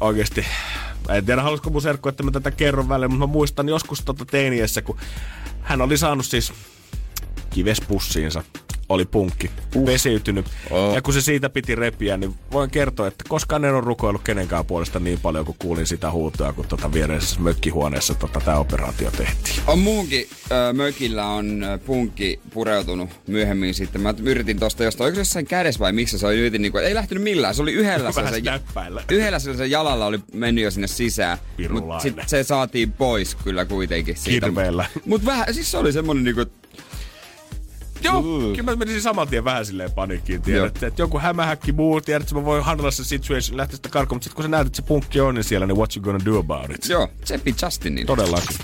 [0.00, 0.46] oikeasti,
[1.08, 4.24] en tiedä haluaisiko mun serkku, että mä tätä kerron välillä, mutta mä muistan joskus tota
[4.24, 4.98] teiniessä, kun
[5.60, 6.52] hän oli saanut siis
[7.50, 8.42] kivespussiinsa
[8.88, 9.84] oli punkki, uh.
[9.84, 10.46] pesiytynyt.
[10.70, 10.94] Oh.
[10.94, 14.64] Ja kun se siitä piti repiä, niin voin kertoa, että koskaan en ole rukoillut kenenkään
[14.64, 19.60] puolesta niin paljon, kun kuulin sitä huutoa, kun tota viereisessä mökkihuoneessa tota, tämä operaatio tehtiin.
[19.66, 24.00] On muunkin ö, mökillä on punkki pureutunut myöhemmin sitten.
[24.00, 26.94] Mä yritin tosta jostain, oliko se jossain kädessä vai missä se oli, yritin niinku, ei
[26.94, 27.54] lähtenyt millään.
[27.54, 29.02] Se oli yhdellä sellaisen, näppäillä.
[29.10, 31.38] yhdellä sellaisen jalalla oli mennyt jo sinne sisään.
[31.70, 34.46] Mutta se saatiin pois kyllä kuitenkin siitä.
[34.46, 34.86] Kirveellä.
[35.06, 36.44] Mutta vähän, siis se oli semmonen niinku,
[38.02, 38.40] Joo, Mm.
[38.56, 40.44] kyllä mä menisin saman tien vähän silleen panikkiin, Joo.
[40.44, 44.16] tiedät, että joku hämähäkki muu, tiedät, että mä voin handlella se situation, lähteä sitä karkuun,
[44.16, 46.24] mutta sitten kun sä näet, että se punkki on niin siellä, niin what you gonna
[46.24, 46.88] do about it?
[46.88, 48.06] joo, Seppi Justinin.
[48.06, 48.56] Todellakin.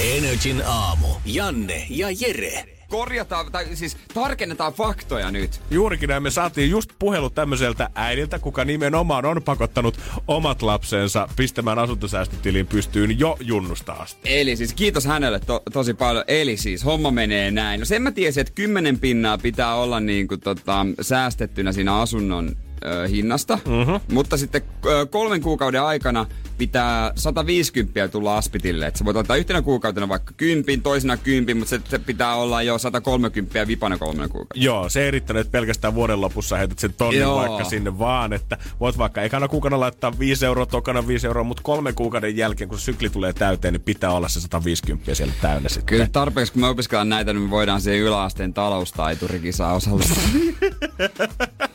[0.00, 1.06] Energin aamu.
[1.24, 2.64] Janne ja Jere.
[2.92, 5.60] Korjataan, tai siis tarkennetaan faktoja nyt.
[5.70, 11.78] Juurikin näin me saatiin just puhelu tämmöiseltä äidiltä, kuka nimenomaan on pakottanut omat lapsensa pistämään
[11.78, 14.20] asuntosäästötiliin pystyyn jo junnusta asti.
[14.24, 16.24] Eli siis kiitos hänelle to, tosi paljon.
[16.28, 17.80] Eli siis homma menee näin.
[17.80, 22.56] No sen mä tiesin, että 10 pinnaa pitää olla niin kuin, tota, säästettynä siinä asunnon
[22.86, 23.58] ö, hinnasta.
[23.66, 24.00] Mm-hmm.
[24.14, 26.26] Mutta sitten ö, kolmen kuukauden aikana
[26.58, 28.86] pitää 150 tulla aspitille.
[28.86, 32.62] Että sä voit ottaa yhtenä kuukautena vaikka kympin, toisena kympin, mutta se, se pitää olla
[32.62, 34.62] jo 130 vipana kolmena kuukauden.
[34.62, 37.36] Joo, se ei riittänyt, että pelkästään vuoden lopussa heität sen tonnin Joo.
[37.36, 41.62] vaikka sinne vaan, että voit vaikka ekana kuukauden laittaa 5 euroa, tokana 5 euroa, mutta
[41.62, 45.86] kolmen kuukauden jälkeen, kun sykli tulee täyteen, niin pitää olla se 150 siellä täynnä sitten.
[45.86, 50.22] Kyllä tarpeeksi, kun me opiskellaan näitä, niin me voidaan siihen yläasteen taloustaiturikisaa osallistua.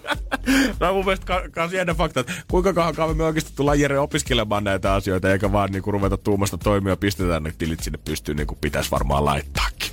[0.80, 4.64] No mun mielestä ka- kans jännä fakta, että kuinka kauan me oikeasti tullaan Jere opiskelemaan
[4.64, 8.48] näitä asioita, eikä vaan niinku ruveta tuumasta toimia ja pistetään ne tilit sinne pystyyn, niin
[8.48, 9.92] kuin pitäisi varmaan laittaakin.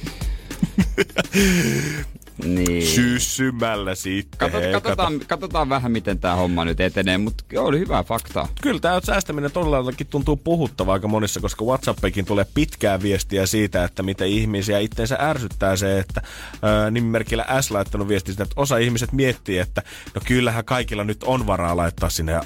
[2.44, 2.73] niin.
[2.84, 4.38] Syssymällä sitten.
[4.38, 4.88] Katot, hei, kato.
[4.88, 8.48] katsotaan, katsotaan vähän, miten tämä homma nyt etenee, mutta oli hyvää faktaa.
[8.62, 14.02] Kyllä tämä säästäminen todellakin tuntuu puhuttavaa aika monissa, koska WhatsAppikin tulee pitkää viestiä siitä, että
[14.02, 16.22] miten ihmisiä itseensä ärsyttää se, että
[16.62, 19.82] ää, nimimerkillä S laittanut viesti sitä, että osa ihmiset miettii, että
[20.14, 22.42] no kyllähän kaikilla nyt on varaa laittaa sinne ää,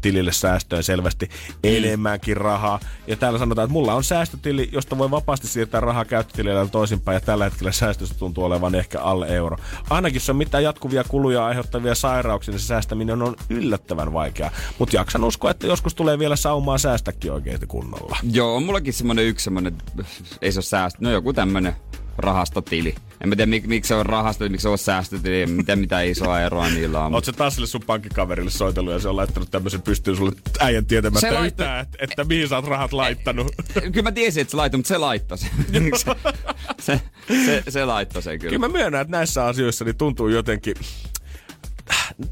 [0.00, 1.28] tilille säästöön selvästi
[1.64, 2.80] enemmänkin rahaa.
[3.06, 7.20] Ja täällä sanotaan, että mulla on säästötili, josta voi vapaasti siirtää rahaa käyttötilille toisinpäin, ja
[7.20, 9.45] tällä hetkellä säästöstä tuntuu olevan ehkä alle euro.
[9.90, 14.50] Ainakin se on mitään jatkuvia kuluja aiheuttavia sairauksia, niin se säästäminen on yllättävän vaikeaa.
[14.78, 18.16] Mutta jaksan uskoa, että joskus tulee vielä saumaa säästäkin oikein kunnolla.
[18.32, 19.76] Joo, on mullakin semmonen yksi semmonen,
[20.42, 21.76] ei se ole säästö, no joku tämmönen
[22.18, 22.94] rahastotili.
[23.20, 26.00] En mä tiedä, mik, miksi se on rahasto, miksi se on säästötili, en tiedä mitä
[26.02, 27.24] isoa eroa niillä on.
[27.24, 31.20] Sä taas sille sun pankkikaverille soitellut ja se on laittanut tämmöisen pystyyn sulle äijän tietämättä
[31.20, 33.52] Se laittoi- yhtään, että, että mihin sä oot rahat laittanut.
[33.74, 35.50] Kyllä mä tiesin, että se laittoi, mutta se laittoi sen.
[35.96, 36.14] se,
[36.86, 37.00] se,
[37.46, 38.50] se, se laittoi sen kyllä.
[38.50, 40.74] Kyllä mä myönnän, että näissä asioissa niin tuntuu jotenkin...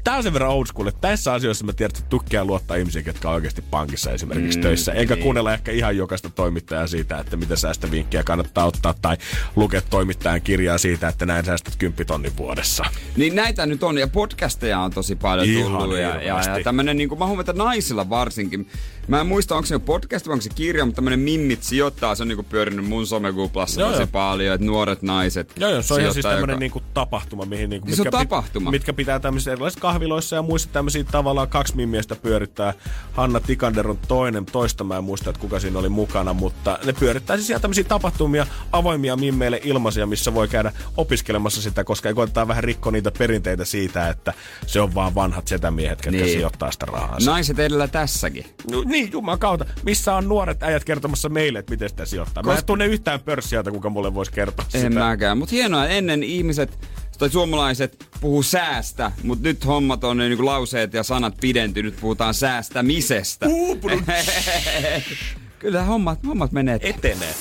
[0.03, 3.03] Tää on sen verran old school, että tässä asioissa mä tiedän, että tukkia luottaa ihmisiä,
[3.05, 4.91] jotka on oikeasti pankissa esimerkiksi mm, töissä.
[4.91, 5.23] Eikä niin.
[5.23, 9.17] kuunnella ehkä ihan jokaista toimittajaa siitä, että mitä säästövinkkejä kannattaa ottaa, tai
[9.55, 12.85] lukea toimittajan kirjaa siitä, että näin säästät 10 tonnin vuodessa.
[13.17, 15.97] Niin näitä nyt on, ja podcasteja on tosi paljon Ihan tullut.
[15.97, 18.67] Ja, ja, ja tämmönen, niin kuin mä huomaan, että naisilla varsinkin.
[19.07, 22.15] Mä en muista, onko se jo podcast vai onko se kirja, mutta tämmönen Mimmit sijoittaa,
[22.15, 24.07] se on niin kuin pyörinyt mun somekuplassa Joo, tosi joo.
[24.11, 27.69] paljon, että nuoret naiset Joo, joo, se on ihan siis tämmönen joka- niinku tapahtuma, mihin
[27.69, 28.71] niinku, Se on mitkä, tapahtuma.
[28.71, 32.73] mitkä pitää tämmöisissä erilaisissa kahviloissa ja muissa tämmöisiä tavallaan kaksi miestä pyörittää.
[33.13, 36.93] Hanna Tikander on toinen, toista mä en muista, että kuka siinä oli mukana, mutta ne
[36.93, 42.15] pyörittää siis ihan tämmöisiä tapahtumia, avoimia mimmeille ilmaisia, missä voi käydä opiskelemassa sitä, koska ei
[42.15, 44.33] koetetaan vähän rikkoa niitä perinteitä siitä, että
[44.67, 46.31] se on vaan vanhat setämiehet, ketkä Niin.
[46.37, 47.17] sijoittaa sitä rahaa.
[47.25, 48.45] Naiset edellä tässäkin.
[48.71, 49.65] No, niin, juman kautta.
[49.83, 52.43] Missä on nuoret äijät kertomassa meille, että miten sitä sijoittaa?
[52.43, 54.99] Mä en Koska- tunne yhtään pörssiältä, kuka mulle voisi kertoa En sitä.
[54.99, 55.37] mäkään.
[55.37, 56.79] Mutta hienoa, ennen ihmiset
[57.17, 62.33] tai suomalaiset puhuu säästä, mutta nyt hommat on niin kuin lauseet ja sanat pidentynyt, puhutaan
[62.33, 63.45] säästämisestä.
[63.49, 64.03] Uupunut.
[65.59, 66.77] Kyllä hommat, hommat menee.
[66.81, 67.33] Etenee.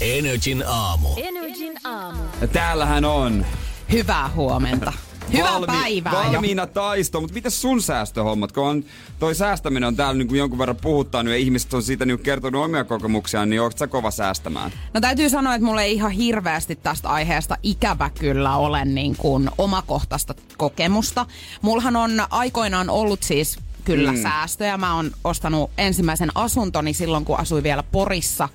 [0.00, 1.08] Energin aamu.
[1.16, 2.22] Energin aamu.
[2.40, 3.46] Ja täällähän on
[3.92, 4.92] Hyvää huomenta.
[5.32, 6.18] Hyvää päivää jo.
[6.18, 8.52] valmiina taisto, mutta mitäs sun säästöhommat?
[8.52, 8.84] Kun on,
[9.18, 12.64] toi säästäminen on täällä niin kuin jonkun verran puhuttanut ja ihmiset on siitä niin kertonut
[12.64, 14.72] omia kokemuksiaan, niin onko sä kova säästämään?
[14.94, 19.50] No täytyy sanoa, että mulla ei ihan hirveästi tästä aiheesta ikävä kyllä ole niin kuin
[19.58, 21.26] omakohtaista kokemusta.
[21.62, 24.22] Mullahan on aikoinaan ollut siis kyllä mm.
[24.22, 24.76] säästöjä.
[24.76, 28.48] Mä oon ostanut ensimmäisen asuntoni silloin, kun asuin vielä Porissa.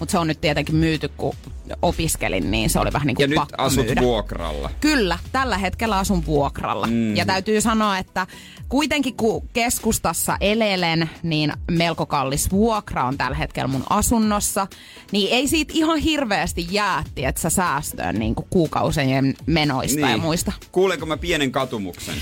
[0.00, 1.34] Mutta se on nyt tietenkin myyty, kun
[1.82, 4.00] opiskelin, niin se oli vähän niin kuin Ja nyt pakko asut myydä.
[4.00, 4.70] vuokralla.
[4.80, 6.86] Kyllä, tällä hetkellä asun vuokralla.
[6.86, 7.16] Mm.
[7.16, 8.26] Ja täytyy sanoa, että
[8.68, 14.66] kuitenkin kun keskustassa elelen, niin melko kallis vuokra on tällä hetkellä mun asunnossa.
[15.12, 20.10] Niin ei siitä ihan hirveästi jää, että sä säästöön niin kuin kuukausien menoista niin.
[20.10, 20.52] ja muista.
[20.72, 22.14] Kuulenko mä pienen katumuksen?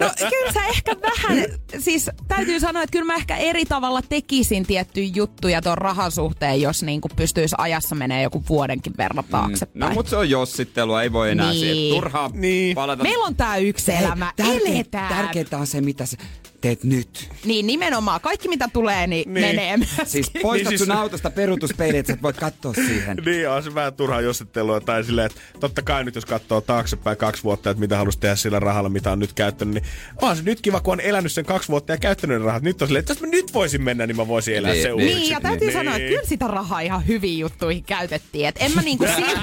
[0.00, 1.44] No kyllä sä ehkä vähän,
[1.78, 6.60] siis täytyy sanoa, että kyllä mä ehkä eri tavalla tekisin tiettyjä juttuja ton rahan suhteen,
[6.60, 9.80] jos niin kuin pystyisi ajassa menee joku vuodenkin verran taaksepäin.
[9.80, 11.60] No mutta se on jossittelua, ei voi enää Niin.
[11.60, 11.94] siihen.
[11.94, 12.74] Turhaa Niin.
[12.74, 13.02] palata.
[13.02, 15.14] Meillä on tää yksi elämä, eletään.
[15.14, 16.16] tärkeintä on se, mitä sä
[16.62, 17.28] teet nyt.
[17.44, 19.46] Niin nimenomaan, kaikki mitä tulee, niin, Niin.
[19.46, 19.90] menee myös.
[20.04, 23.16] Siis poistat Niin siis- sun autosta peruutuspeili, että sä voit katsoa siihen.
[23.26, 24.80] Niin, on se vähän turhaa jossittelua.
[24.80, 28.36] Tai silleen, että totta kai nyt jos katsoo taaksepäin kaksi vuotta, että mitä halusi tehdä
[28.36, 29.84] sillä rahalla, mitä on nyt käyttänyt, niin
[30.22, 32.62] onhan se nyt kiva, kun on elänyt sen kaksi vuotta ja käyttänyt ne rahat.
[32.62, 34.88] Nyt on silleen, että jos mä nyt voisin mennä, niin mä voisin elää Niin, se
[34.88, 34.94] niin.
[34.94, 35.14] uusiksi.
[35.20, 38.48] Niin, ja täytyy sanoa, että kyllä sitä rahaa ihan hyviin juttuihin käytettiin.
[38.48, 39.38] Et en mä niinku silleen,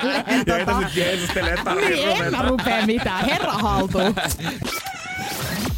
[0.00, 2.42] silleen Ja ei tota, tässä nyt Jeesustele tarvitse niin, en mä ruveta.
[2.48, 3.24] rupea mitään.
[3.24, 4.14] Herra haltuun.